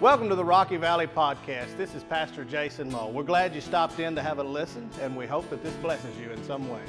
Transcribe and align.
Welcome 0.00 0.30
to 0.30 0.34
the 0.34 0.42
Rocky 0.42 0.78
Valley 0.78 1.06
Podcast. 1.06 1.76
This 1.76 1.94
is 1.94 2.02
Pastor 2.04 2.42
Jason 2.42 2.90
Mull. 2.90 3.12
We're 3.12 3.22
glad 3.22 3.54
you 3.54 3.60
stopped 3.60 4.00
in 4.00 4.14
to 4.14 4.22
have 4.22 4.38
a 4.38 4.42
listen, 4.42 4.88
and 5.02 5.14
we 5.14 5.26
hope 5.26 5.50
that 5.50 5.62
this 5.62 5.74
blesses 5.74 6.16
you 6.16 6.30
in 6.30 6.42
some 6.44 6.70
way. 6.70 6.80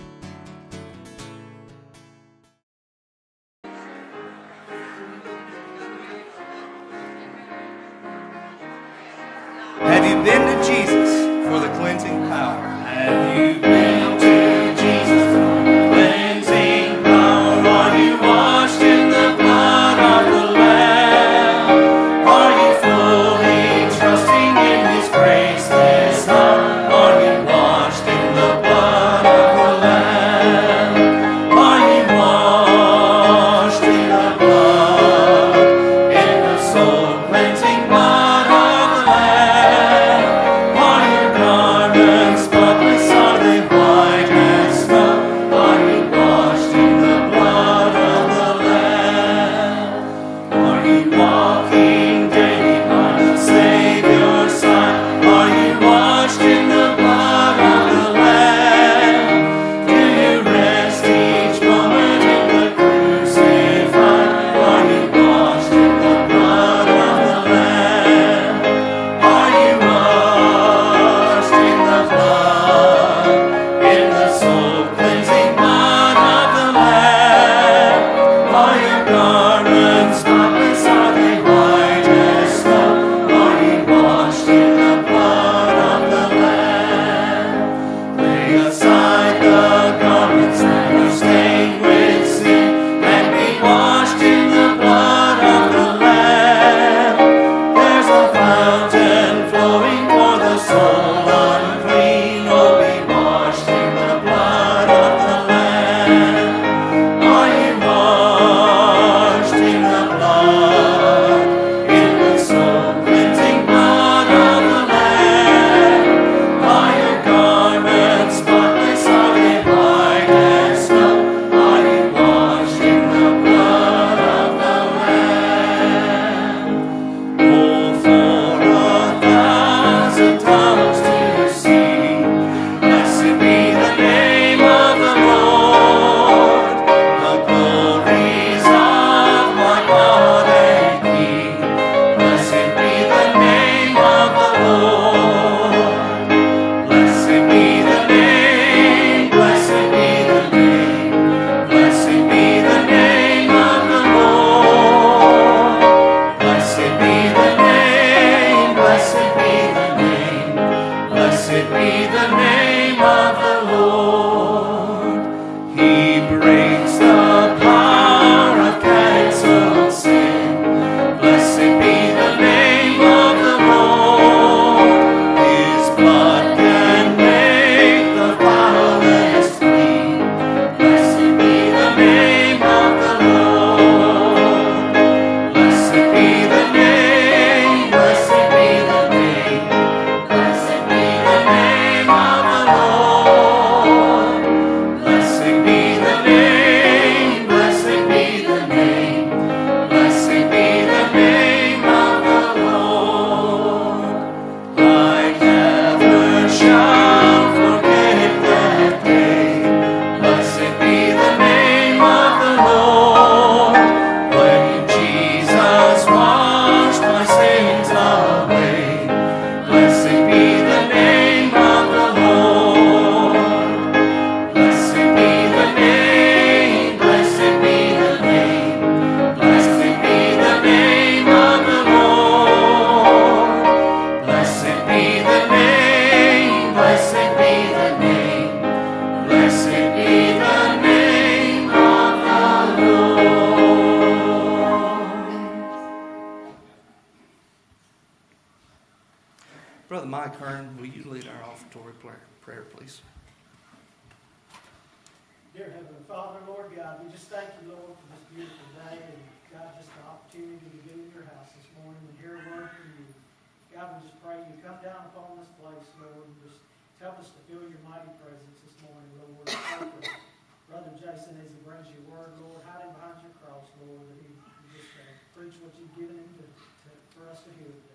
Lord, 273.88 274.06
that 274.10 274.20
He 274.22 274.30
just 274.74 274.94
uh, 274.98 275.10
preach 275.34 275.56
what 275.62 275.74
you've 275.80 275.94
given 275.98 276.18
Him 276.22 276.30
to, 276.38 276.46
to, 276.46 276.90
for 277.16 277.30
us 277.30 277.42
to 277.46 277.52
hear. 277.58 277.91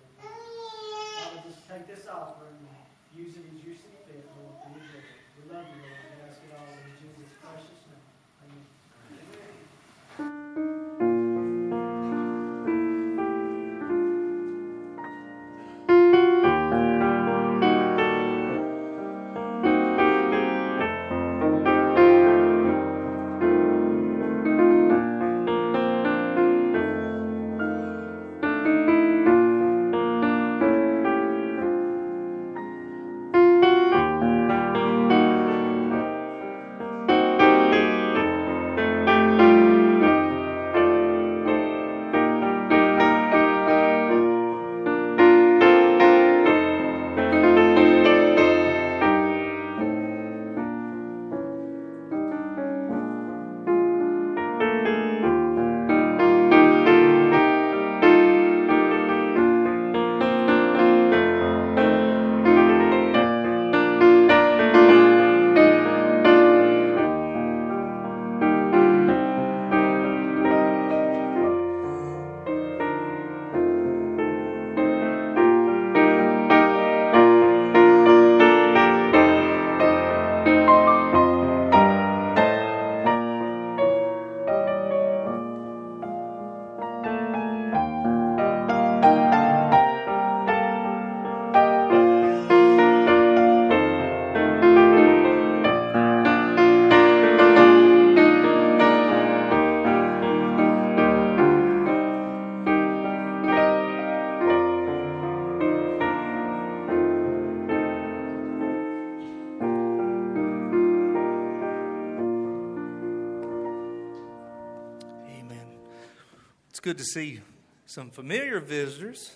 good 116.97 117.03
to 117.03 117.11
see 117.11 117.39
some 117.85 118.09
familiar 118.09 118.59
visitors 118.59 119.35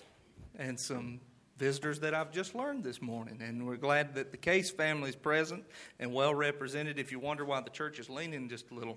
and 0.58 0.80
some 0.80 1.20
visitors 1.58 2.00
that 2.00 2.12
I've 2.12 2.32
just 2.32 2.56
learned 2.56 2.82
this 2.82 3.00
morning. 3.00 3.40
And 3.40 3.64
we're 3.64 3.76
glad 3.76 4.16
that 4.16 4.32
the 4.32 4.36
Case 4.36 4.72
family 4.72 5.10
is 5.10 5.14
present 5.14 5.62
and 6.00 6.12
well 6.12 6.34
represented. 6.34 6.98
If 6.98 7.12
you 7.12 7.20
wonder 7.20 7.44
why 7.44 7.60
the 7.60 7.70
church 7.70 8.00
is 8.00 8.10
leaning 8.10 8.48
just 8.48 8.72
a 8.72 8.74
little 8.74 8.96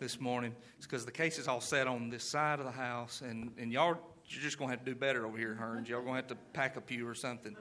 this 0.00 0.18
morning, 0.22 0.54
it's 0.78 0.86
because 0.86 1.04
the 1.04 1.12
Case 1.12 1.38
is 1.38 1.48
all 1.48 1.60
set 1.60 1.86
on 1.86 2.08
this 2.08 2.24
side 2.24 2.60
of 2.60 2.64
the 2.64 2.72
house, 2.72 3.20
and, 3.20 3.52
and 3.58 3.70
y'all 3.70 3.98
you're 4.26 4.42
just 4.42 4.58
going 4.58 4.70
to 4.70 4.76
have 4.76 4.84
to 4.86 4.90
do 4.90 4.98
better 4.98 5.26
over 5.26 5.36
here, 5.36 5.58
Hearns. 5.60 5.88
Y'all 5.88 6.00
going 6.00 6.14
to 6.14 6.20
have 6.20 6.28
to 6.28 6.36
pack 6.54 6.76
a 6.76 6.80
pew 6.80 7.06
or 7.06 7.14
something. 7.14 7.56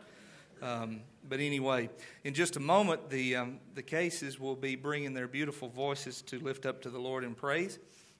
Um, 0.61 1.01
but 1.27 1.41
anyway, 1.41 1.89
in 2.23 2.33
just 2.33 2.55
a 2.55 2.61
moment, 2.61 3.09
the, 3.09 3.35
um, 3.35 3.59
the 3.75 3.83
cases 3.83 4.39
will 4.39 4.55
be 4.55 4.77
bringing 4.77 5.13
their 5.13 5.27
beautiful 5.27 5.67
voices 5.67 6.21
to 6.23 6.39
lift 6.39 6.65
up 6.65 6.81
to 6.83 6.89
the 6.89 6.99
Lord 6.99 7.25
in 7.25 7.35
praise. 7.35 7.79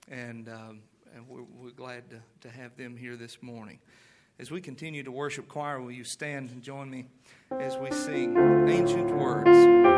And 0.10 0.48
um, 0.50 0.80
and 1.16 1.28
we're, 1.28 1.44
we're 1.44 1.72
glad 1.72 2.10
to, 2.10 2.22
to 2.42 2.50
have 2.50 2.76
them 2.78 2.96
here 2.98 3.16
this 3.16 3.42
morning. 3.42 3.80
As 4.40 4.52
we 4.52 4.62
continue 4.62 5.04
to 5.04 5.12
worship 5.12 5.48
choir, 5.48 5.82
will 5.82 5.92
you 5.92 6.04
stand 6.04 6.52
and 6.52 6.62
join 6.62 6.90
me 6.90 7.06
as 7.52 7.76
we 7.78 7.92
sing 7.92 8.38
Ancient 8.68 9.16
Words? 9.16 9.97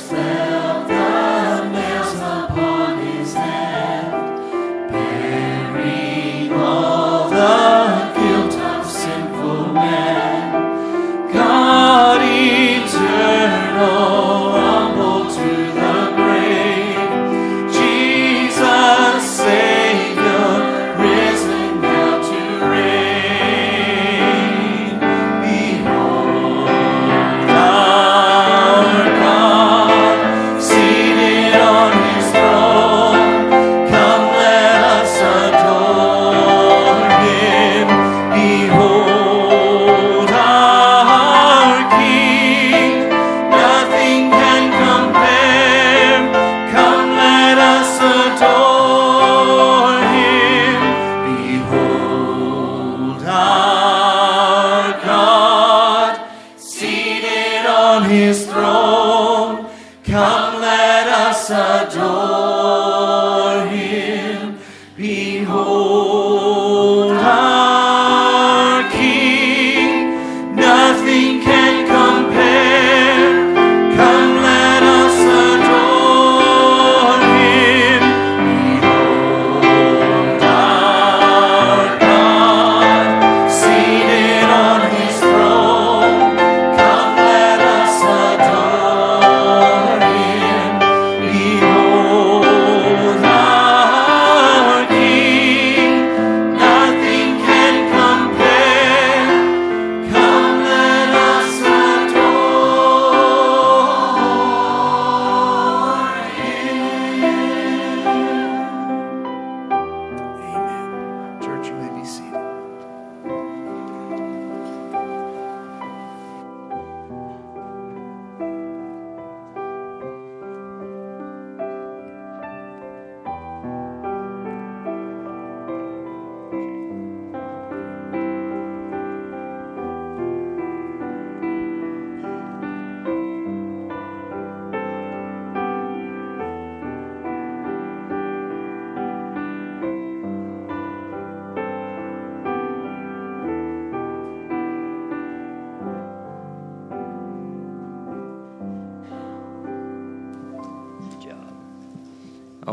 friends 0.00 0.31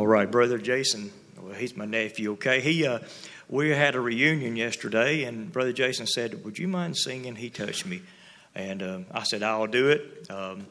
right, 0.10 0.30
brother 0.30 0.58
Jason. 0.58 1.12
Well, 1.39 1.54
he's 1.54 1.78
my 1.78 1.86
nephew. 1.86 2.34
Okay, 2.34 2.62
he. 2.62 2.86
Uh, 2.86 3.00
we 3.48 3.69
had 3.69 3.95
a 3.95 4.00
reunion 4.00 4.56
yesterday, 4.56 5.24
and 5.24 5.52
brother 5.52 5.72
Jason 5.72 6.08
said, 6.08 6.43
"Would 6.43 6.58
you 6.58 6.67
mind 6.67 6.98
singing?" 6.98 7.36
He 7.36 7.50
touched 7.50 7.86
me, 7.86 8.02
and 8.56 8.82
um, 8.82 9.06
I 9.12 9.24
said, 9.24 9.43
"I'll 9.43 9.67
do 9.67 9.89
it." 9.89 10.30
Um, 10.30 10.65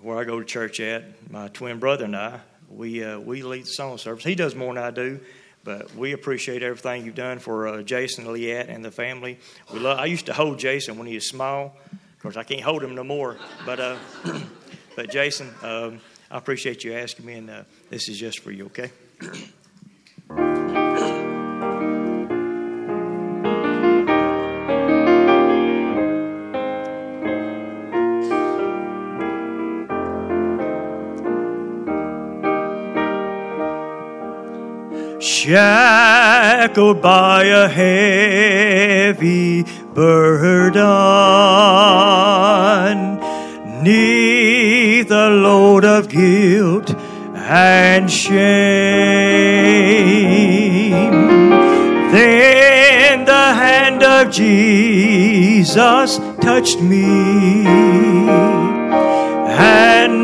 where 0.00 0.18
I 0.18 0.24
go 0.24 0.38
to 0.38 0.44
church 0.44 0.80
at, 0.80 1.30
my 1.30 1.48
twin 1.48 1.78
brother 1.78 2.04
and 2.04 2.14
I, 2.14 2.40
we 2.68 3.02
uh, 3.02 3.18
we 3.20 3.42
lead 3.42 3.64
the 3.64 3.70
song 3.70 3.98
service. 3.98 4.24
He 4.24 4.34
does 4.34 4.54
more 4.54 4.74
than 4.74 4.82
I 4.82 4.90
do, 4.90 5.20
but 5.62 5.94
we 5.94 6.12
appreciate 6.12 6.62
everything 6.62 7.06
you've 7.06 7.14
done 7.14 7.38
for 7.38 7.68
uh, 7.68 7.82
Jason 7.82 8.24
Liat 8.24 8.68
and 8.68 8.84
the 8.84 8.90
family. 8.90 9.38
We 9.72 9.78
love. 9.78 9.98
I 9.98 10.06
used 10.06 10.26
to 10.26 10.32
hold 10.32 10.58
Jason 10.58 10.98
when 10.98 11.06
he 11.06 11.14
was 11.14 11.28
small. 11.28 11.76
Of 11.92 12.18
course, 12.20 12.36
I 12.36 12.42
can't 12.42 12.62
hold 12.62 12.82
him 12.82 12.94
no 12.94 13.04
more. 13.04 13.36
But 13.64 13.80
uh, 13.80 13.96
but 14.96 15.10
Jason, 15.10 15.54
um, 15.62 16.00
I 16.30 16.38
appreciate 16.38 16.84
you 16.84 16.94
asking 16.94 17.26
me, 17.26 17.34
and 17.34 17.50
uh, 17.50 17.62
this 17.90 18.08
is 18.08 18.18
just 18.18 18.40
for 18.40 18.50
you. 18.50 18.66
Okay. 18.66 18.90
Shackled 35.20 37.00
by 37.02 37.44
a 37.44 37.68
heavy 37.68 39.62
burden, 39.94 40.82
neath 43.82 45.08
the 45.08 45.30
load 45.30 45.54
of 45.60 45.63
guilt 46.14 46.94
and 47.34 48.10
shame. 48.10 48.30
Then 52.12 53.24
the 53.24 53.32
hand 53.32 54.02
of 54.04 54.30
Jesus 54.30 56.18
touched 56.40 56.80
me, 56.80 57.66
and 57.66 58.28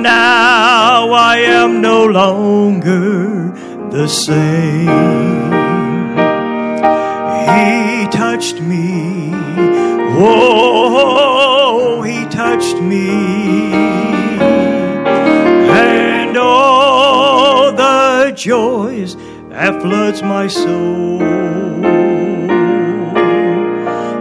now 0.04 1.10
I 1.10 1.38
am 1.38 1.80
no 1.80 2.06
longer 2.06 3.50
the 3.90 4.06
same. 4.06 4.86
He 7.50 8.06
touched 8.16 8.60
me. 8.60 9.30
Whoa, 10.16 12.02
he 12.02 12.24
touched 12.26 12.80
me. 12.80 13.89
Joys 18.40 19.16
that 19.50 19.82
floods 19.82 20.22
my 20.22 20.48
soul. 20.48 21.20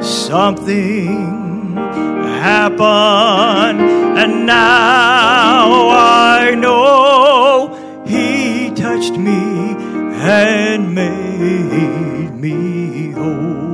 Something 0.01 1.77
happened, 1.77 3.79
and 4.19 4.45
now 4.45 5.89
I 5.89 6.53
know 6.55 8.03
he 8.05 8.71
touched 8.71 9.13
me 9.13 9.75
and 10.21 10.93
made 10.93 12.33
me 12.33 13.11
whole. 13.11 13.71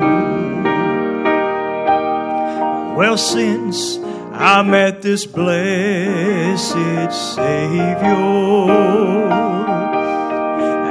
Well, 2.95 3.17
since 3.17 3.97
I 4.31 4.61
met 4.61 5.01
this 5.01 5.25
blessed 5.25 6.71
Savior, 7.35 9.04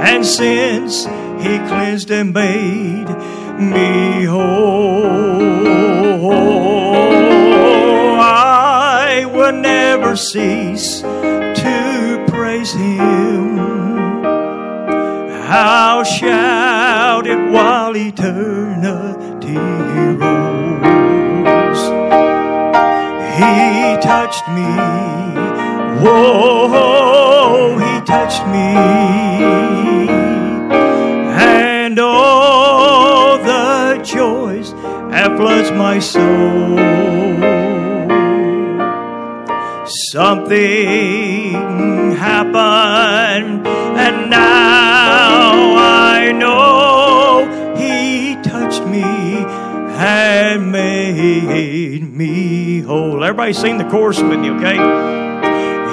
and 0.07 0.25
since 0.25 1.05
He 1.43 1.59
cleansed 1.69 2.11
and 2.11 2.33
made 2.33 3.09
me 3.59 4.25
whole, 4.25 5.41
I 8.21 9.25
will 9.33 9.53
never 9.53 10.17
cease 10.17 11.01
to 11.03 12.25
praise 12.29 12.73
Him. 12.73 13.59
I'll 15.47 16.05
shout 16.05 17.27
it 17.27 17.39
while 17.53 17.97
eternity 17.97 19.57
rolls. 20.21 21.81
He 23.39 23.97
touched 24.03 24.49
me. 24.49 24.71
Whoa, 26.03 27.79
he 27.79 28.01
touched 28.05 28.47
me. 28.49 29.24
That 35.15 35.37
floods 35.37 35.71
my 35.71 36.01
soul. 36.01 36.77
Something 40.11 41.53
happened, 42.17 43.65
and 43.65 44.29
now 44.29 45.77
I 45.77 46.33
know 46.33 47.47
He 47.77 48.35
touched 48.43 48.85
me 48.87 49.05
and 49.05 50.73
made 50.73 52.13
me 52.13 52.81
whole. 52.81 53.23
Everybody 53.23 53.53
sing 53.53 53.79
the 53.79 53.85
chorus 53.85 54.21
with 54.21 54.41
me, 54.41 54.51
okay? 54.51 54.79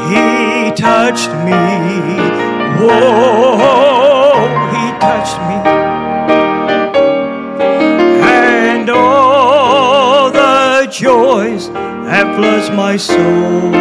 He 0.10 0.72
touched 0.76 1.30
me. 1.46 1.62
Whoa, 2.82 4.48
He 4.74 4.84
touched 5.00 5.38
me. 5.48 5.81
Joys 10.92 11.70
that 11.70 12.36
floods 12.36 12.70
my 12.72 12.98
soul. 12.98 13.72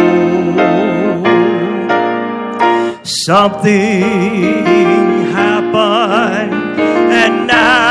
Something 3.03 4.13
happened, 5.31 6.79
and 6.79 7.47
now 7.47 7.90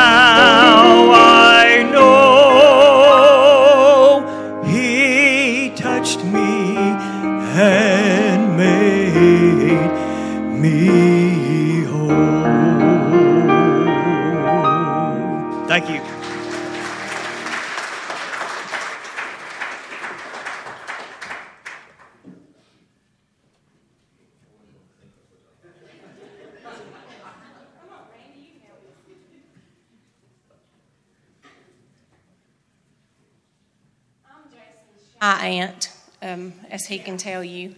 um, 36.30 36.52
as 36.70 36.86
he 36.86 36.98
can 36.98 37.16
tell 37.16 37.42
you. 37.42 37.74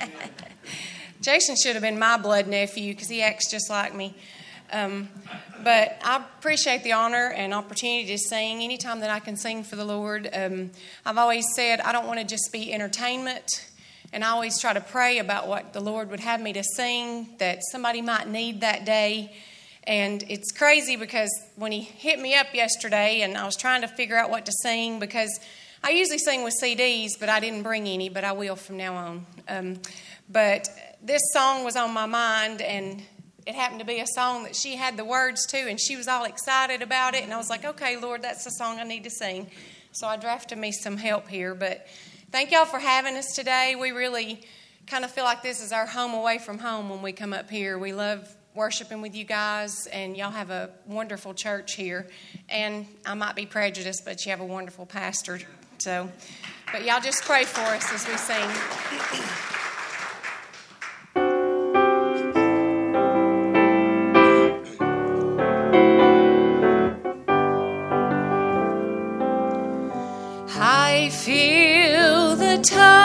Jason 1.20 1.56
should 1.56 1.74
have 1.74 1.82
been 1.82 1.98
my 1.98 2.16
blood 2.16 2.46
nephew 2.46 2.92
because 2.92 3.08
he 3.08 3.22
acts 3.22 3.50
just 3.50 3.70
like 3.70 3.94
me. 3.94 4.14
Um, 4.72 5.08
but 5.62 5.98
I 6.02 6.16
appreciate 6.16 6.82
the 6.82 6.92
honor 6.92 7.32
and 7.34 7.54
opportunity 7.54 8.06
to 8.08 8.18
sing 8.18 8.62
anytime 8.62 9.00
that 9.00 9.10
I 9.10 9.20
can 9.20 9.36
sing 9.36 9.62
for 9.62 9.76
the 9.76 9.84
Lord. 9.84 10.28
Um, 10.32 10.70
I've 11.06 11.18
always 11.18 11.46
said 11.54 11.80
I 11.80 11.92
don't 11.92 12.06
want 12.06 12.20
to 12.20 12.26
just 12.26 12.50
be 12.52 12.72
entertainment, 12.72 13.66
and 14.12 14.24
I 14.24 14.30
always 14.30 14.60
try 14.60 14.72
to 14.72 14.80
pray 14.80 15.18
about 15.18 15.48
what 15.48 15.72
the 15.72 15.80
Lord 15.80 16.10
would 16.10 16.20
have 16.20 16.40
me 16.40 16.52
to 16.54 16.62
sing 16.62 17.28
that 17.38 17.60
somebody 17.70 18.02
might 18.02 18.28
need 18.28 18.60
that 18.62 18.84
day. 18.84 19.34
And 19.86 20.24
it's 20.28 20.50
crazy 20.50 20.96
because 20.96 21.30
when 21.56 21.70
he 21.70 21.82
hit 21.82 22.18
me 22.18 22.34
up 22.34 22.54
yesterday 22.54 23.20
and 23.20 23.36
I 23.36 23.44
was 23.44 23.56
trying 23.56 23.82
to 23.82 23.88
figure 23.88 24.16
out 24.16 24.30
what 24.30 24.46
to 24.46 24.52
sing 24.62 24.98
because 24.98 25.38
I 25.86 25.90
usually 25.90 26.18
sing 26.18 26.44
with 26.44 26.54
CDs, 26.62 27.10
but 27.20 27.28
I 27.28 27.40
didn't 27.40 27.62
bring 27.62 27.86
any, 27.86 28.08
but 28.08 28.24
I 28.24 28.32
will 28.32 28.56
from 28.56 28.78
now 28.78 28.94
on. 28.94 29.26
Um, 29.46 29.76
but 30.30 30.66
this 31.02 31.20
song 31.34 31.62
was 31.62 31.76
on 31.76 31.92
my 31.92 32.06
mind, 32.06 32.62
and 32.62 33.02
it 33.44 33.54
happened 33.54 33.80
to 33.80 33.84
be 33.84 34.00
a 34.00 34.06
song 34.06 34.44
that 34.44 34.56
she 34.56 34.76
had 34.76 34.96
the 34.96 35.04
words 35.04 35.44
to, 35.48 35.58
and 35.58 35.78
she 35.78 35.96
was 35.96 36.08
all 36.08 36.24
excited 36.24 36.80
about 36.80 37.14
it. 37.14 37.22
And 37.22 37.34
I 37.34 37.36
was 37.36 37.50
like, 37.50 37.66
okay, 37.66 37.98
Lord, 37.98 38.22
that's 38.22 38.44
the 38.44 38.50
song 38.52 38.80
I 38.80 38.84
need 38.84 39.04
to 39.04 39.10
sing. 39.10 39.50
So 39.92 40.06
I 40.06 40.16
drafted 40.16 40.56
me 40.56 40.72
some 40.72 40.96
help 40.96 41.28
here. 41.28 41.54
But 41.54 41.86
thank 42.30 42.50
y'all 42.50 42.64
for 42.64 42.78
having 42.78 43.14
us 43.16 43.34
today. 43.34 43.76
We 43.78 43.90
really 43.90 44.40
kind 44.86 45.04
of 45.04 45.10
feel 45.10 45.24
like 45.24 45.42
this 45.42 45.62
is 45.62 45.70
our 45.70 45.84
home 45.84 46.14
away 46.14 46.38
from 46.38 46.60
home 46.60 46.88
when 46.88 47.02
we 47.02 47.12
come 47.12 47.34
up 47.34 47.50
here. 47.50 47.78
We 47.78 47.92
love 47.92 48.34
worshiping 48.54 49.02
with 49.02 49.14
you 49.14 49.24
guys, 49.24 49.86
and 49.92 50.16
y'all 50.16 50.30
have 50.30 50.48
a 50.48 50.70
wonderful 50.86 51.34
church 51.34 51.74
here. 51.74 52.08
And 52.48 52.86
I 53.04 53.12
might 53.12 53.36
be 53.36 53.44
prejudiced, 53.44 54.06
but 54.06 54.24
you 54.24 54.30
have 54.30 54.40
a 54.40 54.46
wonderful 54.46 54.86
pastor. 54.86 55.40
So, 55.84 56.08
but 56.72 56.82
y'all 56.86 56.98
just 56.98 57.24
pray 57.24 57.44
for 57.44 57.60
us 57.60 57.92
as 57.92 58.08
we 58.08 58.16
sing. 58.16 58.48
I 70.58 71.10
feel 71.10 72.34
the 72.36 72.62
time. 72.62 73.03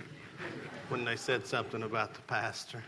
when 0.89 1.05
they 1.05 1.15
said 1.15 1.45
something 1.45 1.83
about 1.83 2.13
the 2.13 2.21
pastor. 2.21 2.83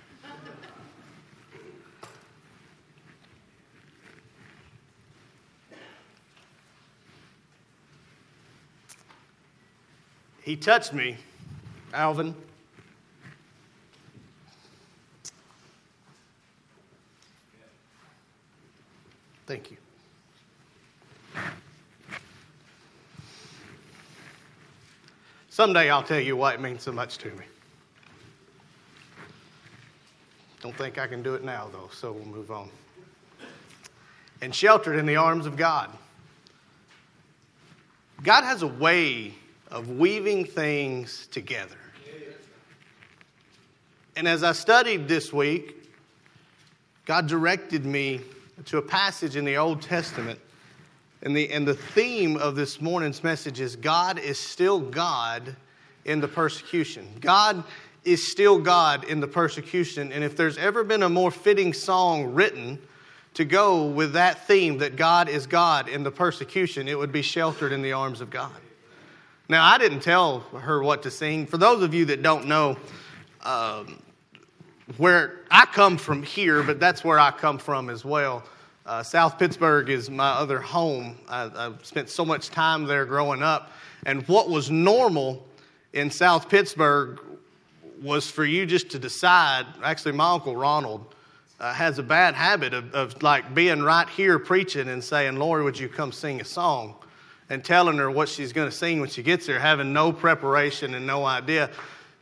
He 10.41 10.55
touched 10.55 10.93
me, 10.93 11.17
Alvin. 11.93 12.33
Thank 19.45 19.71
you. 19.71 19.77
Someday 25.57 25.89
I'll 25.89 26.03
tell 26.03 26.19
you 26.19 26.37
why 26.37 26.53
it 26.53 26.61
means 26.61 26.83
so 26.83 26.91
much 26.91 27.17
to 27.17 27.29
me. 27.29 27.43
Don't 30.61 30.75
think 30.75 30.99
I 30.99 31.07
can 31.07 31.23
do 31.23 31.33
it 31.33 31.43
now, 31.43 31.67
though, 31.71 31.89
so 31.91 32.11
we'll 32.11 32.25
move 32.25 32.51
on. 32.51 32.69
And 34.43 34.53
sheltered 34.53 34.99
in 34.99 35.07
the 35.07 35.15
arms 35.15 35.47
of 35.47 35.57
God. 35.57 35.89
God 38.21 38.43
has 38.43 38.61
a 38.61 38.67
way 38.67 39.33
of 39.71 39.89
weaving 39.89 40.45
things 40.45 41.25
together. 41.31 41.79
And 44.15 44.27
as 44.27 44.43
I 44.43 44.51
studied 44.51 45.07
this 45.07 45.33
week, 45.33 45.91
God 47.05 47.25
directed 47.25 47.83
me 47.83 48.21
to 48.65 48.77
a 48.77 48.83
passage 48.83 49.35
in 49.35 49.43
the 49.43 49.57
Old 49.57 49.81
Testament. 49.81 50.39
And 51.27 51.35
the, 51.35 51.51
and 51.51 51.67
the 51.67 51.73
theme 51.73 52.37
of 52.37 52.55
this 52.55 52.79
morning's 52.79 53.21
message 53.21 53.59
is 53.59 53.75
God 53.75 54.17
is 54.17 54.39
still 54.39 54.79
God 54.79 55.57
in 56.05 56.21
the 56.21 56.27
persecution. 56.29 57.05
God 57.19 57.65
is 58.05 58.31
still 58.31 58.59
God 58.59 59.03
in 59.03 59.19
the 59.19 59.27
persecution. 59.27 60.13
And 60.13 60.23
if 60.23 60.37
there's 60.37 60.57
ever 60.57 60.85
been 60.85 61.03
a 61.03 61.09
more 61.09 61.29
fitting 61.29 61.73
song 61.73 62.33
written 62.33 62.79
to 63.33 63.43
go 63.43 63.87
with 63.87 64.13
that 64.13 64.47
theme 64.47 64.77
that 64.77 64.95
God 64.95 65.27
is 65.27 65.47
God 65.47 65.89
in 65.89 66.01
the 66.03 66.11
persecution, 66.11 66.87
it 66.87 66.97
would 66.97 67.11
be 67.11 67.21
Sheltered 67.21 67.73
in 67.73 67.81
the 67.81 67.91
Arms 67.91 68.21
of 68.21 68.29
God. 68.29 68.55
Now, 69.49 69.65
I 69.65 69.77
didn't 69.77 69.99
tell 69.99 70.39
her 70.39 70.81
what 70.81 71.03
to 71.03 71.11
sing. 71.11 71.45
For 71.45 71.57
those 71.57 71.83
of 71.83 71.93
you 71.93 72.05
that 72.05 72.23
don't 72.23 72.47
know, 72.47 72.77
um, 73.43 74.01
where 74.95 75.41
I 75.51 75.65
come 75.65 75.97
from 75.97 76.23
here, 76.23 76.63
but 76.63 76.79
that's 76.79 77.03
where 77.03 77.19
I 77.19 77.31
come 77.31 77.57
from 77.57 77.89
as 77.89 78.05
well. 78.05 78.45
Uh, 78.87 79.03
South 79.03 79.37
Pittsburg 79.37 79.89
is 79.89 80.09
my 80.09 80.29
other 80.29 80.61
home. 80.61 81.17
I, 81.27 81.51
I 81.53 81.73
spent 81.83 82.09
so 82.09 82.23
much 82.23 82.49
time 82.49 82.85
there 82.85 83.05
growing 83.05 83.43
up. 83.43 83.73
And 84.05 84.25
what 84.29 84.49
was 84.49 84.71
normal 84.71 85.45
in 85.91 86.09
South 86.09 86.47
Pittsburg 86.47 87.19
was 88.01 88.31
for 88.31 88.45
you 88.45 88.65
just 88.65 88.89
to 88.91 88.99
decide. 88.99 89.65
Actually, 89.83 90.13
my 90.13 90.31
Uncle 90.31 90.55
Ronald 90.55 91.13
uh, 91.59 91.73
has 91.73 91.99
a 91.99 92.03
bad 92.03 92.33
habit 92.33 92.73
of, 92.73 92.95
of 92.95 93.21
like 93.21 93.53
being 93.53 93.83
right 93.83 94.07
here 94.07 94.39
preaching 94.39 94.87
and 94.87 95.03
saying, 95.03 95.35
Lori, 95.35 95.65
would 95.65 95.77
you 95.77 95.89
come 95.89 96.13
sing 96.13 96.39
a 96.39 96.45
song? 96.45 96.95
and 97.49 97.63
telling 97.63 97.97
her 97.97 98.11
what 98.11 98.27
she's 98.27 98.51
going 98.51 98.69
to 98.69 98.75
sing 98.75 98.99
when 98.99 99.09
she 99.09 99.23
gets 99.23 99.45
there, 99.45 99.57
having 99.57 99.93
no 99.93 100.11
preparation 100.11 100.95
and 100.95 101.07
no 101.07 101.25
idea. 101.25 101.69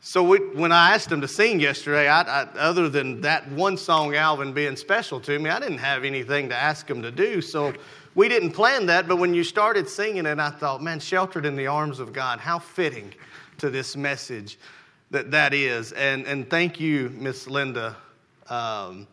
So 0.06 0.22
we, 0.22 0.38
when 0.38 0.70
I 0.70 0.94
asked 0.94 1.10
him 1.10 1.20
to 1.22 1.26
sing 1.26 1.58
yesterday, 1.58 2.06
I, 2.06 2.20
I, 2.20 2.42
other 2.58 2.88
than 2.88 3.22
that 3.22 3.50
one 3.50 3.76
song, 3.76 4.14
Alvin, 4.14 4.52
being 4.52 4.76
special 4.76 5.18
to 5.22 5.36
me, 5.36 5.50
I 5.50 5.58
didn't 5.58 5.78
have 5.78 6.04
anything 6.04 6.48
to 6.50 6.54
ask 6.54 6.88
him 6.88 7.02
to 7.02 7.10
do. 7.10 7.42
So 7.42 7.74
we 8.14 8.28
didn't 8.28 8.52
plan 8.52 8.86
that. 8.86 9.08
But 9.08 9.16
when 9.16 9.34
you 9.34 9.42
started 9.42 9.88
singing 9.88 10.24
it, 10.24 10.38
I 10.38 10.50
thought, 10.50 10.80
man, 10.80 11.00
sheltered 11.00 11.44
in 11.44 11.56
the 11.56 11.66
arms 11.66 11.98
of 11.98 12.12
God, 12.12 12.38
how 12.38 12.60
fitting 12.60 13.12
to 13.58 13.68
this 13.68 13.96
message 13.96 14.60
that 15.10 15.32
that 15.32 15.52
is. 15.52 15.90
And, 15.90 16.24
and 16.24 16.48
thank 16.48 16.78
you, 16.78 17.10
Miss 17.12 17.48
Linda. 17.48 17.96
Um, 18.48 19.08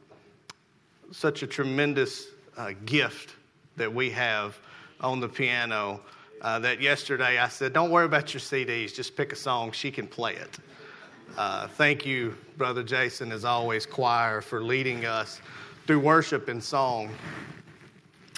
such 1.12 1.42
a 1.42 1.48
tremendous 1.48 2.28
uh, 2.56 2.74
gift 2.86 3.34
that 3.78 3.92
we 3.92 4.12
have 4.12 4.60
on 5.02 5.20
the 5.20 5.28
piano. 5.28 6.02
Uh, 6.44 6.60
that 6.60 6.82
yesterday 6.82 7.40
I 7.40 7.48
said, 7.48 7.74
Don't 7.74 7.90
worry 7.90 8.06
about 8.06 8.32
your 8.32 8.42
CDs, 8.42 8.94
just 8.94 9.16
pick 9.16 9.34
a 9.34 9.36
song, 9.36 9.72
she 9.72 9.90
can 9.90 10.06
play 10.06 10.36
it. 10.36 10.60
Uh, 11.38 11.68
thank 11.68 12.06
you, 12.06 12.36
Brother 12.58 12.84
Jason, 12.84 13.32
as 13.32 13.44
always, 13.44 13.86
choir, 13.86 14.42
for 14.42 14.64
leading 14.64 15.06
us 15.06 15.42
through 15.88 16.00
worship 16.00 16.48
and 16.48 16.64
song. 16.64 17.10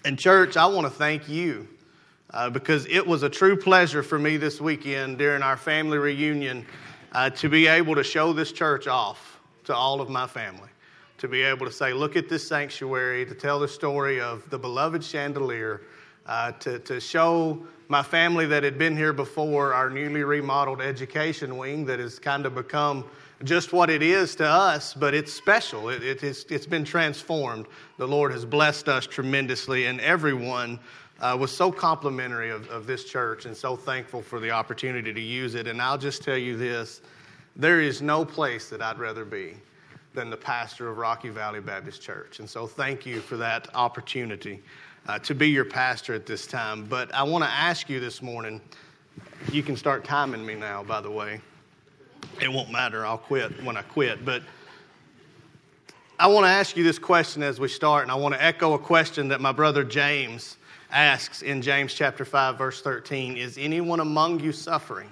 And, 0.05 0.17
church, 0.17 0.55
I 0.55 0.65
want 0.65 0.87
to 0.87 0.91
thank 0.91 1.27
you 1.27 1.67
uh, 2.31 2.49
because 2.49 2.85
it 2.87 3.05
was 3.05 3.23
a 3.23 3.29
true 3.29 3.57
pleasure 3.57 4.03
for 4.03 4.17
me 4.17 4.37
this 4.37 4.61
weekend 4.61 5.17
during 5.17 5.41
our 5.41 5.57
family 5.57 5.97
reunion 5.97 6.65
uh, 7.11 7.29
to 7.31 7.49
be 7.49 7.67
able 7.67 7.95
to 7.95 8.03
show 8.03 8.33
this 8.33 8.51
church 8.51 8.87
off 8.87 9.39
to 9.65 9.75
all 9.75 10.01
of 10.01 10.09
my 10.09 10.27
family. 10.27 10.69
To 11.19 11.27
be 11.27 11.41
able 11.41 11.65
to 11.65 11.71
say, 11.71 11.93
look 11.93 12.15
at 12.15 12.29
this 12.29 12.47
sanctuary, 12.47 13.25
to 13.25 13.33
tell 13.33 13.59
the 13.59 13.67
story 13.67 14.19
of 14.19 14.49
the 14.49 14.59
beloved 14.59 15.03
chandelier, 15.03 15.81
uh, 16.25 16.51
to, 16.53 16.79
to 16.79 16.99
show 16.99 17.65
my 17.87 18.01
family 18.01 18.45
that 18.47 18.63
had 18.63 18.77
been 18.77 18.97
here 18.97 19.13
before, 19.13 19.73
our 19.73 19.89
newly 19.89 20.23
remodeled 20.23 20.81
education 20.81 21.57
wing 21.57 21.85
that 21.85 21.99
has 21.99 22.17
kind 22.17 22.45
of 22.45 22.55
become 22.55 23.05
just 23.43 23.73
what 23.73 23.89
it 23.89 24.01
is 24.01 24.35
to 24.35 24.45
us, 24.45 24.93
but 24.93 25.13
it's 25.13 25.31
special. 25.31 25.89
It, 25.89 26.01
it 26.01 26.23
is, 26.23 26.45
it's 26.49 26.65
been 26.65 26.85
transformed. 26.85 27.67
The 27.97 28.07
Lord 28.07 28.31
has 28.31 28.45
blessed 28.45 28.89
us 28.89 29.05
tremendously, 29.05 29.85
and 29.85 30.01
everyone 30.01 30.79
uh, 31.19 31.37
was 31.39 31.55
so 31.55 31.71
complimentary 31.71 32.49
of, 32.49 32.67
of 32.69 32.87
this 32.87 33.03
church 33.03 33.45
and 33.45 33.55
so 33.55 33.75
thankful 33.75 34.21
for 34.21 34.39
the 34.39 34.51
opportunity 34.51 35.13
to 35.13 35.21
use 35.21 35.55
it. 35.55 35.67
And 35.67 35.81
I'll 35.81 35.97
just 35.97 36.23
tell 36.23 36.37
you 36.37 36.57
this 36.57 37.01
there 37.55 37.81
is 37.81 38.01
no 38.01 38.25
place 38.25 38.69
that 38.69 38.81
I'd 38.81 38.99
rather 38.99 39.23
be 39.23 39.55
than 40.13 40.29
the 40.29 40.37
pastor 40.37 40.89
of 40.89 40.97
Rocky 40.97 41.29
Valley 41.29 41.61
Baptist 41.61 42.01
Church. 42.01 42.39
And 42.39 42.49
so 42.49 42.67
thank 42.67 43.05
you 43.05 43.19
for 43.19 43.37
that 43.37 43.73
opportunity 43.75 44.61
uh, 45.07 45.19
to 45.19 45.35
be 45.35 45.49
your 45.49 45.65
pastor 45.65 46.13
at 46.13 46.25
this 46.25 46.47
time. 46.47 46.85
But 46.85 47.13
I 47.13 47.23
want 47.23 47.43
to 47.43 47.49
ask 47.49 47.89
you 47.89 47.99
this 47.99 48.21
morning 48.21 48.61
you 49.51 49.63
can 49.63 49.75
start 49.75 50.03
timing 50.03 50.45
me 50.45 50.55
now, 50.55 50.83
by 50.83 51.01
the 51.01 51.11
way. 51.11 51.39
It 52.41 52.51
won't 52.51 52.71
matter, 52.71 53.05
I'll 53.05 53.17
quit 53.17 53.63
when 53.63 53.77
I 53.77 53.81
quit. 53.83 54.25
But 54.25 54.41
I 56.17 56.27
want 56.27 56.45
to 56.45 56.49
ask 56.49 56.75
you 56.75 56.83
this 56.83 56.99
question 56.99 57.43
as 57.43 57.59
we 57.59 57.67
start, 57.67 58.03
and 58.03 58.11
I 58.11 58.15
want 58.15 58.33
to 58.33 58.43
echo 58.43 58.73
a 58.73 58.79
question 58.79 59.27
that 59.29 59.41
my 59.41 59.51
brother 59.51 59.83
James 59.83 60.57
asks 60.91 61.41
in 61.41 61.61
James 61.61 61.93
chapter 61.93 62.25
5, 62.25 62.57
verse 62.57 62.81
13 62.81 63.37
Is 63.37 63.57
anyone 63.57 63.99
among 63.99 64.39
you 64.39 64.51
suffering? 64.51 65.09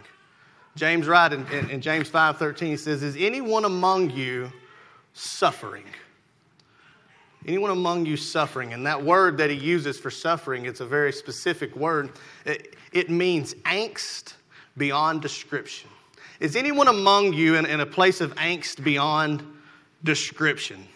James 0.76 1.08
right 1.08 1.32
in, 1.32 1.46
in, 1.48 1.70
in 1.70 1.82
James 1.82 2.08
5 2.10 2.38
13 2.38 2.78
says, 2.78 3.04
Is 3.04 3.16
anyone 3.18 3.66
among 3.66 4.10
you 4.10 4.52
suffering? 5.14 5.86
Anyone 7.46 7.72
among 7.72 8.06
you 8.06 8.16
suffering? 8.16 8.74
And 8.74 8.86
that 8.86 9.04
word 9.04 9.38
that 9.38 9.50
he 9.50 9.56
uses 9.58 10.00
for 10.00 10.10
suffering, 10.10 10.66
it's 10.66 10.80
a 10.80 10.86
very 10.86 11.12
specific 11.12 11.76
word. 11.76 12.12
It, 12.46 12.76
it 12.92 13.10
means 13.10 13.54
angst 13.66 14.34
beyond 14.78 15.22
description. 15.22 15.90
Is 16.40 16.56
anyone 16.56 16.88
among 16.88 17.34
you 17.34 17.56
in, 17.56 17.66
in 17.66 17.80
a 17.80 17.86
place 17.86 18.22
of 18.22 18.34
angst 18.36 18.84
beyond 18.84 19.44
description? 20.04 20.88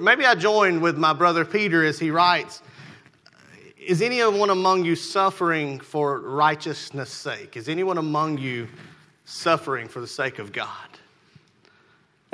Maybe 0.00 0.24
I 0.24 0.34
join 0.34 0.80
with 0.80 0.96
my 0.96 1.12
brother 1.12 1.44
Peter 1.44 1.84
as 1.84 1.98
he 1.98 2.10
writes 2.10 2.62
Is 3.76 4.02
anyone 4.02 4.50
among 4.50 4.84
you 4.84 4.94
suffering 4.94 5.80
for 5.80 6.20
righteousness' 6.20 7.12
sake? 7.12 7.56
Is 7.56 7.68
anyone 7.68 7.98
among 7.98 8.38
you 8.38 8.68
suffering 9.24 9.88
for 9.88 10.00
the 10.00 10.06
sake 10.06 10.38
of 10.38 10.52
God? 10.52 10.93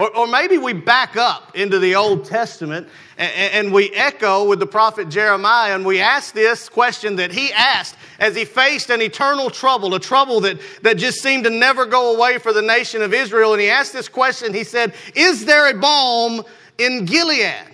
Or, 0.01 0.17
or 0.17 0.27
maybe 0.27 0.57
we 0.57 0.73
back 0.73 1.19
up 1.19 1.55
into 1.55 1.79
the 1.79 1.95
Old 1.95 2.25
Testament 2.25 2.89
and, 3.19 3.53
and 3.53 3.73
we 3.73 3.91
echo 3.91 4.49
with 4.49 4.59
the 4.59 4.67
prophet 4.67 5.11
Jeremiah 5.11 5.75
and 5.75 5.85
we 5.85 6.01
ask 6.01 6.33
this 6.33 6.71
question 6.71 7.17
that 7.17 7.31
he 7.31 7.53
asked 7.53 7.97
as 8.19 8.35
he 8.35 8.47
faced 8.47 8.89
an 8.89 9.03
eternal 9.03 9.51
trouble, 9.51 9.95
a 9.95 10.01
trouble 10.01 10.41
that, 10.41 10.59
that 10.81 10.97
just 10.97 11.21
seemed 11.21 11.45
to 11.45 11.51
never 11.51 11.85
go 11.85 12.17
away 12.17 12.39
for 12.39 12.55
the 12.55 12.63
nation 12.63 13.03
of 13.03 13.13
Israel. 13.13 13.53
And 13.53 13.61
he 13.61 13.69
asked 13.69 13.93
this 13.93 14.09
question 14.09 14.55
He 14.55 14.65
said, 14.65 14.95
Is 15.15 15.45
there 15.45 15.69
a 15.69 15.79
balm 15.79 16.45
in 16.79 17.05
Gilead? 17.05 17.67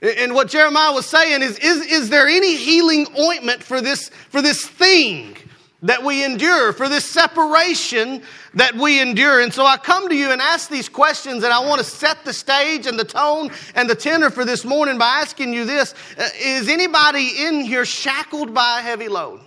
And 0.00 0.32
what 0.32 0.46
Jeremiah 0.46 0.92
was 0.92 1.06
saying 1.06 1.42
is, 1.42 1.58
is, 1.58 1.86
is 1.86 2.08
there 2.08 2.28
any 2.28 2.54
healing 2.54 3.08
ointment 3.18 3.64
for 3.64 3.80
this, 3.80 4.10
for 4.28 4.40
this 4.40 4.64
thing 4.64 5.36
that 5.84 6.02
we 6.02 6.24
endure, 6.24 6.72
for 6.72 6.88
this 6.88 7.04
separation 7.04 8.22
that 8.54 8.74
we 8.74 9.00
endure. 9.00 9.40
And 9.40 9.52
so 9.52 9.66
I 9.66 9.76
come 9.76 10.08
to 10.08 10.16
you 10.16 10.32
and 10.32 10.40
ask 10.40 10.70
these 10.70 10.88
questions, 10.88 11.44
and 11.44 11.52
I 11.52 11.60
want 11.60 11.78
to 11.78 11.84
set 11.84 12.24
the 12.24 12.32
stage 12.32 12.86
and 12.86 12.98
the 12.98 13.04
tone 13.04 13.50
and 13.74 13.88
the 13.88 13.94
tenor 13.94 14.30
for 14.30 14.46
this 14.46 14.64
morning 14.64 14.96
by 14.96 15.20
asking 15.20 15.52
you 15.52 15.66
this 15.66 15.94
uh, 16.18 16.28
Is 16.40 16.68
anybody 16.68 17.46
in 17.46 17.60
here 17.60 17.84
shackled 17.84 18.54
by 18.54 18.80
a 18.80 18.82
heavy 18.82 19.08
load? 19.08 19.40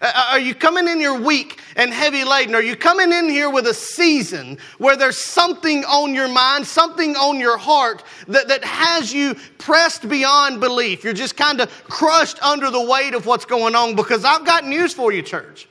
Uh, 0.00 0.28
are 0.32 0.38
you 0.38 0.54
coming 0.54 0.86
in 0.88 0.98
here 0.98 1.14
weak 1.14 1.60
and 1.76 1.92
heavy 1.92 2.24
laden? 2.24 2.54
Are 2.54 2.62
you 2.62 2.76
coming 2.76 3.12
in 3.12 3.28
here 3.28 3.50
with 3.50 3.66
a 3.66 3.74
season 3.74 4.58
where 4.78 4.96
there's 4.96 5.18
something 5.18 5.84
on 5.84 6.14
your 6.14 6.28
mind, 6.28 6.66
something 6.66 7.16
on 7.16 7.40
your 7.40 7.56
heart 7.56 8.04
that, 8.28 8.48
that 8.48 8.64
has 8.64 9.12
you 9.12 9.34
pressed 9.58 10.08
beyond 10.08 10.60
belief? 10.60 11.04
You're 11.04 11.12
just 11.12 11.36
kind 11.36 11.60
of 11.60 11.70
crushed 11.84 12.42
under 12.42 12.70
the 12.70 12.82
weight 12.82 13.14
of 13.14 13.26
what's 13.26 13.44
going 13.44 13.74
on 13.74 13.96
because 13.96 14.24
I've 14.24 14.44
got 14.44 14.66
news 14.66 14.92
for 14.92 15.12
you, 15.12 15.22
church. 15.22 15.68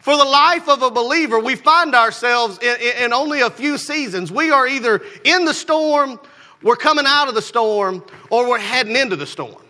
For 0.00 0.16
the 0.16 0.24
life 0.24 0.68
of 0.68 0.82
a 0.82 0.90
believer, 0.90 1.38
we 1.38 1.56
find 1.56 1.94
ourselves 1.94 2.58
in, 2.58 3.04
in 3.04 3.12
only 3.12 3.42
a 3.42 3.50
few 3.50 3.76
seasons. 3.76 4.32
We 4.32 4.50
are 4.50 4.66
either 4.66 5.02
in 5.24 5.44
the 5.44 5.52
storm, 5.52 6.18
we're 6.62 6.76
coming 6.76 7.04
out 7.06 7.28
of 7.28 7.34
the 7.34 7.42
storm, 7.42 8.02
or 8.30 8.48
we're 8.48 8.58
heading 8.58 8.96
into 8.96 9.16
the 9.16 9.26
storm. 9.26 9.62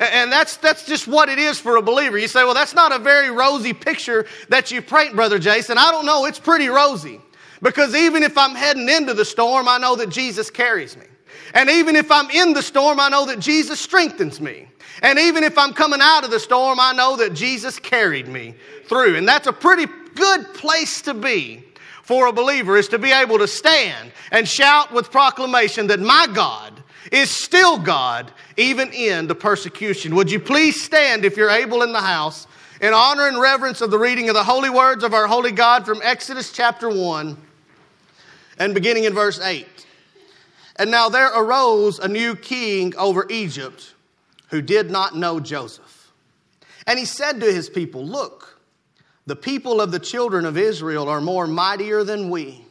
And 0.00 0.32
that's, 0.32 0.56
that's 0.56 0.86
just 0.86 1.06
what 1.06 1.28
it 1.28 1.38
is 1.38 1.60
for 1.60 1.76
a 1.76 1.82
believer. 1.82 2.16
You 2.16 2.26
say, 2.26 2.42
well, 2.42 2.54
that's 2.54 2.74
not 2.74 2.90
a 2.90 2.98
very 2.98 3.30
rosy 3.30 3.74
picture 3.74 4.26
that 4.48 4.70
you 4.70 4.80
paint, 4.80 5.14
Brother 5.14 5.38
Jason. 5.38 5.76
I 5.76 5.90
don't 5.90 6.06
know, 6.06 6.24
it's 6.24 6.38
pretty 6.38 6.68
rosy. 6.68 7.20
Because 7.60 7.94
even 7.94 8.22
if 8.22 8.38
I'm 8.38 8.54
heading 8.54 8.88
into 8.88 9.12
the 9.12 9.26
storm, 9.26 9.68
I 9.68 9.76
know 9.76 9.94
that 9.96 10.08
Jesus 10.08 10.50
carries 10.50 10.96
me. 10.96 11.04
And 11.52 11.68
even 11.68 11.96
if 11.96 12.10
I'm 12.10 12.30
in 12.30 12.54
the 12.54 12.62
storm, 12.62 12.98
I 12.98 13.10
know 13.10 13.26
that 13.26 13.40
Jesus 13.40 13.78
strengthens 13.78 14.40
me. 14.40 14.68
And 15.02 15.18
even 15.18 15.44
if 15.44 15.58
I'm 15.58 15.74
coming 15.74 16.00
out 16.02 16.24
of 16.24 16.30
the 16.30 16.40
storm, 16.40 16.80
I 16.80 16.94
know 16.94 17.16
that 17.16 17.34
Jesus 17.34 17.78
carried 17.78 18.26
me 18.26 18.54
through. 18.86 19.16
And 19.16 19.28
that's 19.28 19.46
a 19.46 19.52
pretty 19.52 19.86
good 20.14 20.52
place 20.54 21.02
to 21.02 21.12
be 21.12 21.64
for 22.02 22.26
a 22.26 22.32
believer 22.32 22.76
is 22.76 22.88
to 22.88 22.98
be 22.98 23.12
able 23.12 23.38
to 23.38 23.46
stand 23.46 24.12
and 24.32 24.48
shout 24.48 24.92
with 24.92 25.10
proclamation 25.10 25.86
that 25.88 26.00
my 26.00 26.26
God 26.32 26.79
is 27.10 27.30
still 27.30 27.78
God, 27.78 28.30
even 28.56 28.92
in 28.92 29.26
the 29.26 29.34
persecution. 29.34 30.14
Would 30.14 30.30
you 30.30 30.40
please 30.40 30.82
stand 30.82 31.24
if 31.24 31.36
you're 31.36 31.50
able 31.50 31.82
in 31.82 31.92
the 31.92 32.00
house 32.00 32.46
in 32.80 32.94
honor 32.94 33.28
and 33.28 33.40
reverence 33.40 33.80
of 33.80 33.90
the 33.90 33.98
reading 33.98 34.28
of 34.28 34.34
the 34.34 34.44
holy 34.44 34.70
words 34.70 35.04
of 35.04 35.12
our 35.12 35.26
holy 35.26 35.52
God 35.52 35.84
from 35.84 36.00
Exodus 36.02 36.52
chapter 36.52 36.88
1 36.88 37.36
and 38.58 38.74
beginning 38.74 39.04
in 39.04 39.14
verse 39.14 39.40
8. 39.40 39.66
And 40.76 40.90
now 40.90 41.08
there 41.08 41.28
arose 41.28 41.98
a 41.98 42.08
new 42.08 42.34
king 42.34 42.94
over 42.96 43.26
Egypt 43.28 43.94
who 44.48 44.62
did 44.62 44.90
not 44.90 45.16
know 45.16 45.40
Joseph. 45.40 46.10
And 46.86 46.98
he 46.98 47.04
said 47.04 47.40
to 47.40 47.52
his 47.52 47.68
people, 47.68 48.04
Look, 48.04 48.58
the 49.26 49.36
people 49.36 49.80
of 49.80 49.92
the 49.92 49.98
children 49.98 50.44
of 50.44 50.56
Israel 50.56 51.08
are 51.08 51.20
more 51.20 51.46
mightier 51.46 52.02
than 52.02 52.30
we. 52.30 52.64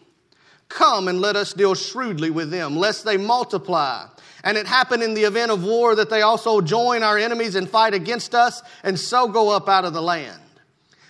Come 0.69 1.07
and 1.07 1.21
let 1.21 1.35
us 1.35 1.53
deal 1.53 1.75
shrewdly 1.75 2.29
with 2.29 2.51
them, 2.51 2.75
lest 2.75 3.05
they 3.05 3.17
multiply 3.17 4.07
and 4.43 4.57
it 4.57 4.67
happened 4.67 5.03
in 5.03 5.13
the 5.13 5.23
event 5.23 5.51
of 5.51 5.63
war 5.63 5.95
that 5.95 6.09
they 6.09 6.21
also 6.21 6.61
join 6.61 7.03
our 7.03 7.17
enemies 7.17 7.55
and 7.55 7.69
fight 7.69 7.93
against 7.93 8.33
us, 8.33 8.61
and 8.83 8.99
so 8.99 9.27
go 9.27 9.49
up 9.49 9.67
out 9.67 9.85
of 9.85 9.93
the 9.93 10.01
land. 10.01 10.41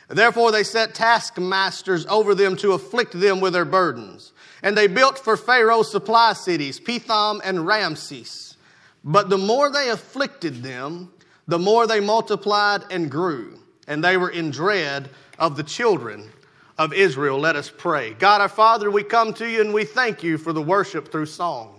Therefore, 0.08 0.52
they 0.52 0.64
set 0.64 0.96
taskmasters 0.96 2.06
over 2.08 2.34
them 2.34 2.56
to 2.58 2.74
afflict 2.74 3.20
them 3.20 3.40
with 3.40 3.54
their 3.54 3.66
burdens. 3.66 4.34
And 4.64 4.76
they 4.76 4.88
built 4.88 5.20
for 5.20 5.38
Pharaoh 5.38 5.84
supply 5.84 6.34
cities, 6.34 6.80
Pithom 6.80 7.42
and 7.44 7.66
Ramses. 7.66 8.58
But 9.04 9.30
the 9.30 9.38
more 9.38 9.72
they 9.72 9.90
afflicted 9.90 10.64
them, 10.64 11.14
the 11.48 11.60
more 11.60 11.88
they 11.88 12.00
multiplied 12.00 12.84
and 12.90 13.10
grew. 13.10 13.60
And 13.88 14.04
they 14.04 14.18
were 14.18 14.30
in 14.30 14.52
dread 14.52 15.10
of 15.38 15.56
the 15.56 15.64
children 15.64 16.30
of 16.78 16.94
Israel. 16.94 17.40
Let 17.40 17.56
us 17.56 17.72
pray. 17.76 18.14
God 18.14 18.42
our 18.42 18.50
Father, 18.50 18.90
we 18.90 19.04
come 19.04 19.34
to 19.36 19.48
you 19.48 19.62
and 19.62 19.74
we 19.74 19.86
thank 19.86 20.24
you 20.24 20.38
for 20.38 20.54
the 20.54 20.62
worship 20.62 21.12
through 21.12 21.28
song. 21.28 21.79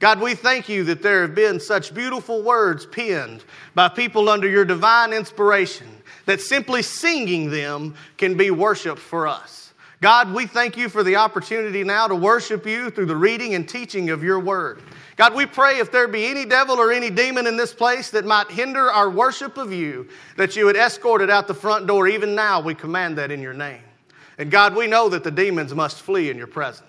God, 0.00 0.20
we 0.20 0.34
thank 0.34 0.68
you 0.68 0.84
that 0.84 1.02
there 1.02 1.22
have 1.22 1.34
been 1.34 1.58
such 1.58 1.92
beautiful 1.92 2.42
words 2.42 2.86
penned 2.86 3.44
by 3.74 3.88
people 3.88 4.28
under 4.28 4.48
your 4.48 4.64
divine 4.64 5.12
inspiration 5.12 5.88
that 6.26 6.40
simply 6.40 6.82
singing 6.82 7.50
them 7.50 7.94
can 8.16 8.36
be 8.36 8.50
worship 8.50 8.98
for 8.98 9.26
us. 9.26 9.72
God, 10.00 10.32
we 10.32 10.46
thank 10.46 10.76
you 10.76 10.88
for 10.88 11.02
the 11.02 11.16
opportunity 11.16 11.82
now 11.82 12.06
to 12.06 12.14
worship 12.14 12.64
you 12.64 12.90
through 12.90 13.06
the 13.06 13.16
reading 13.16 13.54
and 13.54 13.68
teaching 13.68 14.10
of 14.10 14.22
your 14.22 14.38
word. 14.38 14.80
God, 15.16 15.34
we 15.34 15.46
pray 15.46 15.80
if 15.80 15.90
there 15.90 16.06
be 16.06 16.26
any 16.26 16.44
devil 16.44 16.76
or 16.76 16.92
any 16.92 17.10
demon 17.10 17.48
in 17.48 17.56
this 17.56 17.74
place 17.74 18.10
that 18.10 18.24
might 18.24 18.48
hinder 18.48 18.92
our 18.92 19.10
worship 19.10 19.56
of 19.56 19.72
you, 19.72 20.08
that 20.36 20.54
you 20.54 20.66
would 20.66 20.76
escort 20.76 21.20
it 21.20 21.30
out 21.30 21.48
the 21.48 21.54
front 21.54 21.88
door. 21.88 22.06
Even 22.06 22.36
now, 22.36 22.60
we 22.60 22.72
command 22.72 23.18
that 23.18 23.32
in 23.32 23.42
your 23.42 23.54
name. 23.54 23.82
And 24.38 24.52
God, 24.52 24.76
we 24.76 24.86
know 24.86 25.08
that 25.08 25.24
the 25.24 25.32
demons 25.32 25.74
must 25.74 26.00
flee 26.00 26.30
in 26.30 26.38
your 26.38 26.46
presence. 26.46 26.87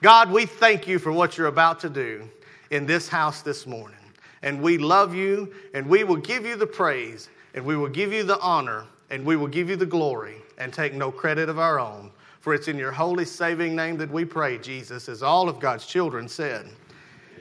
God, 0.00 0.30
we 0.30 0.46
thank 0.46 0.86
you 0.86 1.00
for 1.00 1.10
what 1.10 1.36
you're 1.36 1.48
about 1.48 1.80
to 1.80 1.88
do 1.88 2.28
in 2.70 2.86
this 2.86 3.08
house 3.08 3.42
this 3.42 3.66
morning. 3.66 3.98
And 4.42 4.62
we 4.62 4.78
love 4.78 5.12
you, 5.12 5.52
and 5.74 5.88
we 5.88 6.04
will 6.04 6.16
give 6.16 6.46
you 6.46 6.54
the 6.54 6.68
praise, 6.68 7.28
and 7.54 7.64
we 7.64 7.76
will 7.76 7.88
give 7.88 8.12
you 8.12 8.22
the 8.22 8.38
honor, 8.38 8.86
and 9.10 9.24
we 9.24 9.34
will 9.34 9.48
give 9.48 9.68
you 9.68 9.74
the 9.74 9.86
glory, 9.86 10.36
and 10.56 10.72
take 10.72 10.94
no 10.94 11.10
credit 11.10 11.48
of 11.48 11.58
our 11.58 11.80
own. 11.80 12.12
For 12.40 12.54
it's 12.54 12.68
in 12.68 12.78
your 12.78 12.92
holy, 12.92 13.24
saving 13.24 13.74
name 13.74 13.96
that 13.96 14.10
we 14.10 14.24
pray, 14.24 14.58
Jesus, 14.58 15.08
as 15.08 15.24
all 15.24 15.48
of 15.48 15.58
God's 15.58 15.84
children 15.84 16.28
said. 16.28 16.66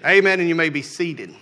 Amen, 0.03 0.39
and 0.39 0.49
you 0.49 0.55
may 0.55 0.69
be 0.69 0.81
seated. 0.81 1.35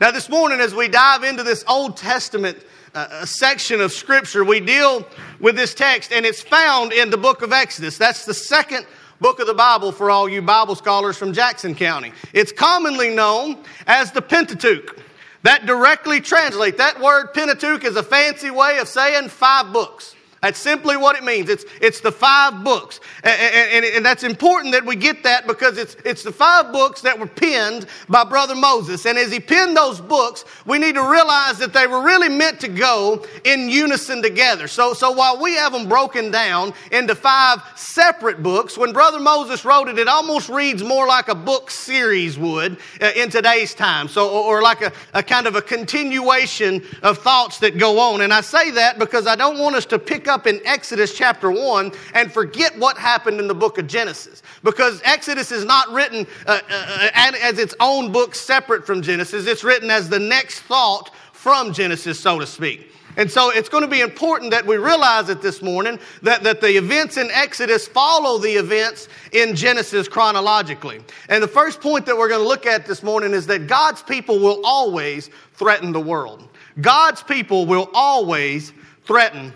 Now, 0.00 0.10
this 0.10 0.28
morning, 0.28 0.58
as 0.58 0.74
we 0.74 0.88
dive 0.88 1.22
into 1.22 1.44
this 1.44 1.64
Old 1.68 1.96
Testament 1.96 2.58
uh, 2.96 3.24
section 3.24 3.80
of 3.80 3.92
Scripture, 3.92 4.44
we 4.44 4.58
deal 4.58 5.06
with 5.38 5.54
this 5.54 5.72
text, 5.72 6.12
and 6.12 6.26
it's 6.26 6.42
found 6.42 6.92
in 6.92 7.10
the 7.10 7.16
book 7.16 7.42
of 7.42 7.52
Exodus. 7.52 7.96
That's 7.96 8.24
the 8.24 8.34
second 8.34 8.86
book 9.24 9.40
of 9.40 9.46
the 9.46 9.54
Bible 9.54 9.90
for 9.90 10.10
all 10.10 10.28
you 10.28 10.42
Bible 10.42 10.74
scholars 10.74 11.16
from 11.16 11.32
Jackson 11.32 11.74
County. 11.74 12.12
It's 12.34 12.52
commonly 12.52 13.08
known 13.08 13.56
as 13.86 14.12
the 14.12 14.20
Pentateuch. 14.20 14.98
That 15.44 15.64
directly 15.64 16.20
translates, 16.20 16.76
that 16.76 17.00
word 17.00 17.28
Pentateuch 17.32 17.84
is 17.84 17.96
a 17.96 18.02
fancy 18.02 18.50
way 18.50 18.76
of 18.80 18.86
saying 18.86 19.30
five 19.30 19.72
books. 19.72 20.14
That's 20.44 20.60
simply 20.60 20.98
what 20.98 21.16
it 21.16 21.24
means. 21.24 21.48
It's, 21.48 21.64
it's 21.80 22.00
the 22.00 22.12
five 22.12 22.62
books. 22.62 23.00
And, 23.22 23.32
and, 23.72 23.84
and, 23.86 24.04
that's 24.04 24.24
important 24.24 24.72
that 24.74 24.84
we 24.84 24.94
get 24.94 25.22
that 25.22 25.46
because 25.46 25.78
it's, 25.78 25.96
it's 26.04 26.22
the 26.22 26.32
five 26.32 26.70
books 26.70 27.00
that 27.00 27.18
were 27.18 27.26
penned 27.26 27.86
by 28.10 28.24
Brother 28.24 28.54
Moses. 28.54 29.06
And 29.06 29.16
as 29.16 29.32
he 29.32 29.40
penned 29.40 29.74
those 29.74 30.02
books, 30.02 30.44
we 30.66 30.78
need 30.78 30.96
to 30.96 31.10
realize 31.10 31.56
that 31.60 31.72
they 31.72 31.86
were 31.86 32.02
really 32.02 32.28
meant 32.28 32.60
to 32.60 32.68
go 32.68 33.24
in 33.44 33.70
unison 33.70 34.20
together. 34.20 34.68
So, 34.68 34.92
so 34.92 35.12
while 35.12 35.40
we 35.40 35.54
have 35.54 35.72
them 35.72 35.88
broken 35.88 36.30
down 36.30 36.74
into 36.92 37.14
five 37.14 37.62
separate 37.74 38.42
books, 38.42 38.76
when 38.76 38.92
Brother 38.92 39.20
Moses 39.20 39.64
wrote 39.64 39.88
it, 39.88 39.98
it 39.98 40.08
almost 40.08 40.50
reads 40.50 40.82
more 40.82 41.06
like 41.06 41.28
a 41.28 41.34
book 41.34 41.70
series 41.70 42.38
would 42.38 42.76
uh, 43.00 43.12
in 43.16 43.30
today's 43.30 43.72
time. 43.72 44.08
So, 44.08 44.28
or, 44.28 44.60
like 44.60 44.82
a, 44.82 44.92
a 45.14 45.22
kind 45.22 45.46
of 45.46 45.56
a 45.56 45.62
continuation 45.62 46.84
of 47.02 47.16
thoughts 47.16 47.60
that 47.60 47.78
go 47.78 47.98
on. 47.98 48.20
And 48.20 48.30
I 48.30 48.42
say 48.42 48.72
that 48.72 48.98
because 48.98 49.26
I 49.26 49.36
don't 49.36 49.58
want 49.58 49.74
us 49.74 49.86
to 49.86 49.98
pick 49.98 50.28
up 50.28 50.33
up 50.34 50.48
in 50.48 50.60
Exodus 50.64 51.16
chapter 51.16 51.48
1 51.48 51.92
and 52.14 52.32
forget 52.32 52.76
what 52.76 52.98
happened 52.98 53.38
in 53.38 53.46
the 53.46 53.54
book 53.54 53.78
of 53.78 53.86
Genesis. 53.86 54.42
Because 54.64 55.00
Exodus 55.04 55.52
is 55.52 55.64
not 55.64 55.88
written 55.92 56.26
uh, 56.46 56.58
uh, 56.68 57.08
as 57.14 57.58
its 57.60 57.74
own 57.78 58.10
book 58.10 58.34
separate 58.34 58.84
from 58.84 59.00
Genesis, 59.00 59.46
it's 59.46 59.62
written 59.62 59.90
as 59.90 60.08
the 60.08 60.18
next 60.18 60.60
thought 60.62 61.14
from 61.32 61.72
Genesis, 61.72 62.18
so 62.18 62.40
to 62.40 62.46
speak. 62.46 62.90
And 63.16 63.30
so 63.30 63.50
it's 63.50 63.68
going 63.68 63.84
to 63.84 63.90
be 63.90 64.00
important 64.00 64.50
that 64.50 64.66
we 64.66 64.76
realize 64.76 65.28
it 65.28 65.40
this 65.40 65.62
morning 65.62 66.00
that, 66.22 66.42
that 66.42 66.60
the 66.60 66.76
events 66.76 67.16
in 67.16 67.30
Exodus 67.30 67.86
follow 67.86 68.38
the 68.38 68.50
events 68.50 69.08
in 69.30 69.54
Genesis 69.54 70.08
chronologically. 70.08 71.00
And 71.28 71.40
the 71.40 71.48
first 71.48 71.80
point 71.80 72.06
that 72.06 72.18
we're 72.18 72.28
going 72.28 72.40
to 72.40 72.48
look 72.48 72.66
at 72.66 72.86
this 72.86 73.04
morning 73.04 73.32
is 73.32 73.46
that 73.46 73.68
God's 73.68 74.02
people 74.02 74.40
will 74.40 74.60
always 74.64 75.30
threaten 75.52 75.92
the 75.92 76.00
world. 76.00 76.48
God's 76.80 77.22
people 77.22 77.66
will 77.66 77.88
always 77.94 78.72
threaten 79.04 79.52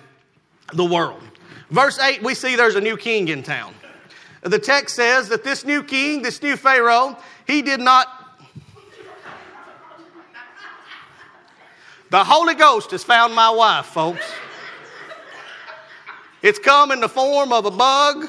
the 0.73 0.85
world. 0.85 1.23
Verse 1.71 1.99
8, 1.99 2.23
we 2.23 2.35
see 2.35 2.57
there's 2.57 2.75
a 2.75 2.81
new 2.81 2.97
king 2.97 3.29
in 3.29 3.43
town. 3.43 3.75
The 4.43 4.59
text 4.59 4.97
says 4.97 5.29
that 5.29 5.45
this 5.45 5.65
new 5.65 5.83
king, 5.83 6.23
this 6.23 6.43
new 6.43 6.57
Pharaoh, 6.57 7.17
he 7.47 7.63
did 7.63 7.81
not. 7.81 8.07
The 12.11 12.25
Holy 12.25 12.55
Ghost 12.55 12.91
has 12.93 13.05
found 13.05 13.35
my 13.35 13.51
wife, 13.51 13.87
folks. 13.87 14.25
It's 16.41 16.59
come 16.59 16.93
in 16.93 17.01
the 17.01 17.09
form 17.09 17.53
of 17.53 17.67
a 17.67 17.71
bug. 17.71 18.29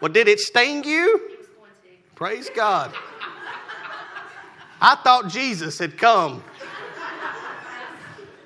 Well, 0.00 0.12
did 0.12 0.28
it 0.28 0.38
sting 0.38 0.84
you? 0.84 1.20
Praise 2.14 2.48
God. 2.54 2.94
I 4.80 4.94
thought 4.96 5.28
Jesus 5.28 5.78
had 5.78 5.98
come 5.98 6.42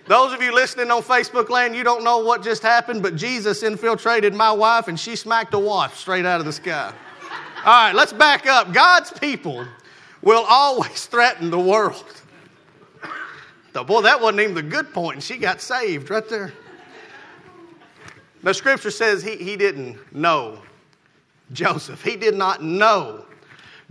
those 0.07 0.33
of 0.33 0.43
you 0.43 0.53
listening 0.53 0.91
on 0.91 1.03
Facebook 1.03 1.49
land, 1.49 1.77
you 1.77 1.85
don't 1.85 2.03
know 2.03 2.19
what 2.19 2.43
just 2.43 2.63
happened, 2.63 3.03
but 3.03 3.15
Jesus 3.15 3.63
infiltrated 3.63 4.35
my 4.35 4.51
wife 4.51 4.89
and 4.89 4.99
she 4.99 5.15
smacked 5.15 5.55
a 5.55 5.59
wasp 5.59 5.97
straight 5.97 6.27
out 6.27 6.41
of 6.41 6.47
the 6.47 6.53
sky. 6.53 6.93
All 7.65 7.65
right, 7.65 7.95
let's 7.95 8.13
back 8.13 8.47
up. 8.47 8.73
God's 8.73 9.13
people 9.13 9.65
will 10.21 10.45
always 10.49 11.07
threaten 11.07 11.51
the 11.51 11.61
world. 11.61 12.05
The, 13.73 13.85
boy, 13.85 14.03
that 14.03 14.21
wasn't 14.21 14.41
even 14.41 14.55
the 14.55 14.63
good 14.63 14.93
point, 14.93 15.17
and 15.17 15.23
she 15.23 15.37
got 15.37 15.61
saved 15.61 16.11
right 16.11 16.29
there. 16.29 16.53
The 18.43 18.53
scripture 18.53 18.91
says 18.91 19.23
he, 19.23 19.37
he 19.37 19.57
didn't 19.57 19.99
know 20.13 20.59
Joseph. 21.53 22.03
He 22.03 22.17
did 22.17 22.35
not 22.35 22.63
know 22.63 23.22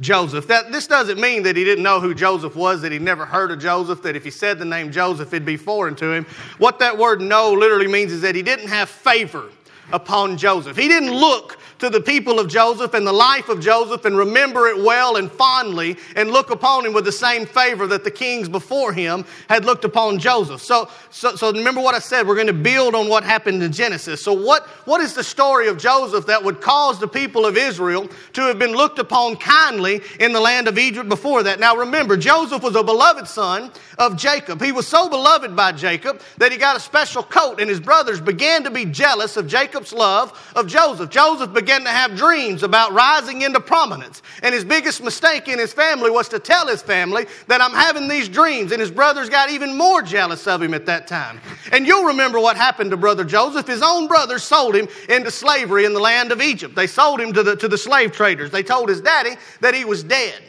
Joseph. 0.02 0.48
That, 0.48 0.72
this 0.72 0.88
doesn't 0.88 1.20
mean 1.20 1.44
that 1.44 1.56
he 1.56 1.64
didn't 1.64 1.84
know 1.84 2.02
who 2.02 2.14
Joseph 2.14 2.56
was, 2.56 2.82
that 2.82 2.92
he 2.92 3.00
never 3.00 3.26
heard 3.26 3.52
of 3.52 3.60
Joseph, 3.60 4.02
that 4.02 4.16
if 4.16 4.24
he 4.24 4.32
said 4.32 4.60
the 4.60 4.66
name 4.66 4.92
Joseph, 4.92 5.34
it'd 5.34 5.46
be 5.46 5.58
foreign 5.58 5.96
to 5.96 6.12
him. 6.12 6.26
What 6.58 6.80
that 6.80 6.98
word 6.98 7.22
know 7.22 7.54
literally 7.54 7.88
means 7.88 8.12
is 8.12 8.22
that 8.22 8.36
he 8.36 8.42
didn't 8.42 8.68
have 8.68 8.90
favor 8.90 9.50
upon 9.94 10.38
Joseph. 10.38 10.76
He 10.76 10.88
didn't 10.88 11.14
look 11.14 11.58
to 11.82 11.90
the 11.90 12.00
people 12.00 12.40
of 12.40 12.48
Joseph 12.48 12.94
and 12.94 13.08
the 13.08 13.12
life 13.12 13.50
of 13.50 13.60
Joseph 13.60 14.06
and 14.06 14.16
remember 14.16 14.68
it 14.68 14.78
well 14.78 15.16
and 15.16 15.32
fondly 15.32 15.98
and 16.16 16.30
look 16.30 16.52
upon 16.52 16.86
him 16.86 16.94
with 16.94 17.06
the 17.06 17.12
same 17.12 17.44
favor 17.44 17.88
that 17.88 18.04
the 18.04 18.12
kings 18.12 18.48
before 18.48 18.94
him 18.94 19.26
had 19.50 19.66
looked 19.66 19.84
upon 19.84 20.20
Joseph. 20.20 20.62
So, 20.62 20.90
so, 21.10 21.36
so 21.36 21.52
remember 21.52 21.82
what 21.82 21.96
I 21.96 22.00
said. 22.00 22.28
We're 22.28 22.36
going 22.36 22.46
to 22.46 22.54
build 22.54 22.94
on 22.94 23.10
what 23.10 23.24
happened 23.24 23.64
in 23.64 23.72
Genesis. 23.72 24.24
So, 24.24 24.32
what, 24.32 24.68
what 24.86 25.02
is 25.02 25.16
the 25.16 25.24
story 25.24 25.70
of 25.70 25.80
Joseph 25.80 26.28
that 26.28 26.44
would 26.44 26.62
cause 26.62 27.00
the 27.00 27.08
people 27.08 27.48
of 27.48 27.58
Israel 27.58 28.08
to 28.34 28.42
have 28.42 28.60
been 28.60 28.74
looked 28.74 29.00
upon 29.00 29.36
kindly 29.38 30.02
in 30.20 30.34
the 30.34 30.40
land 30.40 30.68
of 30.68 30.78
Egypt 30.78 31.10
before 31.10 31.42
that? 31.42 31.60
Now, 31.60 31.76
remember, 31.76 32.16
Joseph 32.16 32.62
was 32.62 32.76
a 32.76 32.84
beloved 32.84 33.28
son 33.28 33.72
of 33.98 34.18
Jacob. 34.18 34.62
He 34.62 34.72
was 34.72 34.88
so 34.88 35.10
beloved 35.10 35.56
by 35.56 35.72
Jacob 35.72 36.22
that 36.38 36.52
he 36.52 36.60
got 36.60 36.78
a 36.78 36.80
special 36.80 37.24
coat, 37.24 37.60
and 37.60 37.68
his 37.68 37.80
brothers 37.80 38.22
began 38.22 38.64
to 38.66 38.70
be 38.70 38.86
jealous 38.86 39.36
of 39.36 39.48
Jacob's 39.48 39.92
love 39.92 40.52
of 40.56 40.68
Joseph. 40.68 41.10
Joseph 41.10 41.52
began 41.52 41.71
began 41.72 41.86
to 41.86 41.90
have 41.90 42.18
dreams 42.18 42.64
about 42.64 42.92
rising 42.92 43.44
into 43.44 43.62
prominence. 43.62 44.22
And 44.44 44.54
his 44.54 44.66
biggest 44.66 45.02
mistake 45.02 45.48
in 45.48 45.58
his 45.58 45.72
family 45.72 46.12
was 46.12 46.28
to 46.30 46.38
tell 46.38 46.68
his 46.68 46.82
family 46.82 47.28
that 47.48 47.62
I'm 47.62 47.72
having 47.72 48.10
these 48.10 48.28
dreams. 48.28 48.74
And 48.74 48.82
his 48.82 48.92
brothers 48.92 49.30
got 49.30 49.50
even 49.50 49.78
more 49.78 50.02
jealous 50.02 50.48
of 50.48 50.62
him 50.62 50.74
at 50.74 50.86
that 50.88 51.08
time. 51.08 51.40
And 51.72 51.88
you'll 51.88 52.08
remember 52.08 52.42
what 52.42 52.58
happened 52.58 52.92
to 52.92 52.98
brother 52.98 53.24
Joseph. 53.24 53.68
His 53.68 53.82
own 53.82 54.10
brothers 54.10 54.44
sold 54.44 54.76
him 54.76 54.90
into 55.08 55.32
slavery 55.32 55.86
in 55.86 55.94
the 55.94 56.02
land 56.02 56.34
of 56.34 56.42
Egypt. 56.42 56.76
They 56.76 56.88
sold 56.88 57.22
him 57.22 57.32
to 57.32 57.42
the, 57.42 57.56
to 57.56 57.70
the 57.70 57.78
slave 57.78 58.12
traders. 58.12 58.52
They 58.52 58.64
told 58.64 58.90
his 58.90 59.00
daddy 59.00 59.38
that 59.62 59.74
he 59.74 59.86
was 59.86 60.04
dead. 60.04 60.42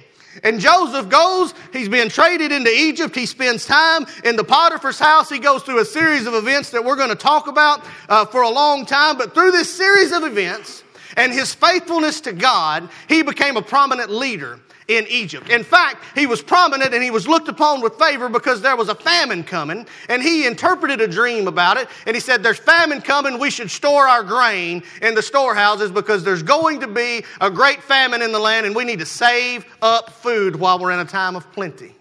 And 0.43 0.59
Joseph 0.59 1.09
goes, 1.09 1.55
he's 1.73 1.89
being 1.89 2.09
traded 2.09 2.51
into 2.51 2.71
Egypt. 2.71 3.15
He 3.15 3.27
spends 3.27 3.65
time 3.65 4.07
in 4.25 4.35
the 4.35 4.43
Potiphar's 4.43 4.99
house. 4.99 5.29
He 5.29 5.39
goes 5.39 5.63
through 5.63 5.79
a 5.79 5.85
series 5.85 6.27
of 6.27 6.35
events 6.35 6.71
that 6.71 6.85
we're 6.85 6.97
going 6.97 7.11
to 7.11 7.15
talk 7.15 7.47
about 7.47 7.85
uh, 8.09 8.25
for 8.25 8.43
a 8.43 8.51
long 8.51 8.87
time. 8.87 9.19
But 9.19 9.35
through 9.35 9.53
this 9.53 9.73
series 9.73 10.11
of 10.11 10.25
events, 10.25 10.83
and 11.17 11.33
his 11.33 11.55
faithfulness 11.55 12.21
to 12.23 12.33
God, 12.33 12.89
he 13.09 13.23
became 13.23 13.57
a 13.57 13.63
prominent 13.63 14.11
leader 14.11 14.61
in 14.89 15.07
Egypt. 15.09 15.49
In 15.49 15.65
fact, 15.65 16.05
he 16.15 16.27
was 16.27 16.43
prominent 16.43 16.93
and 16.93 17.03
he 17.03 17.11
was 17.11 17.29
looked 17.29 17.49
upon 17.49 17.81
with 17.81 17.95
favor 17.99 18.29
because 18.29 18.61
there 18.61 18.77
was 18.77 18.89
a 18.89 18.95
famine 18.95 19.45
coming, 19.45 19.87
and 20.09 20.23
he 20.23 20.47
interpreted 20.47 21.01
a 21.01 21.09
dream 21.09 21.49
about 21.49 21.77
it, 21.77 21.89
and 22.07 22.15
he 22.17 22.21
said, 22.21 22.43
There's 22.43 22.59
famine 22.59 23.01
coming, 23.01 23.39
we 23.39 23.51
should 23.51 23.71
store 23.71 24.09
our 24.09 24.23
grain 24.23 24.83
in 25.01 25.15
the 25.15 25.23
storehouses 25.23 25.91
because 25.91 26.25
there's 26.25 26.43
going 26.43 26.81
to 26.81 26.89
be 26.89 27.25
a 27.41 27.51
great 27.51 27.83
famine 27.83 28.23
in 28.23 28.33
the 28.33 28.41
land, 28.41 28.67
and 28.67 28.75
we 28.75 28.85
need 28.85 28.99
to 28.99 29.07
save 29.07 29.65
up 29.81 30.11
food 30.11 30.57
while 30.57 30.79
we're 30.79 30.93
in 30.93 31.01
a 31.01 31.05
time 31.05 31.37
of 31.37 31.51
plenty. 31.53 31.95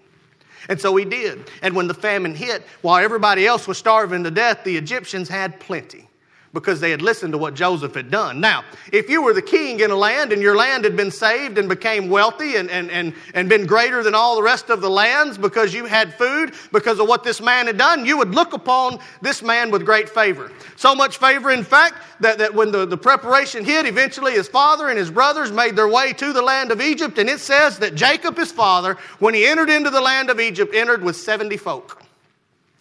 And 0.70 0.80
so 0.80 0.96
he 0.96 1.06
did. 1.06 1.50
And 1.64 1.76
when 1.76 1.88
the 1.88 1.94
famine 1.94 2.36
hit, 2.36 2.64
while 2.82 3.04
everybody 3.04 3.48
else 3.48 3.68
was 3.68 3.78
starving 3.78 4.24
to 4.24 4.32
death, 4.32 4.64
the 4.64 4.78
Egyptians 4.78 5.28
had 5.28 5.60
plenty 5.60 6.08
because 6.54 6.82
they 6.82 6.92
had 6.92 7.02
listened 7.02 7.32
to 7.32 7.38
what 7.38 7.54
Joseph 7.54 7.96
had 7.96 8.12
done. 8.12 8.42
Now, 8.42 8.66
if 8.92 9.10
you 9.10 9.22
were 9.22 9.34
the 9.34 9.42
king 9.42 9.80
in 9.80 9.90
a 9.90 9.96
land 9.96 10.34
and 10.34 10.42
your 10.42 10.56
land 10.56 10.84
had 10.84 10.98
been 10.98 11.12
saved 11.12 11.58
and 11.58 11.70
became 11.70 12.10
wealthy 12.10 12.58
and, 12.58 12.70
and, 12.70 12.92
and, 12.92 13.14
and 13.34 13.48
been 13.48 13.66
greater 13.66 14.04
than 14.04 14.14
all 14.14 14.36
the 14.36 14.44
rest 14.44 14.70
of 14.70 14.82
the 14.82 14.90
lands 14.90 15.38
because 15.38 15.74
you 15.74 15.86
had 15.86 16.14
food, 16.14 16.54
because 16.74 17.00
of 17.00 17.08
what 17.08 17.24
this 17.24 17.40
man 17.40 17.68
had 17.68 17.78
done, 17.78 18.06
you 18.06 18.18
would 18.18 18.36
look 18.36 18.52
upon 18.52 19.00
this 19.22 19.42
man 19.42 19.72
with 19.72 19.86
great 19.86 20.10
favor. 20.10 20.52
So 20.76 20.94
much 20.94 21.18
favor, 21.18 21.52
in 21.52 21.64
fact, 21.64 21.96
that, 22.20 22.38
that 22.40 22.54
when 22.54 22.72
the, 22.72 22.86
the 22.86 22.98
preparation 22.98 23.64
hit, 23.64 23.86
eventually 23.86 24.34
his 24.34 24.50
father 24.50 24.90
and 24.90 24.98
his 24.98 25.10
brothers 25.10 25.52
made 25.52 25.78
their 25.78 25.88
way 25.88 26.12
to 26.14 26.34
the 26.34 26.42
land 26.42 26.72
of 26.72 26.82
Egypt. 26.82 27.18
And 27.18 27.30
it 27.30 27.40
says 27.40 27.80
that 27.80 27.96
Jacob, 27.96 28.36
his 28.36 28.52
father, 28.52 28.98
when 29.20 29.34
he 29.34 29.46
entered 29.46 29.70
into 29.70 29.90
the 29.90 30.02
land 30.02 30.30
of 30.30 30.40
Egypt, 30.40 30.76
entered 30.76 31.02
with 31.02 31.16
70 31.16 31.56
folk. 31.58 32.02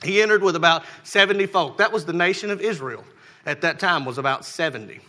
He 0.02 0.22
entered 0.22 0.42
with 0.42 0.56
about 0.56 0.84
70 1.04 1.46
folk. 1.46 1.76
That 1.76 1.92
was 1.92 2.04
the 2.04 2.12
nation 2.14 2.50
of 2.50 2.60
Israel 2.60 3.04
at 3.46 3.60
that 3.62 3.78
time 3.78 4.04
was 4.04 4.18
about 4.18 4.44
70. 4.44 5.00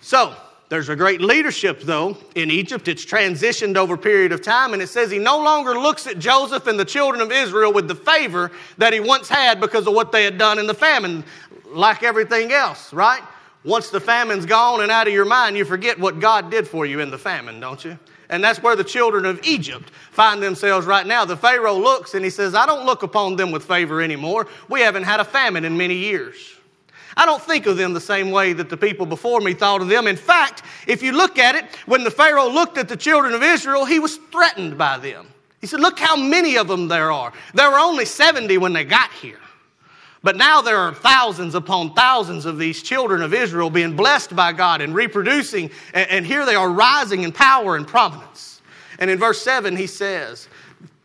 So, 0.00 0.34
there's 0.68 0.90
a 0.90 0.96
great 0.96 1.22
leadership, 1.22 1.80
though, 1.80 2.18
in 2.34 2.50
Egypt. 2.50 2.88
It's 2.88 3.04
transitioned 3.04 3.76
over 3.76 3.94
a 3.94 3.98
period 3.98 4.32
of 4.32 4.42
time, 4.42 4.74
and 4.74 4.82
it 4.82 4.88
says 4.88 5.10
he 5.10 5.18
no 5.18 5.42
longer 5.42 5.78
looks 5.78 6.06
at 6.06 6.18
Joseph 6.18 6.66
and 6.66 6.78
the 6.78 6.84
children 6.84 7.22
of 7.22 7.32
Israel 7.32 7.72
with 7.72 7.88
the 7.88 7.94
favor 7.94 8.50
that 8.76 8.92
he 8.92 9.00
once 9.00 9.30
had 9.30 9.60
because 9.60 9.86
of 9.86 9.94
what 9.94 10.12
they 10.12 10.24
had 10.24 10.36
done 10.36 10.58
in 10.58 10.66
the 10.66 10.74
famine, 10.74 11.24
like 11.68 12.02
everything 12.02 12.52
else, 12.52 12.92
right? 12.92 13.22
Once 13.64 13.88
the 13.88 14.00
famine's 14.00 14.44
gone 14.44 14.82
and 14.82 14.90
out 14.90 15.06
of 15.06 15.12
your 15.12 15.24
mind, 15.24 15.56
you 15.56 15.64
forget 15.64 15.98
what 15.98 16.20
God 16.20 16.50
did 16.50 16.68
for 16.68 16.84
you 16.84 17.00
in 17.00 17.10
the 17.10 17.18
famine, 17.18 17.60
don't 17.60 17.82
you? 17.82 17.98
And 18.28 18.44
that's 18.44 18.62
where 18.62 18.76
the 18.76 18.84
children 18.84 19.24
of 19.24 19.40
Egypt 19.42 19.90
find 20.10 20.42
themselves 20.42 20.86
right 20.86 21.06
now. 21.06 21.24
The 21.24 21.36
Pharaoh 21.36 21.78
looks 21.78 22.12
and 22.12 22.22
he 22.22 22.30
says, 22.30 22.54
I 22.54 22.66
don't 22.66 22.84
look 22.84 23.02
upon 23.02 23.36
them 23.36 23.50
with 23.50 23.64
favor 23.64 24.02
anymore. 24.02 24.46
We 24.68 24.80
haven't 24.80 25.04
had 25.04 25.18
a 25.18 25.24
famine 25.24 25.64
in 25.64 25.78
many 25.78 25.96
years. 25.96 26.57
I 27.18 27.26
don't 27.26 27.42
think 27.42 27.66
of 27.66 27.76
them 27.76 27.94
the 27.94 28.00
same 28.00 28.30
way 28.30 28.52
that 28.52 28.70
the 28.70 28.76
people 28.76 29.04
before 29.04 29.40
me 29.40 29.52
thought 29.52 29.82
of 29.82 29.88
them. 29.88 30.06
In 30.06 30.16
fact, 30.16 30.62
if 30.86 31.02
you 31.02 31.10
look 31.10 31.36
at 31.36 31.56
it, 31.56 31.64
when 31.86 32.04
the 32.04 32.12
Pharaoh 32.12 32.48
looked 32.48 32.78
at 32.78 32.88
the 32.88 32.96
children 32.96 33.34
of 33.34 33.42
Israel, 33.42 33.84
he 33.84 33.98
was 33.98 34.18
threatened 34.30 34.78
by 34.78 34.98
them. 34.98 35.26
He 35.60 35.66
said, 35.66 35.80
Look 35.80 35.98
how 35.98 36.14
many 36.14 36.56
of 36.56 36.68
them 36.68 36.86
there 36.86 37.10
are. 37.10 37.32
There 37.54 37.68
were 37.68 37.78
only 37.80 38.04
70 38.04 38.56
when 38.58 38.72
they 38.72 38.84
got 38.84 39.12
here. 39.12 39.40
But 40.22 40.36
now 40.36 40.62
there 40.62 40.76
are 40.76 40.94
thousands 40.94 41.56
upon 41.56 41.92
thousands 41.94 42.46
of 42.46 42.56
these 42.56 42.82
children 42.84 43.22
of 43.22 43.34
Israel 43.34 43.68
being 43.68 43.96
blessed 43.96 44.36
by 44.36 44.52
God 44.52 44.80
and 44.80 44.94
reproducing, 44.94 45.70
and, 45.94 46.24
here 46.24 46.46
they 46.46 46.54
are 46.54 46.70
rising 46.70 47.24
in 47.24 47.32
power 47.32 47.74
and 47.76 47.86
prominence. 47.86 48.60
And 49.00 49.10
in 49.10 49.18
verse 49.18 49.42
7, 49.42 49.76
he 49.76 49.88
says, 49.88 50.48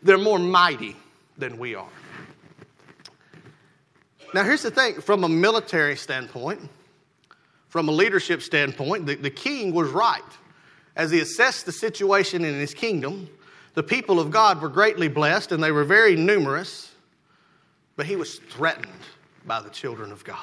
They're 0.04 0.20
more 0.20 0.40
mighty 0.40 0.96
than 1.40 1.58
we 1.58 1.74
are. 1.74 1.90
Now, 4.34 4.44
here's 4.44 4.64
the 4.64 4.72
thing 4.72 5.00
from 5.00 5.24
a 5.24 5.30
military 5.30 5.96
standpoint, 5.96 6.62
from 7.70 7.88
a 7.88 7.92
leadership 7.92 8.42
standpoint, 8.42 9.06
the, 9.06 9.16
the 9.16 9.30
king 9.30 9.74
was 9.74 9.90
right. 9.90 10.22
As 10.96 11.12
he 11.12 11.20
assessed 11.20 11.66
the 11.66 11.72
situation 11.72 12.44
in 12.46 12.54
his 12.56 12.74
kingdom, 12.74 13.30
the 13.74 13.84
people 13.84 14.20
of 14.20 14.32
God 14.32 14.62
were 14.62 14.70
greatly 14.70 15.08
blessed 15.08 15.52
and 15.52 15.64
they 15.64 15.72
were 15.72 15.84
very 15.84 16.16
numerous, 16.16 16.94
but 17.96 18.06
he 18.06 18.16
was 18.16 18.38
threatened 18.38 18.88
by 19.46 19.62
the 19.62 19.70
children 19.70 20.12
of 20.12 20.24
God. 20.24 20.38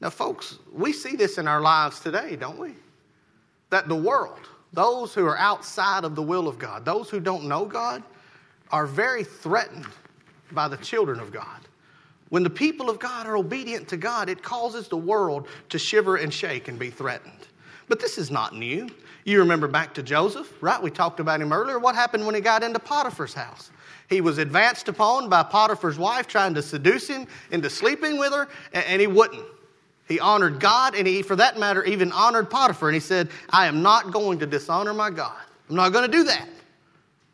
Now, 0.00 0.10
folks, 0.10 0.58
we 0.72 0.92
see 0.92 1.16
this 1.16 1.38
in 1.38 1.48
our 1.48 1.60
lives 1.60 2.00
today, 2.00 2.36
don't 2.36 2.58
we? 2.58 2.74
That 3.70 3.88
the 3.88 3.96
world, 3.96 4.40
those 4.72 5.12
who 5.12 5.26
are 5.26 5.38
outside 5.38 6.04
of 6.04 6.14
the 6.14 6.22
will 6.22 6.46
of 6.46 6.58
God, 6.58 6.84
those 6.84 7.10
who 7.10 7.20
don't 7.20 7.44
know 7.44 7.64
God, 7.64 8.02
are 8.70 8.86
very 8.86 9.24
threatened 9.24 9.86
by 10.52 10.68
the 10.68 10.76
children 10.76 11.18
of 11.20 11.32
God. 11.32 11.67
When 12.28 12.42
the 12.42 12.50
people 12.50 12.90
of 12.90 12.98
God 12.98 13.26
are 13.26 13.36
obedient 13.36 13.88
to 13.88 13.96
God, 13.96 14.28
it 14.28 14.42
causes 14.42 14.88
the 14.88 14.96
world 14.96 15.48
to 15.70 15.78
shiver 15.78 16.16
and 16.16 16.32
shake 16.32 16.68
and 16.68 16.78
be 16.78 16.90
threatened. 16.90 17.46
But 17.88 18.00
this 18.00 18.18
is 18.18 18.30
not 18.30 18.54
new. 18.54 18.88
You 19.24 19.38
remember 19.38 19.66
back 19.66 19.94
to 19.94 20.02
Joseph, 20.02 20.52
right? 20.62 20.80
We 20.82 20.90
talked 20.90 21.20
about 21.20 21.40
him 21.40 21.52
earlier. 21.52 21.78
What 21.78 21.94
happened 21.94 22.26
when 22.26 22.34
he 22.34 22.40
got 22.40 22.62
into 22.62 22.78
Potiphar's 22.78 23.34
house? 23.34 23.70
He 24.08 24.20
was 24.20 24.38
advanced 24.38 24.88
upon 24.88 25.28
by 25.28 25.42
Potiphar's 25.42 25.98
wife, 25.98 26.26
trying 26.26 26.54
to 26.54 26.62
seduce 26.62 27.08
him 27.08 27.26
into 27.50 27.68
sleeping 27.68 28.18
with 28.18 28.32
her, 28.32 28.48
and 28.72 29.00
he 29.00 29.06
wouldn't. 29.06 29.44
He 30.06 30.18
honored 30.18 30.60
God, 30.60 30.94
and 30.94 31.06
he, 31.06 31.20
for 31.20 31.36
that 31.36 31.58
matter, 31.58 31.84
even 31.84 32.10
honored 32.12 32.48
Potiphar. 32.48 32.88
And 32.88 32.94
he 32.94 33.00
said, 33.00 33.28
I 33.50 33.66
am 33.66 33.82
not 33.82 34.10
going 34.10 34.38
to 34.38 34.46
dishonor 34.46 34.94
my 34.94 35.10
God. 35.10 35.36
I'm 35.68 35.76
not 35.76 35.92
going 35.92 36.10
to 36.10 36.16
do 36.16 36.24
that. 36.24 36.48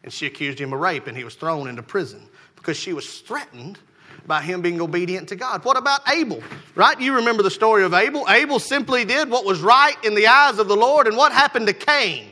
And 0.03 0.13
she 0.13 0.27
accused 0.27 0.59
him 0.59 0.73
of 0.73 0.81
rape, 0.81 1.07
and 1.07 1.17
he 1.17 1.23
was 1.23 1.37
thrown 1.37 1.69
into 1.69 1.83
prison 1.83 2.29
because 2.57 2.77
she 2.77 2.93
was 2.93 3.21
threatened 3.21 3.79
by 4.27 4.43
him 4.43 4.63
being 4.63 4.81
obedient 4.81 5.29
to 5.29 5.37
God. 5.37 5.65
What 5.65 5.77
about 5.77 6.09
Abel? 6.11 6.43
Right? 6.75 6.99
You 7.01 7.17
remember 7.17 7.43
the 7.43 7.51
story 7.51 7.85
of 7.85 7.95
Abel. 7.95 8.27
Abel 8.29 8.59
simply 8.59 9.05
did 9.05 9.31
what 9.31 9.45
was 9.45 9.61
right 9.61 9.97
in 10.05 10.15
the 10.15 10.27
eyes 10.27 10.59
of 10.59 10.69
the 10.69 10.77
Lord. 10.77 11.07
And 11.07 11.17
what 11.17 11.33
happened 11.33 11.67
to 11.67 11.73
Cain? 11.73 12.29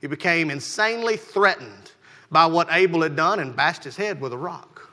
He 0.00 0.06
became 0.06 0.50
insanely 0.50 1.16
threatened 1.16 1.92
by 2.30 2.46
what 2.46 2.68
Abel 2.70 3.02
had 3.02 3.16
done 3.16 3.40
and 3.40 3.56
bashed 3.56 3.84
his 3.84 3.96
head 3.96 4.20
with 4.20 4.32
a 4.32 4.38
rock. 4.38 4.88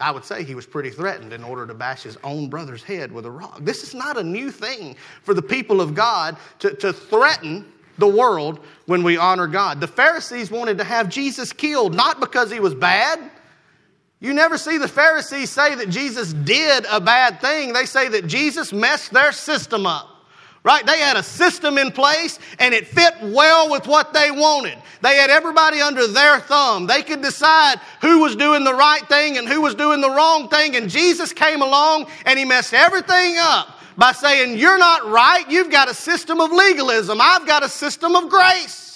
I 0.00 0.10
would 0.10 0.24
say 0.24 0.42
he 0.42 0.56
was 0.56 0.66
pretty 0.66 0.90
threatened 0.90 1.32
in 1.32 1.44
order 1.44 1.66
to 1.66 1.74
bash 1.74 2.02
his 2.02 2.18
own 2.24 2.48
brother's 2.48 2.82
head 2.82 3.12
with 3.12 3.24
a 3.24 3.30
rock. 3.30 3.60
This 3.60 3.84
is 3.84 3.94
not 3.94 4.18
a 4.18 4.22
new 4.22 4.50
thing 4.50 4.96
for 5.22 5.32
the 5.32 5.42
people 5.42 5.80
of 5.80 5.94
God 5.94 6.36
to, 6.58 6.74
to 6.76 6.92
threaten 6.92 7.64
the 7.98 8.08
world 8.08 8.58
when 8.86 9.04
we 9.04 9.16
honor 9.16 9.46
God. 9.46 9.80
The 9.80 9.86
Pharisees 9.86 10.50
wanted 10.50 10.78
to 10.78 10.84
have 10.84 11.08
Jesus 11.08 11.52
killed, 11.52 11.94
not 11.94 12.18
because 12.18 12.50
he 12.50 12.58
was 12.58 12.74
bad, 12.74 13.20
you 14.22 14.32
never 14.32 14.56
see 14.56 14.78
the 14.78 14.86
Pharisees 14.86 15.50
say 15.50 15.74
that 15.74 15.88
Jesus 15.88 16.32
did 16.32 16.86
a 16.88 17.00
bad 17.00 17.40
thing. 17.40 17.72
They 17.72 17.86
say 17.86 18.06
that 18.06 18.28
Jesus 18.28 18.72
messed 18.72 19.12
their 19.12 19.32
system 19.32 19.84
up. 19.84 20.10
Right? 20.62 20.86
They 20.86 21.00
had 21.00 21.16
a 21.16 21.24
system 21.24 21.76
in 21.76 21.90
place 21.90 22.38
and 22.60 22.72
it 22.72 22.86
fit 22.86 23.14
well 23.20 23.68
with 23.68 23.88
what 23.88 24.12
they 24.12 24.30
wanted. 24.30 24.78
They 25.00 25.16
had 25.16 25.28
everybody 25.28 25.80
under 25.80 26.06
their 26.06 26.38
thumb. 26.38 26.86
They 26.86 27.02
could 27.02 27.20
decide 27.20 27.80
who 28.00 28.20
was 28.20 28.36
doing 28.36 28.62
the 28.62 28.72
right 28.72 29.04
thing 29.08 29.38
and 29.38 29.48
who 29.48 29.60
was 29.60 29.74
doing 29.74 30.00
the 30.00 30.10
wrong 30.10 30.48
thing. 30.48 30.76
And 30.76 30.88
Jesus 30.88 31.32
came 31.32 31.60
along 31.60 32.06
and 32.24 32.38
he 32.38 32.44
messed 32.44 32.74
everything 32.74 33.38
up 33.38 33.80
by 33.96 34.12
saying, 34.12 34.56
You're 34.56 34.78
not 34.78 35.04
right. 35.10 35.50
You've 35.50 35.72
got 35.72 35.90
a 35.90 35.94
system 35.94 36.40
of 36.40 36.52
legalism. 36.52 37.18
I've 37.20 37.44
got 37.44 37.64
a 37.64 37.68
system 37.68 38.14
of 38.14 38.28
grace. 38.28 38.91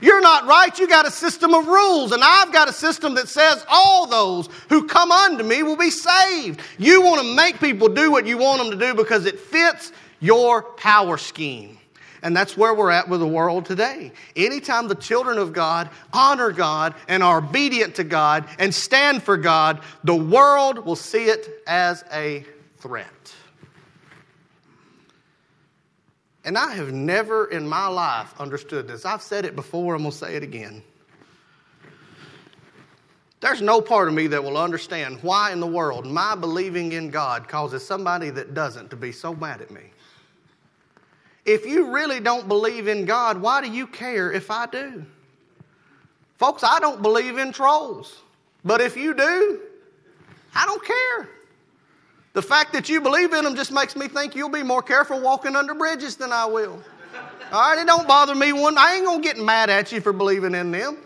You're 0.00 0.20
not 0.20 0.46
right. 0.46 0.76
You 0.78 0.88
got 0.88 1.06
a 1.06 1.10
system 1.10 1.54
of 1.54 1.66
rules, 1.66 2.12
and 2.12 2.22
I've 2.24 2.52
got 2.52 2.68
a 2.68 2.72
system 2.72 3.14
that 3.14 3.28
says 3.28 3.64
all 3.68 4.06
those 4.06 4.48
who 4.68 4.86
come 4.86 5.10
unto 5.10 5.44
me 5.44 5.62
will 5.62 5.76
be 5.76 5.90
saved. 5.90 6.60
You 6.78 7.02
want 7.02 7.22
to 7.22 7.34
make 7.34 7.60
people 7.60 7.88
do 7.88 8.10
what 8.10 8.26
you 8.26 8.38
want 8.38 8.62
them 8.62 8.78
to 8.78 8.86
do 8.86 8.94
because 8.94 9.26
it 9.26 9.38
fits 9.38 9.92
your 10.20 10.62
power 10.62 11.18
scheme. 11.18 11.78
And 12.22 12.34
that's 12.34 12.56
where 12.56 12.72
we're 12.72 12.90
at 12.90 13.08
with 13.08 13.20
the 13.20 13.26
world 13.26 13.66
today. 13.66 14.10
Anytime 14.34 14.88
the 14.88 14.94
children 14.94 15.36
of 15.36 15.52
God 15.52 15.90
honor 16.10 16.52
God 16.52 16.94
and 17.06 17.22
are 17.22 17.38
obedient 17.38 17.96
to 17.96 18.04
God 18.04 18.46
and 18.58 18.74
stand 18.74 19.22
for 19.22 19.36
God, 19.36 19.82
the 20.04 20.16
world 20.16 20.86
will 20.86 20.96
see 20.96 21.26
it 21.26 21.62
as 21.66 22.02
a 22.10 22.46
threat. 22.78 23.34
And 26.44 26.58
I 26.58 26.74
have 26.74 26.92
never 26.92 27.46
in 27.46 27.66
my 27.66 27.86
life 27.86 28.38
understood 28.38 28.86
this. 28.86 29.04
I've 29.04 29.22
said 29.22 29.44
it 29.44 29.56
before, 29.56 29.94
I'm 29.94 30.02
going 30.02 30.12
to 30.12 30.16
say 30.16 30.36
it 30.36 30.42
again. 30.42 30.82
There's 33.40 33.62
no 33.62 33.80
part 33.80 34.08
of 34.08 34.14
me 34.14 34.26
that 34.28 34.42
will 34.42 34.56
understand 34.56 35.18
why 35.22 35.52
in 35.52 35.60
the 35.60 35.66
world 35.66 36.06
my 36.06 36.34
believing 36.34 36.92
in 36.92 37.10
God 37.10 37.48
causes 37.48 37.86
somebody 37.86 38.30
that 38.30 38.54
doesn't 38.54 38.90
to 38.90 38.96
be 38.96 39.12
so 39.12 39.34
mad 39.34 39.60
at 39.60 39.70
me. 39.70 39.82
If 41.44 41.66
you 41.66 41.90
really 41.90 42.20
don't 42.20 42.48
believe 42.48 42.88
in 42.88 43.04
God, 43.04 43.38
why 43.38 43.60
do 43.60 43.70
you 43.70 43.86
care 43.86 44.32
if 44.32 44.50
I 44.50 44.66
do? 44.66 45.04
Folks, 46.38 46.64
I 46.64 46.80
don't 46.80 47.02
believe 47.02 47.36
in 47.38 47.52
trolls. 47.52 48.22
But 48.64 48.80
if 48.80 48.96
you 48.96 49.14
do, 49.14 49.60
I 50.54 50.64
don't 50.64 50.82
care. 50.82 51.28
The 52.34 52.42
fact 52.42 52.72
that 52.72 52.88
you 52.88 53.00
believe 53.00 53.32
in 53.32 53.44
them 53.44 53.54
just 53.54 53.72
makes 53.72 53.96
me 53.96 54.08
think 54.08 54.34
you'll 54.34 54.48
be 54.48 54.64
more 54.64 54.82
careful 54.82 55.20
walking 55.20 55.56
under 55.56 55.72
bridges 55.72 56.16
than 56.16 56.32
I 56.32 56.44
will. 56.44 56.82
All 57.52 57.70
right, 57.70 57.78
it 57.78 57.86
don't 57.86 58.08
bother 58.08 58.34
me 58.34 58.52
one. 58.52 58.76
I 58.76 58.96
ain't 58.96 59.04
gonna 59.04 59.22
get 59.22 59.38
mad 59.38 59.70
at 59.70 59.92
you 59.92 60.00
for 60.00 60.12
believing 60.12 60.54
in 60.54 60.72
them. 60.72 60.98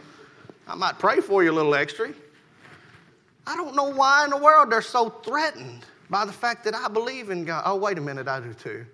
I 0.66 0.74
might 0.74 0.98
pray 0.98 1.20
for 1.20 1.44
you 1.44 1.50
a 1.50 1.52
little 1.52 1.74
extra. 1.74 2.12
I 3.46 3.56
don't 3.56 3.76
know 3.76 3.90
why 3.90 4.24
in 4.24 4.30
the 4.30 4.38
world 4.38 4.70
they're 4.70 4.80
so 4.80 5.10
threatened 5.10 5.84
by 6.08 6.24
the 6.24 6.32
fact 6.32 6.64
that 6.64 6.74
I 6.74 6.88
believe 6.88 7.28
in 7.28 7.44
God. 7.44 7.62
Oh, 7.66 7.76
wait 7.76 7.98
a 7.98 8.00
minute, 8.00 8.26
I 8.26 8.40
do 8.40 8.54
too. 8.54 8.86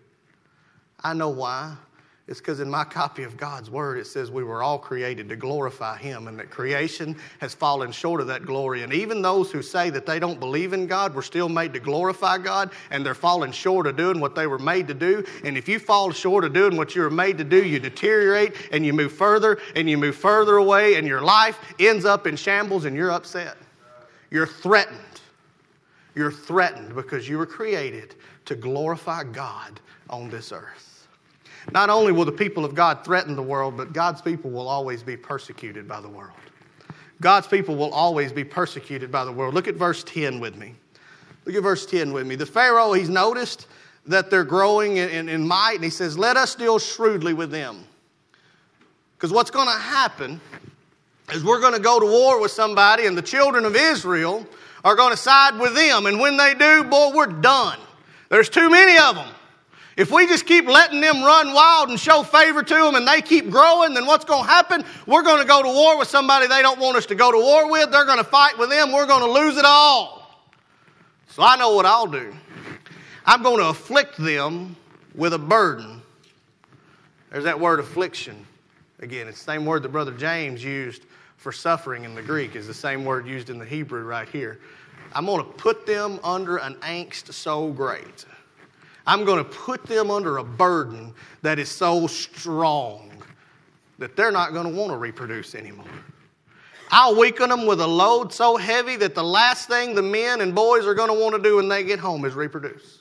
I 1.02 1.14
know 1.14 1.28
why. 1.28 1.76
It's 2.26 2.40
because 2.40 2.60
in 2.60 2.70
my 2.70 2.84
copy 2.84 3.22
of 3.22 3.36
God's 3.36 3.68
Word, 3.68 3.98
it 3.98 4.06
says 4.06 4.30
we 4.30 4.44
were 4.44 4.62
all 4.62 4.78
created 4.78 5.28
to 5.28 5.36
glorify 5.36 5.98
Him 5.98 6.26
and 6.26 6.38
that 6.38 6.48
creation 6.48 7.18
has 7.40 7.52
fallen 7.52 7.92
short 7.92 8.22
of 8.22 8.28
that 8.28 8.46
glory. 8.46 8.82
And 8.82 8.94
even 8.94 9.20
those 9.20 9.52
who 9.52 9.60
say 9.60 9.90
that 9.90 10.06
they 10.06 10.18
don't 10.18 10.40
believe 10.40 10.72
in 10.72 10.86
God 10.86 11.14
were 11.14 11.20
still 11.20 11.50
made 11.50 11.74
to 11.74 11.80
glorify 11.80 12.38
God 12.38 12.70
and 12.90 13.04
they're 13.04 13.14
falling 13.14 13.52
short 13.52 13.86
of 13.86 13.98
doing 13.98 14.20
what 14.20 14.34
they 14.34 14.46
were 14.46 14.58
made 14.58 14.88
to 14.88 14.94
do. 14.94 15.22
And 15.44 15.58
if 15.58 15.68
you 15.68 15.78
fall 15.78 16.12
short 16.12 16.44
of 16.44 16.54
doing 16.54 16.78
what 16.78 16.94
you 16.94 17.02
were 17.02 17.10
made 17.10 17.36
to 17.38 17.44
do, 17.44 17.62
you 17.62 17.78
deteriorate 17.78 18.54
and 18.72 18.86
you 18.86 18.94
move 18.94 19.12
further 19.12 19.58
and 19.76 19.88
you 19.90 19.98
move 19.98 20.16
further 20.16 20.56
away 20.56 20.94
and 20.94 21.06
your 21.06 21.20
life 21.20 21.60
ends 21.78 22.06
up 22.06 22.26
in 22.26 22.36
shambles 22.36 22.86
and 22.86 22.96
you're 22.96 23.12
upset. 23.12 23.58
You're 24.30 24.46
threatened. 24.46 24.98
You're 26.14 26.32
threatened 26.32 26.94
because 26.94 27.28
you 27.28 27.36
were 27.36 27.46
created 27.46 28.14
to 28.46 28.54
glorify 28.54 29.24
God 29.24 29.78
on 30.08 30.30
this 30.30 30.52
earth. 30.52 30.93
Not 31.72 31.90
only 31.90 32.12
will 32.12 32.24
the 32.24 32.32
people 32.32 32.64
of 32.64 32.74
God 32.74 33.04
threaten 33.04 33.36
the 33.36 33.42
world, 33.42 33.76
but 33.76 33.92
God's 33.92 34.20
people 34.20 34.50
will 34.50 34.68
always 34.68 35.02
be 35.02 35.16
persecuted 35.16 35.88
by 35.88 36.00
the 36.00 36.08
world. 36.08 36.32
God's 37.20 37.46
people 37.46 37.76
will 37.76 37.92
always 37.92 38.32
be 38.32 38.44
persecuted 38.44 39.10
by 39.10 39.24
the 39.24 39.32
world. 39.32 39.54
Look 39.54 39.68
at 39.68 39.76
verse 39.76 40.04
10 40.04 40.40
with 40.40 40.56
me. 40.56 40.74
Look 41.44 41.54
at 41.54 41.62
verse 41.62 41.86
10 41.86 42.12
with 42.12 42.26
me. 42.26 42.34
The 42.36 42.46
Pharaoh, 42.46 42.92
he's 42.92 43.08
noticed 43.08 43.66
that 44.06 44.30
they're 44.30 44.44
growing 44.44 44.98
in, 44.98 45.08
in, 45.08 45.28
in 45.28 45.46
might, 45.46 45.76
and 45.76 45.84
he 45.84 45.90
says, 45.90 46.18
Let 46.18 46.36
us 46.36 46.54
deal 46.54 46.78
shrewdly 46.78 47.32
with 47.32 47.50
them. 47.50 47.84
Because 49.16 49.32
what's 49.32 49.50
going 49.50 49.68
to 49.68 49.78
happen 49.78 50.40
is 51.32 51.42
we're 51.42 51.60
going 51.60 51.72
to 51.72 51.80
go 51.80 51.98
to 51.98 52.06
war 52.06 52.40
with 52.40 52.50
somebody, 52.50 53.06
and 53.06 53.16
the 53.16 53.22
children 53.22 53.64
of 53.64 53.74
Israel 53.74 54.46
are 54.84 54.94
going 54.94 55.12
to 55.12 55.16
side 55.16 55.58
with 55.58 55.74
them. 55.74 56.06
And 56.06 56.20
when 56.20 56.36
they 56.36 56.54
do, 56.54 56.84
boy, 56.84 57.12
we're 57.14 57.26
done. 57.26 57.78
There's 58.28 58.50
too 58.50 58.68
many 58.68 58.98
of 58.98 59.14
them. 59.14 59.28
If 59.96 60.10
we 60.10 60.26
just 60.26 60.46
keep 60.46 60.66
letting 60.66 61.00
them 61.00 61.22
run 61.22 61.52
wild 61.52 61.88
and 61.88 62.00
show 62.00 62.24
favor 62.24 62.62
to 62.62 62.74
them 62.74 62.96
and 62.96 63.06
they 63.06 63.22
keep 63.22 63.48
growing, 63.48 63.94
then 63.94 64.06
what's 64.06 64.24
going 64.24 64.42
to 64.42 64.48
happen? 64.48 64.84
We're 65.06 65.22
going 65.22 65.40
to 65.40 65.46
go 65.46 65.62
to 65.62 65.68
war 65.68 65.96
with 65.98 66.08
somebody 66.08 66.48
they 66.48 66.62
don't 66.62 66.80
want 66.80 66.96
us 66.96 67.06
to 67.06 67.14
go 67.14 67.30
to 67.30 67.38
war 67.38 67.70
with. 67.70 67.92
They're 67.92 68.04
going 68.04 68.18
to 68.18 68.24
fight 68.24 68.58
with 68.58 68.70
them. 68.70 68.92
We're 68.92 69.06
going 69.06 69.22
to 69.22 69.30
lose 69.30 69.56
it 69.56 69.64
all. 69.64 70.44
So 71.28 71.42
I 71.42 71.56
know 71.56 71.74
what 71.74 71.86
I'll 71.86 72.08
do. 72.08 72.34
I'm 73.24 73.42
going 73.42 73.58
to 73.58 73.68
afflict 73.68 74.18
them 74.18 74.76
with 75.14 75.32
a 75.32 75.38
burden. 75.38 76.02
There's 77.30 77.44
that 77.44 77.58
word 77.58 77.78
affliction. 77.78 78.46
Again, 78.98 79.28
it's 79.28 79.38
the 79.38 79.52
same 79.52 79.64
word 79.64 79.82
that 79.84 79.90
Brother 79.90 80.12
James 80.12 80.62
used 80.62 81.06
for 81.36 81.52
suffering 81.52 82.04
in 82.04 82.14
the 82.14 82.22
Greek, 82.22 82.56
is 82.56 82.66
the 82.66 82.74
same 82.74 83.04
word 83.04 83.26
used 83.26 83.50
in 83.50 83.58
the 83.58 83.64
Hebrew 83.64 84.02
right 84.04 84.28
here. 84.28 84.60
I'm 85.12 85.26
going 85.26 85.44
to 85.44 85.52
put 85.52 85.86
them 85.86 86.18
under 86.24 86.56
an 86.56 86.74
angst 86.76 87.32
so 87.32 87.68
great. 87.68 88.24
I'm 89.06 89.24
going 89.24 89.38
to 89.38 89.50
put 89.50 89.84
them 89.84 90.10
under 90.10 90.38
a 90.38 90.44
burden 90.44 91.12
that 91.42 91.58
is 91.58 91.70
so 91.70 92.06
strong 92.06 93.10
that 93.98 94.16
they're 94.16 94.32
not 94.32 94.52
going 94.52 94.70
to 94.70 94.76
want 94.76 94.90
to 94.90 94.96
reproduce 94.96 95.54
anymore. 95.54 95.86
I'll 96.90 97.18
weaken 97.18 97.48
them 97.48 97.66
with 97.66 97.80
a 97.80 97.86
load 97.86 98.32
so 98.32 98.56
heavy 98.56 98.96
that 98.96 99.14
the 99.14 99.22
last 99.22 99.68
thing 99.68 99.94
the 99.94 100.02
men 100.02 100.40
and 100.40 100.54
boys 100.54 100.86
are 100.86 100.94
going 100.94 101.08
to 101.08 101.20
want 101.20 101.34
to 101.34 101.42
do 101.42 101.56
when 101.56 101.68
they 101.68 101.84
get 101.84 101.98
home 101.98 102.24
is 102.24 102.34
reproduce. 102.34 103.00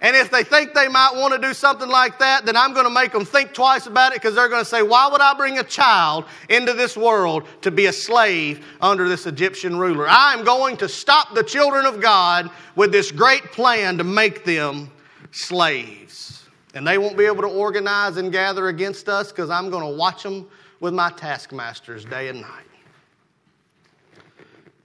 And 0.00 0.16
if 0.16 0.30
they 0.30 0.42
think 0.42 0.74
they 0.74 0.88
might 0.88 1.12
want 1.14 1.34
to 1.34 1.40
do 1.40 1.54
something 1.54 1.88
like 1.88 2.18
that, 2.18 2.44
then 2.44 2.56
I'm 2.56 2.72
going 2.72 2.86
to 2.86 2.92
make 2.92 3.12
them 3.12 3.24
think 3.24 3.54
twice 3.54 3.86
about 3.86 4.12
it 4.12 4.20
because 4.20 4.34
they're 4.34 4.48
going 4.48 4.62
to 4.64 4.68
say, 4.68 4.82
Why 4.82 5.08
would 5.10 5.20
I 5.20 5.34
bring 5.34 5.58
a 5.58 5.64
child 5.64 6.24
into 6.48 6.72
this 6.72 6.96
world 6.96 7.46
to 7.62 7.70
be 7.70 7.86
a 7.86 7.92
slave 7.92 8.64
under 8.80 9.08
this 9.08 9.26
Egyptian 9.26 9.78
ruler? 9.78 10.06
I'm 10.08 10.44
going 10.44 10.76
to 10.78 10.88
stop 10.88 11.34
the 11.34 11.42
children 11.42 11.86
of 11.86 12.00
God 12.00 12.50
with 12.76 12.92
this 12.92 13.12
great 13.12 13.44
plan 13.52 13.98
to 13.98 14.04
make 14.04 14.44
them 14.44 14.90
slaves. 15.30 16.46
And 16.74 16.86
they 16.86 16.98
won't 16.98 17.16
be 17.16 17.24
able 17.24 17.42
to 17.42 17.48
organize 17.48 18.16
and 18.16 18.32
gather 18.32 18.68
against 18.68 19.08
us 19.08 19.30
because 19.30 19.48
I'm 19.48 19.70
going 19.70 19.84
to 19.84 19.96
watch 19.96 20.24
them 20.24 20.48
with 20.80 20.92
my 20.92 21.10
taskmasters 21.10 22.04
day 22.04 22.28
and 22.28 22.40
night. 22.40 22.66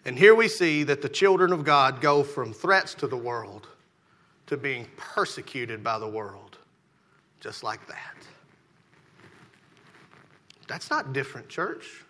And 0.05 0.18
here 0.18 0.36
we 0.36 0.47
see 0.47 0.84
that 0.84 1.01
the 1.01 1.10
children 1.10 1.51
of 1.51 1.64
God 1.64 1.99
go 1.99 2.24
from 2.24 2.53
threats 2.53 2.93
to 2.95 3.07
the 3.07 3.18
world 3.18 3.68
to 4.50 4.58
being 4.58 4.88
persecuted 4.97 5.84
by 5.84 6.00
the 6.00 6.08
world, 6.08 6.58
just 7.39 7.64
like 7.64 7.86
that. 7.88 8.16
That's 10.68 10.89
not 10.89 11.14
different, 11.14 11.47
church. 11.50 12.04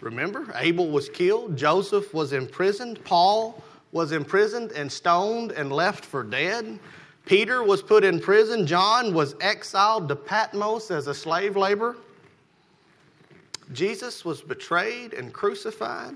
Remember, 0.00 0.52
Abel 0.56 0.90
was 0.90 1.08
killed, 1.08 1.56
Joseph 1.56 2.12
was 2.12 2.32
imprisoned, 2.32 3.02
Paul 3.04 3.62
was 3.92 4.12
imprisoned 4.12 4.72
and 4.72 4.90
stoned 4.90 5.52
and 5.52 5.72
left 5.72 6.04
for 6.04 6.22
dead. 6.22 6.78
Peter 7.24 7.62
was 7.62 7.80
put 7.80 8.04
in 8.04 8.20
prison, 8.20 8.66
John 8.66 9.14
was 9.14 9.34
exiled 9.40 10.08
to 10.08 10.16
Patmos 10.16 10.90
as 10.90 11.06
a 11.06 11.14
slave 11.14 11.56
laborer. 11.56 11.96
Jesus 13.72 14.24
was 14.24 14.42
betrayed 14.42 15.14
and 15.14 15.32
crucified. 15.32 16.14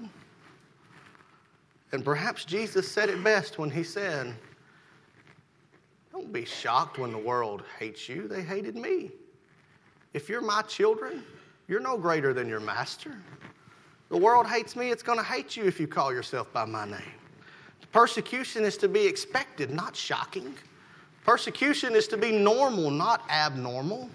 And 1.93 2.05
perhaps 2.05 2.45
Jesus 2.45 2.91
said 2.91 3.09
it 3.09 3.25
best 3.25 3.59
when 3.59 3.71
he 3.71 3.83
said, 3.83 4.35
don't 6.19 6.33
be 6.33 6.45
shocked 6.45 6.99
when 6.99 7.13
the 7.13 7.19
world 7.19 7.63
hates 7.79 8.09
you. 8.09 8.27
They 8.27 8.43
hated 8.43 8.75
me. 8.75 9.13
If 10.15 10.29
you're 10.29 10.41
my 10.41 10.63
children, 10.63 11.23
you're 11.69 11.81
no 11.81 11.97
greater 11.97 12.35
than 12.35 12.49
your 12.49 12.59
master. 12.59 13.15
The 14.09 14.17
world 14.17 14.47
hates 14.47 14.75
me, 14.75 14.91
it's 14.91 15.03
going 15.03 15.19
to 15.19 15.25
hate 15.25 15.57
you 15.57 15.65
if 15.65 15.79
you 15.79 15.87
call 15.87 16.13
yourself 16.13 16.53
by 16.53 16.65
my 16.65 16.87
name. 16.87 17.15
Persecution 17.93 18.65
is 18.65 18.77
to 18.79 18.89
be 18.89 19.07
expected, 19.07 19.71
not 19.71 19.95
shocking. 19.95 20.55
Persecution 21.25 21.95
is 21.95 22.09
to 22.09 22.17
be 22.17 22.33
normal, 22.33 22.91
not 22.91 23.23
abnormal. 23.31 24.11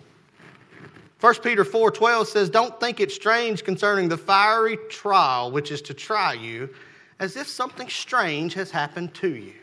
1 1.21 1.35
Peter 1.41 1.63
4:12 1.63 2.27
says, 2.27 2.49
"Don't 2.49 2.77
think 2.81 2.99
it 2.99 3.13
strange 3.13 3.63
concerning 3.63 4.09
the 4.09 4.17
fiery 4.17 4.77
trial 4.89 5.51
which 5.51 5.71
is 5.71 5.81
to 5.83 5.93
try 5.93 6.33
you, 6.33 6.69
as 7.19 7.37
if 7.37 7.47
something 7.47 7.87
strange 7.87 8.55
has 8.55 8.71
happened 8.71 9.13
to 9.15 9.29
you." 9.29 9.62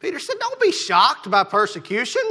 Peter 0.00 0.18
said, 0.18 0.36
Don't 0.38 0.60
be 0.60 0.72
shocked 0.72 1.30
by 1.30 1.44
persecution. 1.44 2.22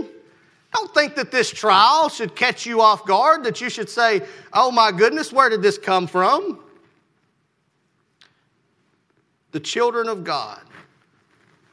Don't 0.73 0.93
think 0.93 1.15
that 1.15 1.31
this 1.31 1.49
trial 1.49 2.09
should 2.09 2.35
catch 2.35 2.65
you 2.65 2.81
off 2.81 3.05
guard, 3.05 3.43
that 3.43 3.61
you 3.61 3.69
should 3.69 3.89
say, 3.89 4.21
Oh 4.53 4.71
my 4.71 4.91
goodness, 4.91 5.31
where 5.31 5.49
did 5.49 5.61
this 5.61 5.77
come 5.77 6.07
from? 6.07 6.59
The 9.51 9.59
children 9.59 10.07
of 10.07 10.23
God 10.23 10.61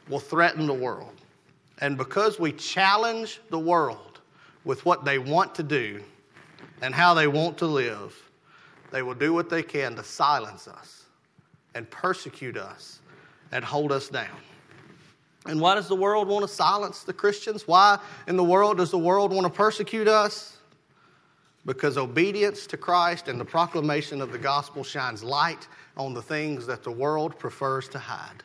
will 0.08 0.20
threaten 0.20 0.66
the 0.66 0.74
world. 0.74 1.14
And 1.78 1.96
because 1.96 2.38
we 2.38 2.52
challenge 2.52 3.40
the 3.48 3.58
world 3.58 4.20
with 4.64 4.84
what 4.84 5.04
they 5.04 5.18
want 5.18 5.54
to 5.54 5.62
do 5.62 6.02
and 6.82 6.94
how 6.94 7.14
they 7.14 7.26
want 7.26 7.56
to 7.58 7.66
live, 7.66 8.14
they 8.90 9.02
will 9.02 9.14
do 9.14 9.32
what 9.32 9.48
they 9.48 9.62
can 9.62 9.96
to 9.96 10.04
silence 10.04 10.68
us 10.68 11.04
and 11.74 11.88
persecute 11.90 12.58
us 12.58 13.00
and 13.52 13.64
hold 13.64 13.92
us 13.92 14.08
down. 14.08 14.28
And 15.46 15.60
why 15.60 15.74
does 15.74 15.88
the 15.88 15.96
world 15.96 16.28
want 16.28 16.42
to 16.46 16.48
silence 16.48 17.02
the 17.02 17.12
Christians? 17.12 17.66
Why 17.66 17.98
in 18.26 18.36
the 18.36 18.44
world 18.44 18.76
does 18.76 18.90
the 18.90 18.98
world 18.98 19.32
want 19.32 19.44
to 19.44 19.50
persecute 19.52 20.06
us? 20.06 20.58
Because 21.66 21.96
obedience 21.96 22.66
to 22.68 22.76
Christ 22.76 23.28
and 23.28 23.40
the 23.40 23.44
proclamation 23.44 24.20
of 24.20 24.32
the 24.32 24.38
gospel 24.38 24.84
shines 24.84 25.22
light 25.22 25.66
on 25.96 26.14
the 26.14 26.22
things 26.22 26.66
that 26.66 26.82
the 26.82 26.90
world 26.90 27.38
prefers 27.38 27.88
to 27.90 27.98
hide. 27.98 28.42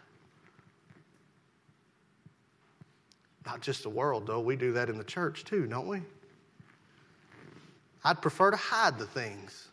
Not 3.46 3.62
just 3.62 3.84
the 3.84 3.90
world, 3.90 4.26
though. 4.26 4.40
We 4.40 4.56
do 4.56 4.74
that 4.74 4.90
in 4.90 4.98
the 4.98 5.04
church 5.04 5.44
too, 5.44 5.68
don't 5.68 5.88
we? 5.88 6.02
I'd 8.04 8.22
prefer 8.22 8.52
to 8.52 8.58
hide 8.58 8.98
the 8.98 9.06
things 9.06 9.70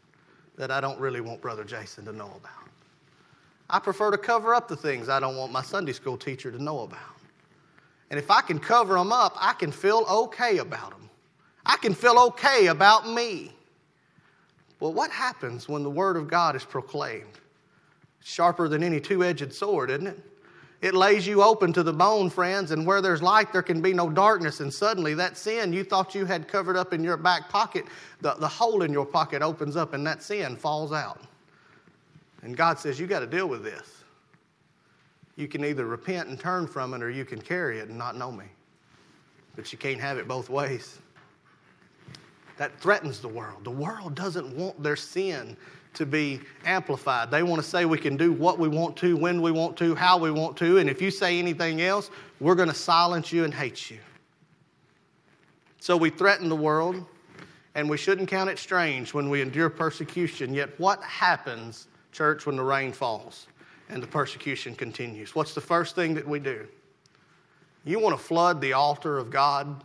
that 0.57 0.71
I 0.71 0.81
don't 0.81 0.99
really 0.99 1.21
want 1.21 1.41
Brother 1.41 1.65
Jason 1.65 2.05
to 2.07 2.13
know 2.13 2.31
about. 2.37 2.69
I 3.69 3.79
prefer 3.79 4.11
to 4.11 4.19
cover 4.19 4.55
up 4.55 4.69
the 4.69 4.77
things 4.77 5.09
I 5.09 5.19
don't 5.19 5.37
want 5.37 5.53
my 5.53 5.63
Sunday 5.63 5.93
school 5.93 6.17
teacher 6.17 6.51
to 6.51 6.63
know 6.63 6.81
about. 6.81 7.12
And 8.13 8.19
if 8.19 8.31
I 8.31 8.43
can 8.43 8.59
cover 8.59 8.93
them 8.93 9.11
up, 9.11 9.35
I 9.41 9.55
can 9.55 9.73
feel 9.73 10.05
okay 10.07 10.59
about 10.59 10.91
them. 10.91 11.09
I 11.65 11.79
can 11.79 11.95
feel 11.95 12.19
okay 12.19 12.67
about 12.67 13.09
me. 13.09 13.53
Well, 14.81 14.93
what 14.93 15.11
happens 15.11 15.67
when 15.67 15.83
the 15.83 15.89
Word 15.89 16.19
of 16.19 16.29
God 16.29 16.55
is 16.55 16.63
proclaimed? 16.63 17.41
Sharper 18.23 18.69
than 18.69 18.83
any 18.83 19.01
two 19.01 19.25
edged 19.25 19.55
sword, 19.55 19.91
isn't 19.91 20.09
it? 20.09 20.21
It 20.83 20.93
lays 20.93 21.27
you 21.27 21.43
open 21.43 21.73
to 21.73 21.83
the 21.83 21.93
bone, 21.95 22.29
friends, 22.29 22.71
and 22.71 22.87
where 22.87 23.01
there's 23.01 23.23
light, 23.23 23.51
there 23.51 23.63
can 23.63 23.81
be 23.81 23.95
no 23.95 24.11
darkness. 24.11 24.61
And 24.61 24.71
suddenly, 24.75 25.15
that 25.15 25.39
sin 25.39 25.73
you 25.73 25.83
thought 25.83 26.15
you 26.15 26.27
had 26.27 26.49
covered 26.49 26.77
up 26.77 26.93
in 26.93 27.03
your 27.03 27.17
back 27.17 27.49
pocket, 27.49 27.87
the, 28.21 28.35
the 28.35 28.49
hole 28.49 28.83
in 28.83 28.93
your 28.93 29.07
pocket 29.07 29.41
opens 29.41 29.75
up, 29.75 29.95
and 29.95 30.07
that 30.07 30.23
sin 30.23 30.55
falls 30.57 30.93
out. 30.93 31.23
And 32.43 32.59
God 32.59 32.79
says, 32.79 33.01
You 33.01 33.07
got 33.07 33.21
to 33.21 33.27
deal 33.27 33.47
with 33.47 33.65
this. 33.65 34.02
You 35.37 35.49
can 35.49 35.65
either 35.65 35.87
repent 35.87 36.29
and 36.29 36.39
turn 36.39 36.67
from 36.67 36.95
it, 36.95 37.03
or 37.03 37.11
you 37.11 37.25
can 37.25 37.41
carry 37.41 37.79
it 37.79 37.89
and 37.89 37.97
not 37.97 38.17
know 38.17 38.31
me. 38.31 38.45
But 39.57 39.73
you 39.73 39.79
can't 39.79 40.01
have 40.01 40.19
it 40.19 40.29
both 40.29 40.51
ways. 40.51 40.99
That 42.59 42.79
threatens 42.79 43.21
the 43.21 43.29
world. 43.29 43.65
The 43.65 43.71
world 43.71 44.15
doesn't 44.15 44.55
want 44.57 44.83
their 44.83 44.97
sin 44.97 45.57
to 45.95 46.07
be 46.07 46.41
amplified. 46.65 47.31
They 47.31 47.43
want 47.43 47.63
to 47.63 47.69
say 47.69 47.85
we 47.85 47.99
can 47.99 48.17
do 48.17 48.33
what 48.33 48.59
we 48.59 48.69
want 48.69 48.97
to, 48.99 49.17
when 49.17 49.43
we 49.43 49.51
want 49.51 49.77
to, 49.79 49.95
how 49.95 50.19
we 50.19 50.31
want 50.31 50.57
to, 50.59 50.79
and 50.79 50.89
if 50.89 51.03
you 51.03 51.11
say 51.11 51.39
anything 51.39 51.83
else, 51.83 52.11
we're 52.41 52.55
going 52.55 52.69
to 52.69 52.75
silence 52.75 53.33
you 53.33 53.45
and 53.45 53.53
hate 53.53 53.91
you. 53.91 53.99
So 55.81 55.97
we 55.97 56.11
threaten 56.11 56.49
the 56.49 56.57
world, 56.57 57.05
and 57.75 57.91
we 57.91 57.97
shouldn't 57.97 58.29
count 58.29 58.49
it 58.49 58.59
strange 58.59 59.13
when 59.13 59.29
we 59.29 59.43
endure 59.43 59.69
persecution. 59.69 60.55
Yet, 60.55 60.79
what 60.79 61.03
happens, 61.03 61.89
church, 62.13 62.47
when 62.47 62.57
the 62.57 62.63
rain 62.63 62.93
falls? 62.93 63.49
And 63.93 64.03
the 64.03 64.07
persecution 64.07 64.75
continues. 64.75 65.35
What's 65.35 65.55
the 65.55 65.61
first 65.61 65.95
thing 65.95 66.15
that 66.15 66.27
we 66.27 66.39
do? 66.39 66.67
You 67.85 67.99
want 67.99 68.17
to 68.17 68.23
flood 68.23 68.61
the 68.61 68.73
altar 68.73 69.19
of 69.19 69.31
God? 69.31 69.85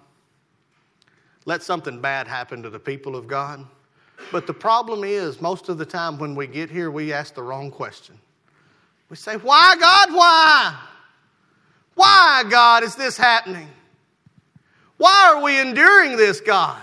Let 1.45 1.62
something 1.62 1.99
bad 1.99 2.28
happen 2.28 2.64
to 2.64 2.70
the 2.70 2.80
people 2.80 3.16
of 3.16 3.28
God. 3.28 3.66
But 4.32 4.47
the 4.47 4.53
problem 4.53 5.03
is, 5.03 5.41
most 5.41 5.70
of 5.70 5.78
the 5.78 5.86
time 5.86 6.18
when 6.18 6.36
we 6.36 6.47
get 6.47 6.70
here, 6.70 6.89
we 6.89 7.14
ask 7.14 7.36
the 7.36 7.43
wrong 7.43 7.70
question. 7.70 8.18
We 9.10 9.16
say, 9.16 9.38
Why, 9.38 9.76
God? 9.80 10.14
Why? 10.14 10.80
Why, 11.95 12.43
God, 12.49 12.84
is 12.84 12.95
this 12.95 13.18
happening? 13.18 13.68
Why 14.97 15.34
are 15.34 15.41
we 15.41 15.60
enduring 15.60 16.18
this, 16.18 16.41
God? 16.41 16.82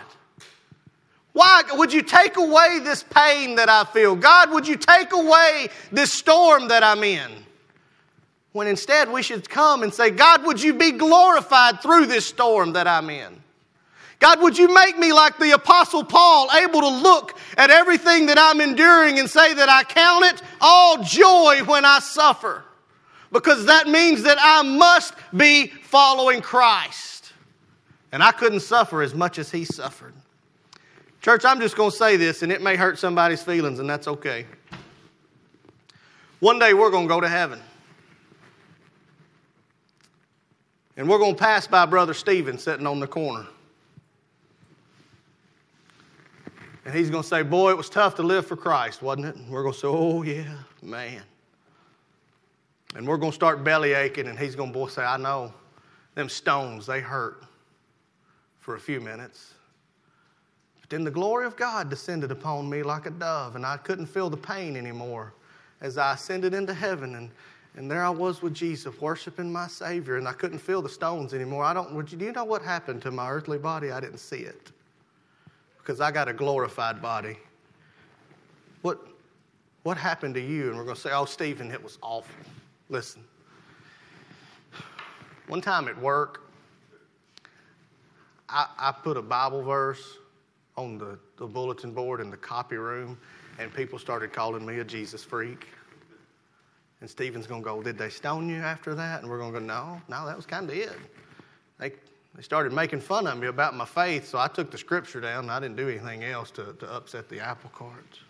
Why 1.34 1.64
would 1.72 1.92
you 1.92 2.00
take 2.00 2.36
away 2.36 2.78
this 2.78 3.02
pain 3.02 3.56
that 3.56 3.68
I 3.68 3.84
feel? 3.84 4.14
God, 4.14 4.52
would 4.52 4.68
you 4.68 4.76
take 4.76 5.12
away 5.12 5.68
this 5.90 6.12
storm 6.12 6.68
that 6.68 6.84
I'm 6.84 7.02
in? 7.02 7.30
When 8.52 8.68
instead 8.68 9.10
we 9.10 9.20
should 9.20 9.48
come 9.48 9.82
and 9.82 9.92
say, 9.92 10.10
God, 10.10 10.46
would 10.46 10.62
you 10.62 10.74
be 10.74 10.92
glorified 10.92 11.82
through 11.82 12.06
this 12.06 12.24
storm 12.24 12.74
that 12.74 12.86
I'm 12.86 13.10
in? 13.10 13.42
God, 14.20 14.42
would 14.42 14.56
you 14.56 14.72
make 14.72 14.96
me 14.96 15.12
like 15.12 15.36
the 15.38 15.50
Apostle 15.50 16.04
Paul, 16.04 16.48
able 16.54 16.80
to 16.80 16.88
look 16.88 17.36
at 17.56 17.68
everything 17.68 18.26
that 18.26 18.38
I'm 18.38 18.60
enduring 18.60 19.18
and 19.18 19.28
say 19.28 19.54
that 19.54 19.68
I 19.68 19.82
count 19.82 20.24
it 20.26 20.40
all 20.60 21.02
joy 21.02 21.62
when 21.66 21.84
I 21.84 21.98
suffer? 21.98 22.62
Because 23.32 23.66
that 23.66 23.88
means 23.88 24.22
that 24.22 24.38
I 24.40 24.62
must 24.62 25.14
be 25.36 25.66
following 25.66 26.42
Christ. 26.42 27.32
And 28.12 28.22
I 28.22 28.30
couldn't 28.30 28.60
suffer 28.60 29.02
as 29.02 29.16
much 29.16 29.40
as 29.40 29.50
he 29.50 29.64
suffered. 29.64 30.14
Church, 31.24 31.46
I'm 31.46 31.58
just 31.58 31.74
going 31.74 31.90
to 31.90 31.96
say 31.96 32.18
this, 32.18 32.42
and 32.42 32.52
it 32.52 32.60
may 32.60 32.76
hurt 32.76 32.98
somebody's 32.98 33.42
feelings, 33.42 33.78
and 33.78 33.88
that's 33.88 34.06
okay. 34.06 34.44
One 36.40 36.58
day 36.58 36.74
we're 36.74 36.90
going 36.90 37.08
to 37.08 37.14
go 37.14 37.18
to 37.18 37.30
heaven. 37.30 37.62
And 40.98 41.08
we're 41.08 41.16
going 41.16 41.34
to 41.34 41.40
pass 41.40 41.66
by 41.66 41.86
Brother 41.86 42.12
Stephen 42.12 42.58
sitting 42.58 42.86
on 42.86 43.00
the 43.00 43.06
corner. 43.06 43.46
And 46.84 46.94
he's 46.94 47.08
going 47.08 47.22
to 47.22 47.28
say, 47.28 47.40
Boy, 47.40 47.70
it 47.70 47.76
was 47.78 47.88
tough 47.88 48.16
to 48.16 48.22
live 48.22 48.46
for 48.46 48.54
Christ, 48.54 49.00
wasn't 49.00 49.24
it? 49.24 49.36
And 49.36 49.48
we're 49.48 49.62
going 49.62 49.72
to 49.72 49.80
say, 49.80 49.88
Oh, 49.88 50.22
yeah, 50.24 50.58
man. 50.82 51.22
And 52.96 53.08
we're 53.08 53.16
going 53.16 53.32
to 53.32 53.34
start 53.34 53.64
belly 53.64 53.94
aching, 53.94 54.26
and 54.26 54.38
he's 54.38 54.54
going 54.54 54.74
to 54.74 54.88
say, 54.90 55.02
I 55.02 55.16
know. 55.16 55.54
Them 56.16 56.28
stones, 56.28 56.84
they 56.84 57.00
hurt 57.00 57.42
for 58.60 58.76
a 58.76 58.80
few 58.80 59.00
minutes. 59.00 59.53
Then 60.94 61.02
the 61.02 61.10
glory 61.10 61.44
of 61.44 61.56
God 61.56 61.90
descended 61.90 62.30
upon 62.30 62.70
me 62.70 62.84
like 62.84 63.06
a 63.06 63.10
dove, 63.10 63.56
and 63.56 63.66
I 63.66 63.78
couldn't 63.78 64.06
feel 64.06 64.30
the 64.30 64.36
pain 64.36 64.76
anymore 64.76 65.34
as 65.80 65.98
I 65.98 66.14
ascended 66.14 66.54
into 66.54 66.72
heaven. 66.72 67.16
And, 67.16 67.32
and 67.74 67.90
there 67.90 68.04
I 68.04 68.10
was 68.10 68.42
with 68.42 68.54
Jesus, 68.54 69.00
worshiping 69.00 69.52
my 69.52 69.66
Savior, 69.66 70.18
and 70.18 70.28
I 70.28 70.32
couldn't 70.34 70.60
feel 70.60 70.80
the 70.80 70.88
stones 70.88 71.34
anymore. 71.34 71.64
I 71.64 71.74
don't, 71.74 72.06
do 72.06 72.24
you 72.24 72.30
know 72.30 72.44
what 72.44 72.62
happened 72.62 73.02
to 73.02 73.10
my 73.10 73.28
earthly 73.28 73.58
body? 73.58 73.90
I 73.90 73.98
didn't 73.98 74.18
see 74.18 74.42
it 74.42 74.70
because 75.78 76.00
I 76.00 76.12
got 76.12 76.28
a 76.28 76.32
glorified 76.32 77.02
body. 77.02 77.38
What, 78.82 79.04
what 79.82 79.96
happened 79.96 80.34
to 80.34 80.40
you? 80.40 80.68
And 80.68 80.78
we're 80.78 80.84
going 80.84 80.94
to 80.94 81.02
say, 81.02 81.10
oh, 81.12 81.24
Stephen, 81.24 81.72
it 81.72 81.82
was 81.82 81.98
awful. 82.02 82.36
Listen. 82.88 83.24
One 85.48 85.60
time 85.60 85.88
at 85.88 86.00
work, 86.00 86.48
I, 88.48 88.68
I 88.78 88.92
put 88.92 89.16
a 89.16 89.22
Bible 89.22 89.64
verse 89.64 90.18
on 90.76 90.98
the, 90.98 91.18
the 91.36 91.46
bulletin 91.46 91.92
board 91.92 92.20
in 92.20 92.30
the 92.30 92.36
copy 92.36 92.76
room, 92.76 93.18
and 93.58 93.72
people 93.72 93.98
started 93.98 94.32
calling 94.32 94.64
me 94.66 94.78
a 94.78 94.84
Jesus 94.84 95.22
freak. 95.22 95.68
And 97.00 97.10
Stephen's 97.10 97.46
going 97.46 97.62
to 97.62 97.64
go, 97.64 97.82
Did 97.82 97.98
they 97.98 98.08
stone 98.08 98.48
you 98.48 98.56
after 98.56 98.94
that? 98.94 99.20
And 99.20 99.30
we're 99.30 99.38
going 99.38 99.52
to 99.52 99.60
go, 99.60 99.64
No, 99.64 100.00
no, 100.08 100.26
that 100.26 100.36
was 100.36 100.46
kind 100.46 100.68
of 100.68 100.76
it. 100.76 100.96
They, 101.78 101.92
they 102.34 102.42
started 102.42 102.72
making 102.72 103.00
fun 103.00 103.26
of 103.26 103.38
me 103.38 103.46
about 103.46 103.74
my 103.76 103.84
faith, 103.84 104.26
so 104.26 104.38
I 104.38 104.48
took 104.48 104.70
the 104.70 104.78
scripture 104.78 105.20
down 105.20 105.44
and 105.44 105.50
I 105.50 105.60
didn't 105.60 105.76
do 105.76 105.88
anything 105.88 106.24
else 106.24 106.50
to, 106.52 106.72
to 106.80 106.92
upset 106.92 107.28
the 107.28 107.40
apple 107.40 107.70
carts. 107.70 108.20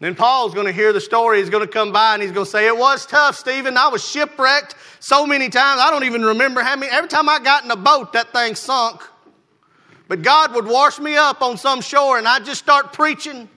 Then 0.00 0.16
Paul's 0.16 0.52
going 0.52 0.66
to 0.66 0.72
hear 0.72 0.92
the 0.92 1.00
story. 1.00 1.38
He's 1.38 1.48
going 1.48 1.64
to 1.64 1.72
come 1.72 1.92
by 1.92 2.14
and 2.14 2.22
he's 2.22 2.32
going 2.32 2.44
to 2.44 2.50
say, 2.50 2.66
It 2.66 2.76
was 2.76 3.06
tough, 3.06 3.36
Stephen. 3.36 3.76
I 3.76 3.86
was 3.86 4.04
shipwrecked 4.04 4.74
so 4.98 5.24
many 5.26 5.48
times. 5.48 5.80
I 5.80 5.92
don't 5.92 6.02
even 6.02 6.22
remember 6.22 6.60
how 6.60 6.74
many. 6.74 6.90
Every 6.90 7.08
time 7.08 7.28
I 7.28 7.38
got 7.38 7.64
in 7.64 7.70
a 7.70 7.76
boat, 7.76 8.12
that 8.14 8.32
thing 8.32 8.56
sunk. 8.56 9.00
But 10.08 10.22
God 10.22 10.54
would 10.54 10.66
wash 10.66 10.98
me 10.98 11.16
up 11.16 11.42
on 11.42 11.56
some 11.56 11.80
shore 11.80 12.18
and 12.18 12.28
I'd 12.28 12.44
just 12.44 12.60
start 12.60 12.92
preaching. 12.92 13.48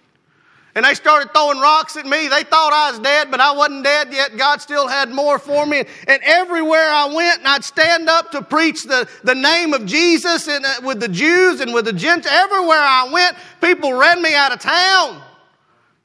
And 0.76 0.84
they 0.84 0.94
started 0.94 1.32
throwing 1.34 1.60
rocks 1.60 1.96
at 1.96 2.06
me. 2.06 2.28
They 2.28 2.44
thought 2.44 2.74
I 2.74 2.92
was 2.92 3.00
dead, 3.00 3.32
but 3.32 3.40
I 3.40 3.54
wasn't 3.54 3.86
dead 3.86 4.12
yet. 4.12 4.36
God 4.36 4.62
still 4.62 4.90
had 4.90 5.10
more 5.10 5.40
for 5.40 5.66
me. 5.66 5.86
And 6.06 6.22
everywhere 6.24 6.90
I 6.90 7.06
went, 7.14 7.40
and 7.40 7.48
I'd 7.48 7.64
stand 7.64 8.10
up 8.10 8.32
to 8.32 8.42
preach 8.42 8.84
the, 8.84 9.08
the 9.24 9.36
name 9.36 9.74
of 9.74 9.86
Jesus 9.86 10.50
and, 10.50 10.66
uh, 10.66 10.82
with 10.84 11.00
the 11.00 11.08
Jews 11.08 11.62
and 11.62 11.74
with 11.74 11.86
the 11.86 11.94
Gentiles. 11.94 12.36
Everywhere 12.36 12.78
I 12.78 13.10
went, 13.10 13.38
people 13.62 13.94
ran 13.94 14.22
me 14.22 14.36
out 14.36 14.52
of 14.52 14.60
town. 14.60 15.22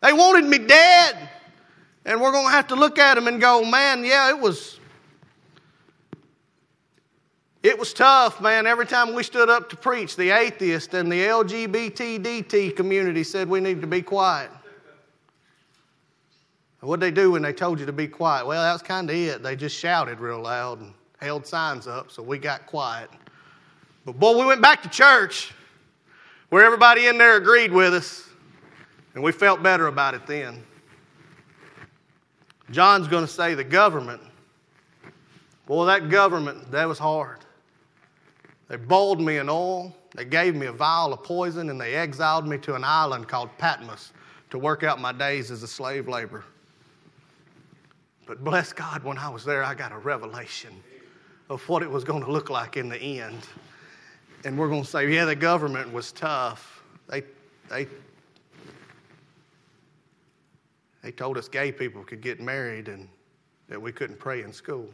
They 0.03 0.13
wanted 0.13 0.45
me 0.45 0.59
dead. 0.59 1.29
And 2.05 2.21
we're 2.21 2.33
going 2.33 2.47
to 2.47 2.53
have 2.53 2.69
to 2.69 2.77
look 2.77 2.99
at 2.99 3.15
them 3.15 3.27
and 3.27 3.41
go, 3.41 3.65
man, 3.65 4.05
yeah, 4.05 4.31
it 4.31 4.39
was. 4.39 4.80
It 7.63 7.79
was 7.79 7.93
tough, 7.93 8.41
man. 8.41 8.67
Every 8.67 8.87
time 8.87 9.15
we 9.15 9.23
stood 9.23 9.51
up 9.51 9.69
to 9.71 9.77
preach, 9.77 10.17
the 10.17 10.31
atheist 10.31 10.95
and 10.95 11.13
the 11.13 11.27
LGBTDT 11.27 12.75
community 12.75 13.23
said 13.23 13.49
we 13.49 13.61
need 13.61 13.83
to 13.83 13.87
be 13.87 14.01
quiet. 14.01 14.51
What'd 16.81 17.03
they 17.03 17.11
do 17.11 17.33
when 17.33 17.43
they 17.43 17.53
told 17.53 17.79
you 17.79 17.85
to 17.85 17.93
be 17.93 18.09
quiet? 18.09 18.47
Well, 18.47 18.63
that 18.63 18.73
was 18.73 18.81
kind 18.81 19.11
of 19.11 19.15
it. 19.15 19.43
They 19.43 19.55
just 19.55 19.77
shouted 19.77 20.19
real 20.19 20.41
loud 20.41 20.81
and 20.81 20.95
held 21.19 21.47
signs 21.47 21.87
up, 21.87 22.11
so 22.11 22.23
we 22.23 22.39
got 22.39 22.65
quiet. 22.65 23.11
But 24.07 24.19
boy, 24.19 24.39
we 24.39 24.47
went 24.47 24.63
back 24.63 24.83
to 24.85 24.89
church 24.89 25.53
where 26.49 26.65
everybody 26.65 27.09
in 27.09 27.19
there 27.19 27.37
agreed 27.37 27.71
with 27.71 27.93
us, 27.93 28.27
and 29.15 29.23
we 29.23 29.33
felt 29.33 29.63
better 29.63 29.89
about 29.89 30.15
it 30.15 30.27
then. 30.27 30.65
John's 32.71 33.09
going 33.09 33.27
to 33.27 33.31
say 33.31 33.53
the 33.53 33.65
government. 33.65 34.23
Boy, 35.67 35.85
that 35.85 36.09
government, 36.09 36.71
that 36.71 36.89
was 36.89 36.99
hard. 36.99 37.41
They 38.71 38.77
boiled 38.77 39.21
me 39.21 39.39
in 39.39 39.49
oil, 39.49 39.93
they 40.15 40.25
gave 40.25 40.55
me 40.55 40.67
a 40.67 40.73
vial 40.73 41.13
of 41.13 41.25
poison, 41.25 41.71
and 41.71 41.81
they 41.81 41.97
exiled 41.97 42.47
me 42.47 42.57
to 42.59 42.77
an 42.77 42.85
island 42.85 43.27
called 43.27 43.51
Patmos 43.59 44.13
to 44.51 44.61
work 44.61 44.85
out 44.85 45.01
my 45.01 45.11
days 45.11 45.51
as 45.51 45.65
a 45.65 45.67
slave 45.67 46.07
laborer. 46.07 46.45
But 48.29 48.45
bless 48.45 48.73
God, 48.73 49.03
when 49.03 49.19
I 49.19 49.29
was 49.29 49.45
there, 49.45 49.65
I 49.65 49.75
got 49.75 49.91
a 49.91 49.99
revelation 49.99 50.71
of 51.49 51.69
what 51.69 51.83
it 51.83 51.91
was 51.91 52.05
going 52.05 52.23
to 52.23 52.31
look 52.31 52.49
like 52.49 52.77
in 52.77 52.89
the 52.89 52.97
end. 52.97 53.45
And 54.45 54.57
we're 54.57 54.69
going 54.69 54.85
to 54.85 54.89
say, 54.89 55.13
yeah, 55.13 55.25
the 55.25 55.35
government 55.35 55.93
was 55.93 56.13
tough. 56.13 56.85
They, 57.09 57.25
they, 57.69 57.89
they 61.03 61.11
told 61.11 61.39
us 61.39 61.49
gay 61.49 61.73
people 61.73 62.05
could 62.05 62.21
get 62.21 62.41
married 62.41 62.87
and 62.87 63.09
that 63.69 63.83
we 63.83 63.91
couldn't 63.91 64.21
pray 64.21 64.43
in 64.43 64.53
school. 64.53 64.89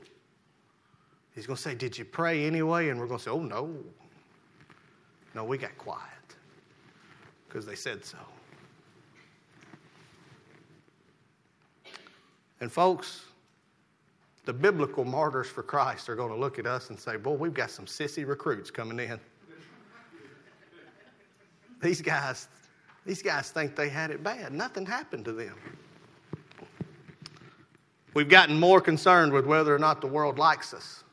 He's 1.36 1.46
going 1.46 1.58
to 1.58 1.62
say, 1.62 1.76
Did 1.76 1.96
you 1.96 2.04
pray 2.04 2.44
anyway? 2.44 2.88
And 2.88 2.98
we're 2.98 3.06
going 3.06 3.18
to 3.18 3.24
say, 3.24 3.30
Oh, 3.30 3.42
no. 3.42 3.72
No, 5.34 5.44
we 5.44 5.58
got 5.58 5.76
quiet 5.78 6.00
because 7.46 7.66
they 7.66 7.76
said 7.76 8.04
so. 8.04 8.18
And, 12.60 12.72
folks, 12.72 13.26
the 14.46 14.52
biblical 14.52 15.04
martyrs 15.04 15.46
for 15.46 15.62
Christ 15.62 16.08
are 16.08 16.16
going 16.16 16.30
to 16.30 16.38
look 16.38 16.58
at 16.58 16.66
us 16.66 16.88
and 16.88 16.98
say, 16.98 17.16
Boy, 17.16 17.34
we've 17.34 17.54
got 17.54 17.70
some 17.70 17.84
sissy 17.84 18.26
recruits 18.26 18.70
coming 18.70 18.98
in. 18.98 19.20
These 21.82 22.00
guys, 22.00 22.48
these 23.04 23.22
guys 23.22 23.50
think 23.50 23.76
they 23.76 23.90
had 23.90 24.10
it 24.10 24.24
bad. 24.24 24.54
Nothing 24.54 24.86
happened 24.86 25.26
to 25.26 25.32
them. 25.32 25.54
We've 28.14 28.30
gotten 28.30 28.58
more 28.58 28.80
concerned 28.80 29.34
with 29.34 29.44
whether 29.44 29.74
or 29.74 29.78
not 29.78 30.00
the 30.00 30.06
world 30.06 30.38
likes 30.38 30.72
us 30.72 31.04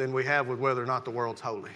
than 0.00 0.14
we 0.14 0.24
have 0.24 0.46
with 0.46 0.58
whether 0.58 0.82
or 0.82 0.86
not 0.86 1.04
the 1.04 1.10
world's 1.10 1.42
holy. 1.42 1.70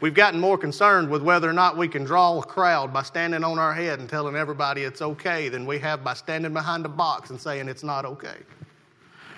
We've 0.00 0.14
gotten 0.14 0.38
more 0.38 0.56
concerned 0.56 1.10
with 1.10 1.22
whether 1.22 1.50
or 1.50 1.52
not 1.52 1.76
we 1.76 1.88
can 1.88 2.04
draw 2.04 2.38
a 2.38 2.42
crowd 2.42 2.92
by 2.92 3.02
standing 3.02 3.42
on 3.42 3.58
our 3.58 3.74
head 3.74 3.98
and 3.98 4.08
telling 4.08 4.36
everybody 4.36 4.82
it's 4.82 5.02
okay 5.02 5.48
than 5.48 5.66
we 5.66 5.80
have 5.80 6.04
by 6.04 6.14
standing 6.14 6.52
behind 6.52 6.86
a 6.86 6.88
box 6.88 7.30
and 7.30 7.40
saying 7.40 7.68
it's 7.68 7.82
not 7.82 8.04
okay. 8.04 8.36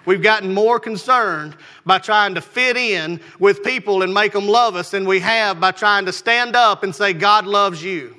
We've 0.04 0.20
gotten 0.20 0.52
more 0.52 0.78
concerned 0.78 1.56
by 1.86 1.98
trying 1.98 2.34
to 2.34 2.42
fit 2.42 2.76
in 2.76 3.20
with 3.38 3.62
people 3.62 4.02
and 4.02 4.12
make 4.12 4.32
them 4.32 4.46
love 4.46 4.76
us 4.76 4.90
than 4.90 5.06
we 5.06 5.18
have 5.20 5.58
by 5.60 5.70
trying 5.70 6.04
to 6.04 6.12
stand 6.12 6.54
up 6.54 6.82
and 6.82 6.94
say, 6.94 7.14
God 7.14 7.46
loves 7.46 7.82
you. 7.82 8.16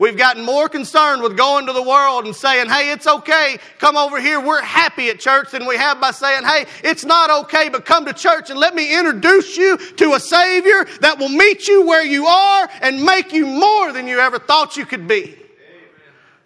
We've 0.00 0.16
gotten 0.16 0.42
more 0.42 0.66
concerned 0.66 1.20
with 1.20 1.36
going 1.36 1.66
to 1.66 1.74
the 1.74 1.82
world 1.82 2.24
and 2.24 2.34
saying, 2.34 2.70
hey, 2.70 2.90
it's 2.90 3.06
okay, 3.06 3.58
come 3.76 3.98
over 3.98 4.18
here, 4.18 4.40
we're 4.40 4.62
happy 4.62 5.10
at 5.10 5.20
church, 5.20 5.50
than 5.50 5.66
we 5.66 5.76
have 5.76 6.00
by 6.00 6.10
saying, 6.10 6.42
hey, 6.42 6.64
it's 6.82 7.04
not 7.04 7.28
okay, 7.44 7.68
but 7.68 7.84
come 7.84 8.06
to 8.06 8.14
church 8.14 8.48
and 8.48 8.58
let 8.58 8.74
me 8.74 8.98
introduce 8.98 9.58
you 9.58 9.76
to 9.76 10.14
a 10.14 10.20
Savior 10.20 10.86
that 11.02 11.18
will 11.18 11.28
meet 11.28 11.68
you 11.68 11.86
where 11.86 12.02
you 12.02 12.24
are 12.24 12.70
and 12.80 13.04
make 13.04 13.34
you 13.34 13.46
more 13.46 13.92
than 13.92 14.06
you 14.06 14.18
ever 14.18 14.38
thought 14.38 14.74
you 14.74 14.86
could 14.86 15.06
be. 15.06 15.22
Amen. 15.22 15.38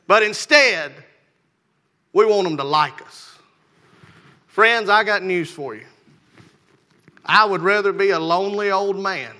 But 0.09 0.25
instead, 0.25 0.93
we 2.13 2.27
want 2.27 2.49
them 2.49 2.57
to 2.57 2.65
like 2.65 3.01
us. 3.03 3.39
Friends, 4.49 4.89
I 4.89 5.05
got 5.05 5.23
news 5.23 5.49
for 5.49 5.77
you. 5.77 5.87
I 7.25 7.45
would 7.45 7.63
rather 7.63 7.93
be 7.93 8.11
a 8.11 8.19
lonely 8.19 8.73
old 8.73 8.99
man 8.99 9.31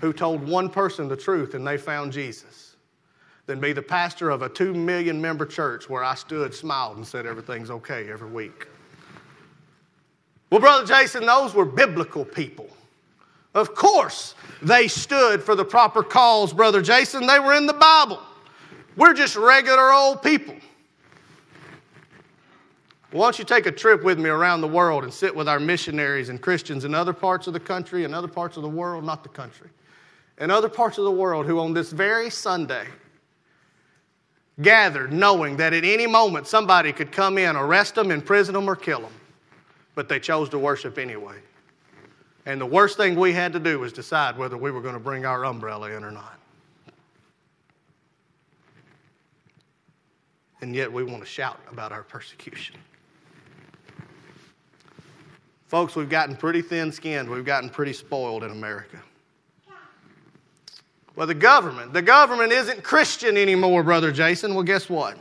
who 0.00 0.14
told 0.14 0.48
one 0.48 0.70
person 0.70 1.08
the 1.08 1.16
truth 1.16 1.52
and 1.52 1.66
they 1.66 1.76
found 1.76 2.10
Jesus 2.10 2.61
than 3.52 3.60
be 3.60 3.74
the 3.74 3.82
pastor 3.82 4.30
of 4.30 4.40
a 4.40 4.48
two 4.48 4.72
million 4.72 5.20
member 5.20 5.44
church 5.44 5.86
where 5.90 6.02
I 6.02 6.14
stood, 6.14 6.54
smiled, 6.54 6.96
and 6.96 7.06
said 7.06 7.26
everything's 7.26 7.70
okay 7.70 8.10
every 8.10 8.30
week. 8.30 8.66
Well, 10.48 10.58
Brother 10.58 10.86
Jason, 10.86 11.26
those 11.26 11.52
were 11.52 11.66
biblical 11.66 12.24
people. 12.24 12.70
Of 13.52 13.74
course, 13.74 14.34
they 14.62 14.88
stood 14.88 15.42
for 15.42 15.54
the 15.54 15.66
proper 15.66 16.02
cause, 16.02 16.54
Brother 16.54 16.80
Jason. 16.80 17.26
They 17.26 17.38
were 17.38 17.52
in 17.52 17.66
the 17.66 17.74
Bible. 17.74 18.20
We're 18.96 19.12
just 19.12 19.36
regular 19.36 19.92
old 19.92 20.22
people. 20.22 20.56
Why 23.10 23.26
don't 23.26 23.38
you 23.38 23.44
take 23.44 23.66
a 23.66 23.72
trip 23.72 24.02
with 24.02 24.18
me 24.18 24.30
around 24.30 24.62
the 24.62 24.68
world 24.68 25.04
and 25.04 25.12
sit 25.12 25.36
with 25.36 25.46
our 25.46 25.60
missionaries 25.60 26.30
and 26.30 26.40
Christians 26.40 26.86
in 26.86 26.94
other 26.94 27.12
parts 27.12 27.46
of 27.46 27.52
the 27.52 27.60
country 27.60 28.06
and 28.06 28.14
other 28.14 28.28
parts 28.28 28.56
of 28.56 28.62
the 28.62 28.68
world, 28.70 29.04
not 29.04 29.22
the 29.22 29.28
country, 29.28 29.68
in 30.38 30.50
other 30.50 30.70
parts 30.70 30.96
of 30.96 31.04
the 31.04 31.10
world 31.10 31.44
who 31.44 31.60
on 31.60 31.74
this 31.74 31.92
very 31.92 32.30
Sunday 32.30 32.86
gathered 34.62 35.12
knowing 35.12 35.56
that 35.56 35.72
at 35.72 35.84
any 35.84 36.06
moment 36.06 36.46
somebody 36.46 36.92
could 36.92 37.12
come 37.12 37.38
in, 37.38 37.56
arrest 37.56 37.94
them, 37.94 38.10
imprison 38.10 38.54
them, 38.54 38.68
or 38.68 38.76
kill 38.76 39.00
them, 39.00 39.12
but 39.94 40.08
they 40.08 40.20
chose 40.20 40.48
to 40.50 40.58
worship 40.58 40.98
anyway. 40.98 41.36
And 42.46 42.60
the 42.60 42.66
worst 42.66 42.96
thing 42.96 43.14
we 43.14 43.32
had 43.32 43.52
to 43.52 43.60
do 43.60 43.78
was 43.78 43.92
decide 43.92 44.36
whether 44.36 44.56
we 44.56 44.70
were 44.70 44.80
going 44.80 44.94
to 44.94 45.00
bring 45.00 45.24
our 45.24 45.44
umbrella 45.44 45.90
in 45.90 46.02
or 46.02 46.10
not. 46.10 46.38
And 50.60 50.74
yet 50.74 50.92
we 50.92 51.02
want 51.02 51.22
to 51.22 51.28
shout 51.28 51.60
about 51.70 51.92
our 51.92 52.04
persecution. 52.04 52.76
Folks, 55.66 55.96
we've 55.96 56.10
gotten 56.10 56.36
pretty 56.36 56.62
thin 56.62 56.92
skinned. 56.92 57.28
We've 57.28 57.44
gotten 57.44 57.70
pretty 57.70 57.92
spoiled 57.92 58.44
in 58.44 58.50
America. 58.50 59.00
Well, 61.14 61.26
the 61.26 61.34
government, 61.34 61.92
the 61.92 62.02
government 62.02 62.52
isn't 62.52 62.82
Christian 62.82 63.36
anymore, 63.36 63.82
Brother 63.82 64.12
Jason. 64.12 64.54
Well, 64.54 64.64
guess 64.64 64.88
what? 64.88 65.18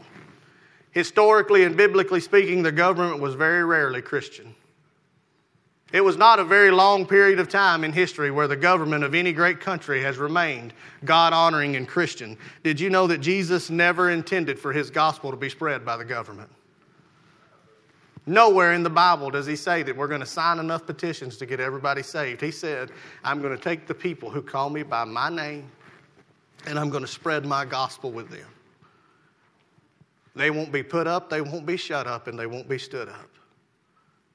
Historically 0.92 1.64
and 1.64 1.76
biblically 1.76 2.20
speaking, 2.20 2.64
the 2.64 2.72
government 2.72 3.22
was 3.22 3.36
very 3.36 3.64
rarely 3.64 4.02
Christian. 4.02 4.56
It 5.92 6.02
was 6.02 6.16
not 6.16 6.40
a 6.40 6.46
very 6.46 6.72
long 6.72 7.06
period 7.06 7.40
of 7.40 7.50
time 7.50 7.84
in 7.84 7.92
history 7.92 8.32
where 8.32 8.48
the 8.48 8.56
government 8.56 9.04
of 9.04 9.14
any 9.14 9.34
great 9.34 9.60
country 9.60 10.02
has 10.04 10.18
remained 10.18 10.74
God 11.04 11.34
honoring 11.34 11.76
and 11.76 11.86
Christian. 11.86 12.38
Did 12.64 12.80
you 12.80 12.90
know 12.90 13.08
that 13.08 13.18
Jesus 13.18 13.70
never 13.70 14.10
intended 14.10 14.58
for 14.58 14.72
his 14.72 14.90
gospel 14.90 15.32
to 15.32 15.38
be 15.38 15.50
spread 15.50 15.86
by 15.86 15.98
the 15.98 16.06
government? 16.06 16.50
Nowhere 18.26 18.72
in 18.72 18.84
the 18.84 18.90
Bible 18.90 19.30
does 19.32 19.46
he 19.46 19.58
say 19.58 19.84
that 19.84 19.98
we're 19.98 20.08
going 20.08 20.22
to 20.22 20.26
sign 20.26 20.60
enough 20.60 20.86
petitions 20.86 21.36
to 21.38 21.46
get 21.46 21.60
everybody 21.60 22.04
saved. 22.04 22.40
He 22.40 22.52
said, 22.52 22.92
I'm 23.24 23.42
going 23.42 23.56
to 23.56 23.62
take 23.62 23.88
the 23.88 23.96
people 23.96 24.30
who 24.30 24.42
call 24.42 24.70
me 24.70 24.84
by 24.84 25.04
my 25.04 25.30
name 25.30 25.70
and 26.66 26.78
I'm 26.78 26.90
going 26.90 27.04
to 27.04 27.12
spread 27.12 27.46
my 27.46 27.66
gospel 27.66 28.12
with 28.12 28.30
them. 28.30 28.48
They 30.36 30.50
won't 30.50 30.72
be 30.72 30.84
put 30.84 31.08
up, 31.08 31.30
they 31.30 31.42
won't 31.42 31.66
be 31.66 31.78
shut 31.78 32.08
up, 32.08 32.28
and 32.28 32.40
they 32.40 32.48
won't 32.48 32.70
be 32.70 32.78
stood 32.78 33.10
up. 33.10 33.30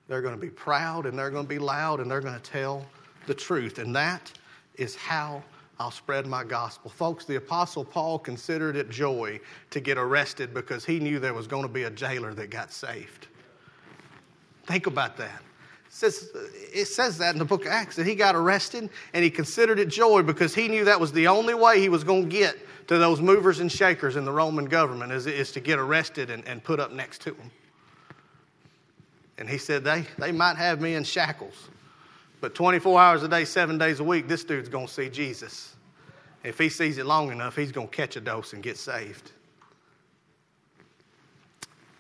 They're 0.09 0.23
going 0.23 0.35
to 0.35 0.41
be 0.41 0.51
proud 0.51 1.07
and 1.07 1.19
they're 1.19 1.31
going 1.31 1.45
to 1.45 1.49
be 1.49 1.59
loud 1.59 2.01
and 2.01 2.11
they're 2.11 2.21
going 2.21 2.39
to 2.39 2.51
tell 2.51 2.87
the 3.27 3.35
truth. 3.35 3.79
And 3.79 3.95
that 3.97 4.33
is 4.77 4.95
how 4.95 5.43
I'll 5.79 5.91
spread 5.91 6.27
my 6.27 6.45
gospel. 6.45 6.91
Folks, 6.91 7.25
the 7.25 7.37
Apostle 7.37 7.85
Paul 7.85 8.19
considered 8.19 8.77
it 8.77 8.89
joy 8.89 9.41
to 9.71 9.81
get 9.81 9.99
arrested 9.99 10.55
because 10.55 10.85
he 10.85 11.01
knew 11.01 11.19
there 11.19 11.35
was 11.35 11.47
going 11.47 11.65
to 11.65 11.69
be 11.69 11.85
a 11.85 11.91
jailer 11.91 12.35
that 12.35 12.51
got 12.51 12.73
saved. 12.73 13.27
Think 14.67 14.87
about 14.87 15.17
that. 15.17 15.43
Says, 15.97 16.29
it 16.75 16.85
says 16.89 17.17
that 17.17 17.35
in 17.35 17.39
the 17.39 17.45
book 17.47 17.65
of 17.65 17.73
Acts 17.73 17.97
that 17.97 18.07
he 18.07 18.15
got 18.15 18.37
arrested 18.37 18.91
and 19.15 19.25
he 19.25 19.31
considered 19.31 19.79
it 19.79 19.89
joy 19.89 20.21
because 20.21 20.55
he 20.55 20.69
knew 20.69 20.85
that 20.85 21.01
was 21.01 21.11
the 21.11 21.27
only 21.27 21.55
way 21.55 21.81
he 21.81 21.89
was 21.89 22.05
going 22.05 22.25
to 22.25 22.29
get 22.29 22.55
to 22.89 22.99
those 22.99 23.23
movers 23.23 23.61
and 23.61 23.73
shakers 23.73 24.17
in 24.17 24.27
the 24.27 24.31
Roman 24.31 24.67
government 24.67 25.11
is, 25.11 25.27
is 25.27 25.53
to 25.53 25.61
get 25.61 25.79
arrested 25.79 26.29
and, 26.29 26.47
and 26.47 26.63
put 26.63 26.81
up 26.81 26.93
next 26.93 27.23
to 27.23 27.31
them. 27.31 27.51
And 29.39 29.49
he 29.49 29.57
said, 29.57 29.85
they, 29.85 30.05
they 30.19 30.33
might 30.33 30.59
have 30.59 30.83
me 30.83 30.97
in 30.97 31.03
shackles, 31.03 31.71
but 32.43 32.55
24 32.55 33.01
hours 33.01 33.23
a 33.23 33.29
day, 33.29 33.47
seven 33.47 33.79
days 33.79 33.99
a 33.99 34.05
week, 34.05 34.29
this 34.29 34.45
dude's 34.45 34.69
going 34.69 34.89
to 34.89 34.93
see 34.93 35.09
Jesus. 35.09 35.77
If 36.45 36.59
he 36.59 36.69
sees 36.69 36.99
it 36.99 37.07
long 37.07 37.33
enough, 37.33 37.57
he's 37.57 37.73
going 37.73 37.89
to 37.89 37.97
catch 37.97 38.17
a 38.17 38.21
dose 38.21 38.53
and 38.53 38.63
get 38.63 38.77
saved. 38.77 39.33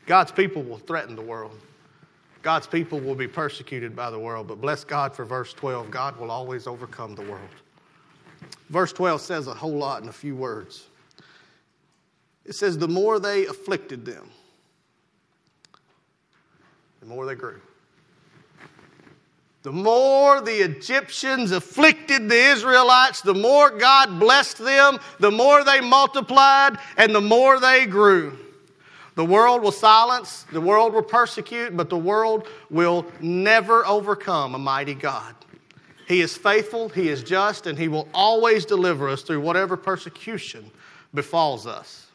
God's 0.05 0.33
people 0.33 0.63
will 0.63 0.77
threaten 0.77 1.17
the 1.17 1.23
world. 1.23 1.59
God's 2.47 2.69
people 2.69 3.01
will 3.01 3.17
be 3.17 3.27
persecuted 3.27 3.97
by 3.97 4.09
the 4.09 4.21
world, 4.21 4.47
but 4.47 4.61
bless 4.61 4.85
God 4.85 5.17
for 5.17 5.25
verse 5.25 5.53
12 5.53 5.91
God 5.91 6.17
will 6.17 6.31
always 6.31 6.69
overcome 6.69 7.17
the 7.17 7.23
world. 7.23 7.49
Verse 8.71 8.93
12 8.93 9.21
says 9.21 9.49
a 9.49 9.53
whole 9.53 9.77
lot 9.77 10.05
in 10.05 10.09
a 10.09 10.13
few 10.13 10.37
words. 10.37 10.87
It 12.45 12.55
says, 12.55 12.79
The 12.79 12.87
more 12.87 13.19
they 13.19 13.47
afflicted 13.47 14.05
them, 14.05 14.31
the 17.01 17.07
more 17.07 17.27
they 17.27 17.35
grew. 17.35 17.61
The 19.65 19.73
more 19.73 20.41
the 20.41 20.63
Egyptians 20.63 21.51
afflicted 21.51 22.29
the 22.29 22.51
Israelites, 22.53 23.23
the 23.23 23.35
more 23.35 23.71
God 23.71 24.21
blessed 24.21 24.59
them, 24.59 25.01
the 25.19 25.33
more 25.33 25.65
they 25.65 25.81
multiplied, 25.81 26.79
and 26.97 27.13
the 27.13 27.21
more 27.21 27.59
they 27.59 27.87
grew. 27.87 28.39
The 29.17 29.25
world 29.25 29.63
will 29.63 29.73
silence, 29.73 30.45
the 30.53 30.61
world 30.61 30.93
will 30.93 31.03
persecute, 31.03 31.75
but 31.75 31.89
the 31.89 31.97
world 31.97 32.47
will 32.71 33.07
never 33.21 33.85
overcome 33.87 34.55
a 34.55 34.59
mighty 34.59 34.95
God. 34.95 35.35
He 36.07 36.21
is 36.21 36.37
faithful, 36.37 36.91
He 36.91 37.09
is 37.09 37.23
just, 37.23 37.67
and 37.67 37.79
He 37.79 37.89
will 37.89 38.09
always 38.13 38.67
deliver 38.67 39.09
us 39.09 39.23
through 39.23 39.41
whatever 39.41 39.77
persecution 39.77 40.71
befalls 41.15 41.67
us. 41.67 42.09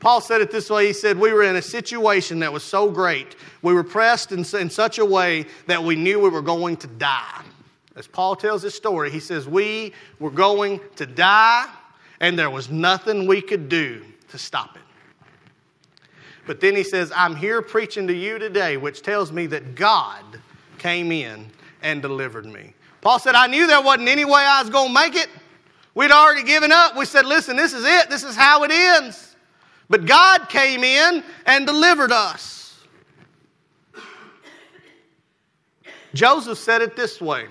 Paul 0.00 0.20
said 0.20 0.42
it 0.42 0.50
this 0.50 0.68
way 0.68 0.86
He 0.86 0.92
said, 0.92 1.18
We 1.18 1.32
were 1.32 1.44
in 1.44 1.56
a 1.56 1.62
situation 1.62 2.40
that 2.40 2.52
was 2.52 2.62
so 2.62 2.90
great. 2.90 3.34
We 3.62 3.72
were 3.72 3.82
pressed 3.82 4.32
in, 4.32 4.44
in 4.60 4.68
such 4.68 4.98
a 4.98 5.04
way 5.04 5.46
that 5.66 5.82
we 5.82 5.96
knew 5.96 6.20
we 6.20 6.28
were 6.28 6.42
going 6.42 6.76
to 6.78 6.88
die. 6.88 7.42
As 7.96 8.06
Paul 8.06 8.36
tells 8.36 8.62
his 8.62 8.74
story, 8.74 9.10
he 9.10 9.20
says, 9.20 9.48
We 9.48 9.94
were 10.18 10.30
going 10.30 10.80
to 10.96 11.06
die, 11.06 11.66
and 12.20 12.38
there 12.38 12.50
was 12.50 12.68
nothing 12.68 13.26
we 13.26 13.40
could 13.40 13.70
do 13.70 14.04
to 14.28 14.36
stop 14.36 14.76
it. 14.76 14.82
But 16.46 16.60
then 16.60 16.74
he 16.74 16.82
says, 16.82 17.12
I'm 17.14 17.36
here 17.36 17.62
preaching 17.62 18.06
to 18.06 18.14
you 18.14 18.38
today, 18.38 18.76
which 18.76 19.02
tells 19.02 19.30
me 19.30 19.46
that 19.48 19.74
God 19.74 20.24
came 20.78 21.12
in 21.12 21.46
and 21.82 22.02
delivered 22.02 22.46
me. 22.46 22.74
Paul 23.00 23.18
said, 23.18 23.34
I 23.34 23.46
knew 23.46 23.66
there 23.66 23.82
wasn't 23.82 24.08
any 24.08 24.24
way 24.24 24.42
I 24.42 24.60
was 24.62 24.70
going 24.70 24.88
to 24.88 24.94
make 24.94 25.14
it. 25.14 25.28
We'd 25.94 26.10
already 26.10 26.42
given 26.42 26.70
up. 26.72 26.96
We 26.96 27.04
said, 27.04 27.26
listen, 27.26 27.56
this 27.56 27.72
is 27.72 27.84
it. 27.84 28.10
This 28.10 28.22
is 28.22 28.36
how 28.36 28.62
it 28.64 28.70
ends. 28.70 29.36
But 29.88 30.06
God 30.06 30.48
came 30.48 30.84
in 30.84 31.24
and 31.46 31.66
delivered 31.66 32.12
us. 32.12 32.80
Joseph 36.14 36.58
said 36.58 36.82
it 36.82 36.96
this 36.96 37.20
way 37.20 37.46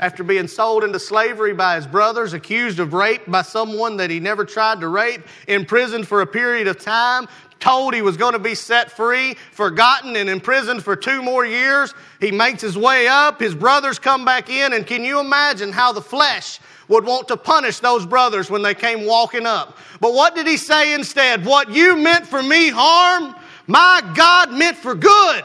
after 0.00 0.24
being 0.24 0.48
sold 0.48 0.82
into 0.82 0.98
slavery 0.98 1.54
by 1.54 1.76
his 1.76 1.86
brothers, 1.86 2.32
accused 2.32 2.80
of 2.80 2.92
rape 2.92 3.22
by 3.28 3.42
someone 3.42 3.96
that 3.96 4.10
he 4.10 4.18
never 4.18 4.44
tried 4.44 4.80
to 4.80 4.88
rape, 4.88 5.22
imprisoned 5.46 6.06
for 6.06 6.20
a 6.20 6.26
period 6.26 6.66
of 6.66 6.78
time, 6.78 7.28
told 7.60 7.94
he 7.94 8.02
was 8.02 8.16
going 8.16 8.34
to 8.34 8.38
be 8.38 8.54
set 8.54 8.90
free, 8.90 9.34
forgotten 9.52 10.16
and 10.16 10.28
imprisoned 10.28 10.82
for 10.82 10.96
two 10.96 11.22
more 11.22 11.46
years. 11.46 11.94
He 12.20 12.30
makes 12.30 12.60
his 12.60 12.76
way 12.76 13.08
up. 13.08 13.40
His 13.40 13.54
brothers 13.54 13.98
come 13.98 14.24
back 14.24 14.50
in. 14.50 14.72
And 14.72 14.86
can 14.86 15.04
you 15.04 15.20
imagine 15.20 15.72
how 15.72 15.92
the 15.92 16.02
flesh 16.02 16.60
would 16.88 17.04
want 17.04 17.28
to 17.28 17.36
punish 17.36 17.80
those 17.80 18.04
brothers 18.04 18.50
when 18.50 18.62
they 18.62 18.74
came 18.74 19.06
walking 19.06 19.46
up? 19.46 19.78
But 20.00 20.14
what 20.14 20.34
did 20.34 20.46
he 20.46 20.56
say 20.56 20.94
instead? 20.94 21.44
What 21.44 21.70
you 21.70 21.96
meant 21.96 22.26
for 22.26 22.42
me 22.42 22.68
harm, 22.68 23.34
my 23.66 24.02
God 24.14 24.52
meant 24.52 24.76
for 24.76 24.94
good. 24.94 25.44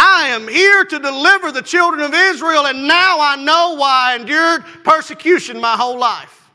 I 0.00 0.28
am 0.28 0.46
here 0.46 0.84
to 0.84 0.98
deliver 1.00 1.50
the 1.50 1.62
children 1.62 2.02
of 2.02 2.14
Israel, 2.14 2.66
and 2.66 2.86
now 2.86 3.18
I 3.20 3.34
know 3.34 3.74
why 3.74 4.12
I 4.12 4.16
endured 4.16 4.64
persecution 4.84 5.60
my 5.60 5.76
whole 5.76 5.98
life. 5.98 6.47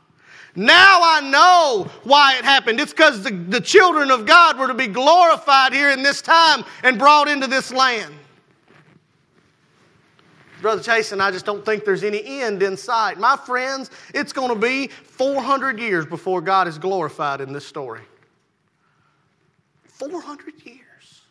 Now 0.56 1.00
I 1.02 1.20
know 1.20 1.90
why 2.04 2.36
it 2.38 2.44
happened. 2.44 2.78
It's 2.78 2.92
because 2.92 3.22
the, 3.22 3.30
the 3.30 3.60
children 3.60 4.10
of 4.10 4.24
God 4.24 4.58
were 4.58 4.68
to 4.68 4.74
be 4.74 4.86
glorified 4.86 5.72
here 5.72 5.90
in 5.90 6.02
this 6.02 6.22
time 6.22 6.64
and 6.84 6.98
brought 6.98 7.28
into 7.28 7.46
this 7.46 7.72
land. 7.72 8.14
Brother 10.62 10.82
Jason, 10.82 11.20
I 11.20 11.30
just 11.30 11.44
don't 11.44 11.64
think 11.64 11.84
there's 11.84 12.04
any 12.04 12.24
end 12.24 12.62
in 12.62 12.76
sight. 12.76 13.18
My 13.18 13.36
friends, 13.36 13.90
it's 14.14 14.32
going 14.32 14.48
to 14.48 14.54
be 14.54 14.86
400 14.86 15.78
years 15.78 16.06
before 16.06 16.40
God 16.40 16.68
is 16.68 16.78
glorified 16.78 17.40
in 17.40 17.52
this 17.52 17.66
story. 17.66 18.00
400 19.88 20.54
years. 20.64 21.22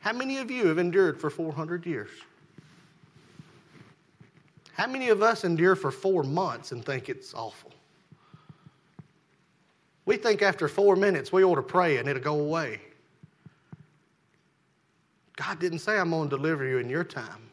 How 0.00 0.12
many 0.12 0.38
of 0.38 0.50
you 0.50 0.66
have 0.68 0.78
endured 0.78 1.20
for 1.20 1.28
400 1.28 1.84
years? 1.84 2.10
How 4.78 4.86
many 4.86 5.08
of 5.08 5.22
us 5.22 5.42
endure 5.42 5.74
for 5.74 5.90
four 5.90 6.22
months 6.22 6.70
and 6.70 6.84
think 6.84 7.08
it's 7.08 7.34
awful? 7.34 7.72
We 10.06 10.16
think 10.16 10.40
after 10.40 10.68
four 10.68 10.94
minutes 10.94 11.32
we 11.32 11.42
ought 11.42 11.56
to 11.56 11.62
pray 11.62 11.96
and 11.96 12.08
it'll 12.08 12.22
go 12.22 12.38
away. 12.38 12.80
God 15.34 15.58
didn't 15.58 15.80
say, 15.80 15.98
I'm 15.98 16.10
going 16.10 16.30
to 16.30 16.36
deliver 16.36 16.64
you 16.64 16.78
in 16.78 16.88
your 16.88 17.02
time. 17.02 17.50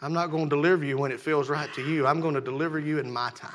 I'm 0.00 0.14
not 0.14 0.30
going 0.30 0.48
to 0.48 0.56
deliver 0.56 0.84
you 0.84 0.96
when 0.96 1.12
it 1.12 1.20
feels 1.20 1.50
right 1.50 1.72
to 1.74 1.82
you. 1.82 2.06
I'm 2.06 2.22
going 2.22 2.34
to 2.34 2.40
deliver 2.40 2.78
you 2.78 3.00
in 3.00 3.10
my 3.10 3.30
time. 3.34 3.50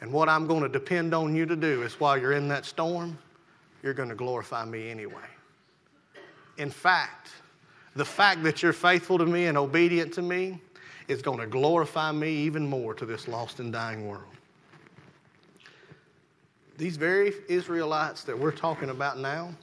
And 0.00 0.12
what 0.12 0.28
I'm 0.28 0.48
going 0.48 0.62
to 0.62 0.68
depend 0.68 1.14
on 1.14 1.36
you 1.36 1.46
to 1.46 1.56
do 1.56 1.82
is 1.82 2.00
while 2.00 2.18
you're 2.18 2.32
in 2.32 2.48
that 2.48 2.64
storm, 2.64 3.16
you're 3.82 3.94
going 3.94 4.08
to 4.08 4.14
glorify 4.16 4.64
me 4.64 4.90
anyway. 4.90 5.14
In 6.58 6.70
fact, 6.70 7.30
the 7.94 8.04
fact 8.04 8.42
that 8.42 8.60
you're 8.60 8.72
faithful 8.72 9.18
to 9.18 9.26
me 9.26 9.46
and 9.46 9.56
obedient 9.56 10.12
to 10.14 10.22
me 10.22 10.60
is 11.08 11.22
going 11.22 11.38
to 11.38 11.46
glorify 11.46 12.12
me 12.12 12.30
even 12.30 12.66
more 12.66 12.94
to 12.94 13.04
this 13.04 13.28
lost 13.28 13.60
and 13.60 13.72
dying 13.72 14.06
world. 14.06 14.24
These 16.76 16.96
very 16.96 17.32
Israelites 17.48 18.24
that 18.24 18.38
we're 18.38 18.50
talking 18.50 18.90
about 18.90 19.18
now, 19.18 19.54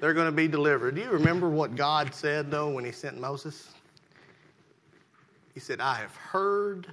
they're 0.00 0.14
going 0.14 0.26
to 0.26 0.32
be 0.32 0.46
delivered. 0.46 0.94
Do 0.94 1.00
you 1.00 1.10
remember 1.10 1.48
what 1.48 1.76
God 1.76 2.14
said, 2.14 2.50
though, 2.50 2.70
when 2.70 2.84
He 2.84 2.92
sent 2.92 3.18
Moses? 3.18 3.70
He 5.54 5.60
said, 5.60 5.80
I 5.80 5.94
have 5.94 6.14
heard 6.14 6.92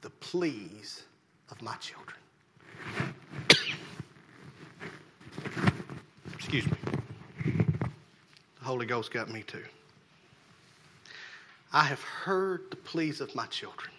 the 0.00 0.10
pleas 0.10 1.04
of 1.50 1.60
my 1.60 1.74
children. 1.76 2.16
Excuse 6.32 6.66
me. 6.66 6.76
The 7.44 8.64
Holy 8.64 8.86
Ghost 8.86 9.12
got 9.12 9.28
me 9.28 9.42
too. 9.42 9.64
I 11.72 11.84
have 11.84 12.02
heard 12.02 12.62
the 12.70 12.76
pleas 12.76 13.20
of 13.20 13.34
my 13.34 13.46
children. 13.46 13.90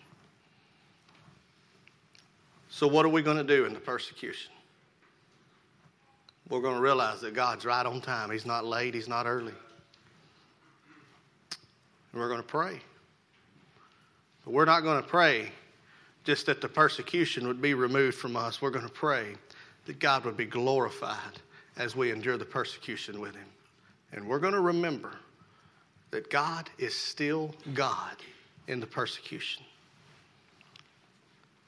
So, 2.70 2.88
what 2.88 3.06
are 3.06 3.10
we 3.10 3.22
going 3.22 3.38
to 3.38 3.44
do 3.44 3.66
in 3.66 3.74
the 3.74 3.80
persecution? 3.80 4.52
We're 6.50 6.62
going 6.62 6.76
to 6.76 6.82
realize 6.82 7.22
that 7.22 7.34
God's 7.34 7.66
right 7.66 7.86
on 7.86 8.02
time. 8.02 8.32
He's 8.32 8.46
not 8.46 8.66
late, 8.66 8.94
He's 8.94 9.08
not 9.08 9.26
early. 9.26 9.54
And 12.12 12.22
we're 12.22 12.30
going 12.30 12.42
to 12.42 12.48
pray. 12.48 12.80
But 14.46 14.54
we're 14.54 14.66
not 14.66 14.82
going 14.82 15.02
to 15.02 15.08
pray 15.08 15.52
just 16.24 16.46
that 16.46 16.62
the 16.62 16.70
persecution 16.70 17.48
would 17.48 17.62
be 17.62 17.74
removed 17.74 18.18
from 18.18 18.36
us. 18.36 18.62
We're 18.62 18.72
going 18.72 18.86
to 18.86 18.92
pray 18.92 19.34
that 19.86 20.00
God 20.00 20.26
would 20.26 20.38
be 20.38 20.46
glorified 20.46 21.40
as 21.78 21.96
we 21.96 22.12
endure 22.12 22.38
the 22.38 22.46
persecution 22.46 23.20
with 23.20 23.36
Him. 23.36 23.48
And 24.14 24.28
we're 24.28 24.40
going 24.40 24.54
to 24.54 24.62
remember 24.62 25.14
that 26.18 26.32
God 26.32 26.68
is 26.80 26.96
still 26.96 27.54
God 27.76 28.16
in 28.68 28.80
the 28.80 28.88
persecution. 28.88 29.64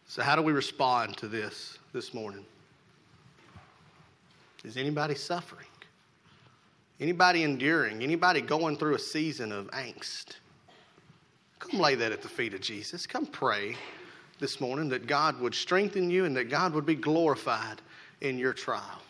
So, 0.07 0.23
how 0.23 0.35
do 0.35 0.41
we 0.41 0.51
respond 0.53 1.15
to 1.17 1.27
this 1.27 1.77
this 1.93 2.15
morning? 2.15 2.43
Is 4.63 4.75
anybody 4.75 5.13
suffering? 5.13 5.67
Anybody 6.99 7.43
enduring? 7.43 8.01
Anybody 8.01 8.41
going 8.41 8.75
through 8.75 8.95
a 8.95 8.99
season 8.99 9.51
of 9.51 9.67
angst? 9.67 10.37
Come 11.59 11.79
lay 11.79 11.93
that 11.93 12.11
at 12.11 12.23
the 12.23 12.27
feet 12.27 12.55
of 12.55 12.61
Jesus. 12.61 13.05
Come 13.05 13.27
pray 13.27 13.75
this 14.39 14.59
morning 14.59 14.89
that 14.89 15.05
God 15.05 15.39
would 15.41 15.53
strengthen 15.53 16.09
you 16.09 16.25
and 16.25 16.35
that 16.35 16.49
God 16.49 16.73
would 16.73 16.87
be 16.87 16.95
glorified 16.95 17.83
in 18.21 18.39
your 18.39 18.53
trial. 18.53 19.03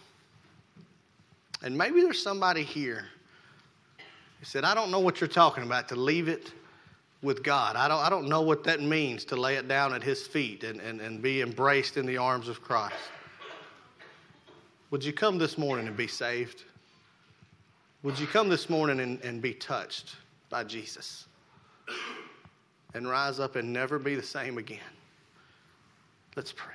And 1.62 1.78
maybe 1.78 2.02
there's 2.02 2.22
somebody 2.22 2.64
here 2.64 3.06
who 4.40 4.46
said, 4.46 4.64
I 4.64 4.74
don't 4.74 4.90
know 4.90 5.00
what 5.00 5.20
you're 5.20 5.28
talking 5.28 5.64
about, 5.64 5.90
to 5.90 5.96
leave 5.96 6.28
it 6.28 6.54
with 7.22 7.44
God. 7.44 7.76
I 7.76 7.88
don't, 7.88 8.00
I 8.00 8.10
don't 8.10 8.30
know 8.30 8.42
what 8.42 8.64
that 8.64 8.82
means 8.82 9.26
to 9.26 9.36
lay 9.36 9.56
it 9.56 9.68
down 9.68 9.94
at 9.94 10.02
His 10.02 10.26
feet 10.26 10.64
and, 10.64 10.80
and, 10.80 11.02
and 11.02 11.22
be 11.22 11.42
embraced 11.42 11.98
in 11.98 12.06
the 12.06 12.18
arms 12.18 12.48
of 12.48 12.62
Christ. 12.62 12.96
Would 14.92 15.04
you 15.04 15.14
come 15.14 15.38
this 15.38 15.58
morning 15.58 15.88
and 15.88 15.96
be 15.96 16.08
saved? 16.08 16.64
Would 18.04 18.18
you 18.18 18.28
come 18.28 18.48
this 18.48 18.70
morning 18.70 19.02
and, 19.02 19.22
and 19.24 19.42
be 19.42 19.54
touched 19.54 20.16
by 20.50 20.64
Jesus 20.64 21.26
and 22.94 23.08
rise 23.08 23.40
up 23.40 23.58
and 23.58 23.72
never 23.72 24.00
be 24.00 24.16
the 24.16 24.24
same 24.24 24.58
again? 24.58 24.80
Let's 26.36 26.54
pray. 26.54 26.74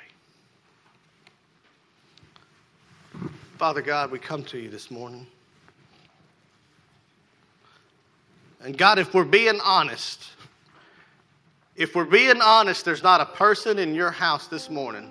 Father 3.56 3.80
God, 3.80 4.10
we 4.10 4.18
come 4.18 4.44
to 4.44 4.58
you 4.58 4.68
this 4.68 4.90
morning. 4.90 5.26
And 8.64 8.78
God, 8.78 8.98
if 8.98 9.12
we're 9.12 9.24
being 9.24 9.60
honest, 9.62 10.24
if 11.76 11.94
we're 11.94 12.06
being 12.06 12.40
honest, 12.40 12.86
there's 12.86 13.02
not 13.02 13.20
a 13.20 13.26
person 13.26 13.78
in 13.78 13.94
your 13.94 14.10
house 14.10 14.46
this 14.46 14.70
morning 14.70 15.10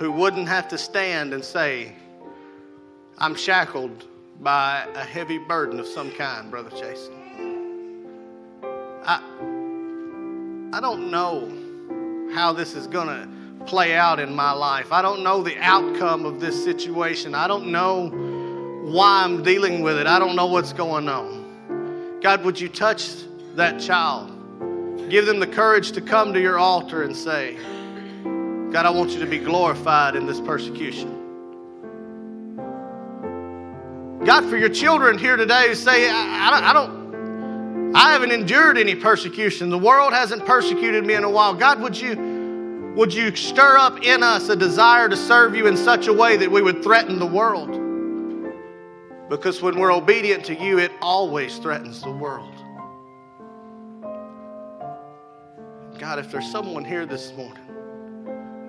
who 0.00 0.10
wouldn't 0.10 0.48
have 0.48 0.66
to 0.70 0.76
stand 0.76 1.32
and 1.32 1.44
say, 1.44 1.92
I'm 3.18 3.36
shackled 3.36 4.08
by 4.40 4.88
a 4.96 5.04
heavy 5.04 5.38
burden 5.38 5.78
of 5.78 5.86
some 5.86 6.10
kind, 6.10 6.50
Brother 6.50 6.70
Jason. 6.70 7.12
I, 9.04 9.22
I 10.72 10.80
don't 10.80 11.12
know 11.12 12.32
how 12.34 12.52
this 12.52 12.74
is 12.74 12.88
going 12.88 13.06
to 13.06 13.64
play 13.66 13.94
out 13.94 14.18
in 14.18 14.34
my 14.34 14.50
life. 14.50 14.90
I 14.90 15.00
don't 15.00 15.22
know 15.22 15.44
the 15.44 15.56
outcome 15.58 16.24
of 16.24 16.40
this 16.40 16.64
situation. 16.64 17.36
I 17.36 17.46
don't 17.46 17.70
know 17.70 18.29
why 18.82 19.24
I'm 19.24 19.42
dealing 19.42 19.82
with 19.82 19.98
it. 19.98 20.06
I 20.06 20.18
don't 20.18 20.36
know 20.36 20.46
what's 20.46 20.72
going 20.72 21.08
on. 21.08 22.20
God, 22.22 22.44
would 22.44 22.60
you 22.60 22.68
touch 22.68 23.10
that 23.54 23.80
child? 23.80 24.30
Give 25.10 25.26
them 25.26 25.38
the 25.38 25.46
courage 25.46 25.92
to 25.92 26.00
come 26.00 26.32
to 26.32 26.40
your 26.40 26.58
altar 26.58 27.02
and 27.02 27.16
say, 27.16 27.56
God, 28.72 28.86
I 28.86 28.90
want 28.90 29.10
you 29.10 29.20
to 29.20 29.26
be 29.26 29.38
glorified 29.38 30.14
in 30.16 30.26
this 30.26 30.40
persecution. 30.40 31.16
God, 34.24 34.48
for 34.48 34.56
your 34.56 34.68
children 34.68 35.18
here 35.18 35.36
today 35.36 35.68
who 35.68 35.74
say, 35.74 36.08
I, 36.08 36.70
I, 36.70 36.72
don't, 36.72 37.94
I 37.96 38.12
haven't 38.12 38.32
endured 38.32 38.78
any 38.78 38.94
persecution. 38.94 39.70
The 39.70 39.78
world 39.78 40.12
hasn't 40.12 40.44
persecuted 40.46 41.04
me 41.04 41.14
in 41.14 41.24
a 41.24 41.30
while. 41.30 41.54
God, 41.54 41.80
would 41.80 41.98
you, 41.98 42.92
would 42.96 43.12
you 43.12 43.34
stir 43.34 43.78
up 43.78 44.04
in 44.04 44.22
us 44.22 44.48
a 44.48 44.56
desire 44.56 45.08
to 45.08 45.16
serve 45.16 45.56
you 45.56 45.66
in 45.66 45.76
such 45.76 46.06
a 46.06 46.12
way 46.12 46.36
that 46.36 46.50
we 46.50 46.60
would 46.60 46.82
threaten 46.82 47.18
the 47.18 47.26
world? 47.26 47.79
Because 49.30 49.62
when 49.62 49.78
we're 49.78 49.92
obedient 49.92 50.44
to 50.46 50.56
you, 50.56 50.80
it 50.80 50.90
always 51.00 51.56
threatens 51.58 52.02
the 52.02 52.10
world. 52.10 52.52
God, 56.00 56.18
if 56.18 56.32
there's 56.32 56.50
someone 56.50 56.84
here 56.84 57.06
this 57.06 57.32
morning 57.34 57.62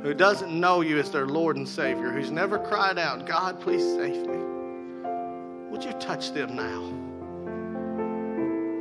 who 0.03 0.13
doesn't 0.13 0.51
know 0.51 0.81
you 0.81 0.99
as 0.99 1.09
their 1.09 1.25
Lord 1.25 1.57
and 1.57 1.67
Savior, 1.67 2.11
who's 2.11 2.29
never 2.29 2.59
cried 2.59 2.99
out, 2.99 3.25
God, 3.25 3.59
please 3.59 3.81
save 3.81 4.27
me, 4.27 4.37
would 5.71 5.83
you 5.83 5.93
touch 5.93 6.31
them 6.31 6.55
now 6.55 6.83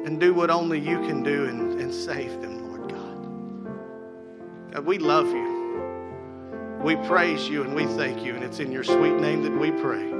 and 0.05 0.21
do 0.21 0.35
what 0.35 0.51
only 0.51 0.79
you 0.79 0.99
can 0.99 1.23
do 1.23 1.47
and, 1.47 1.81
and 1.81 1.95
save 1.95 2.43
them, 2.43 2.69
Lord 2.69 2.91
God? 2.93 4.75
God, 4.75 4.85
we 4.85 4.99
love 4.99 5.29
you. 5.29 5.49
We 6.83 6.97
praise 7.09 7.49
you 7.49 7.63
and 7.63 7.75
we 7.75 7.87
thank 7.87 8.23
you, 8.23 8.35
and 8.35 8.45
it's 8.45 8.59
in 8.59 8.71
your 8.71 8.85
sweet 8.85 9.15
name 9.15 9.43
that 9.45 9.59
we 9.59 9.71
pray. 9.71 10.20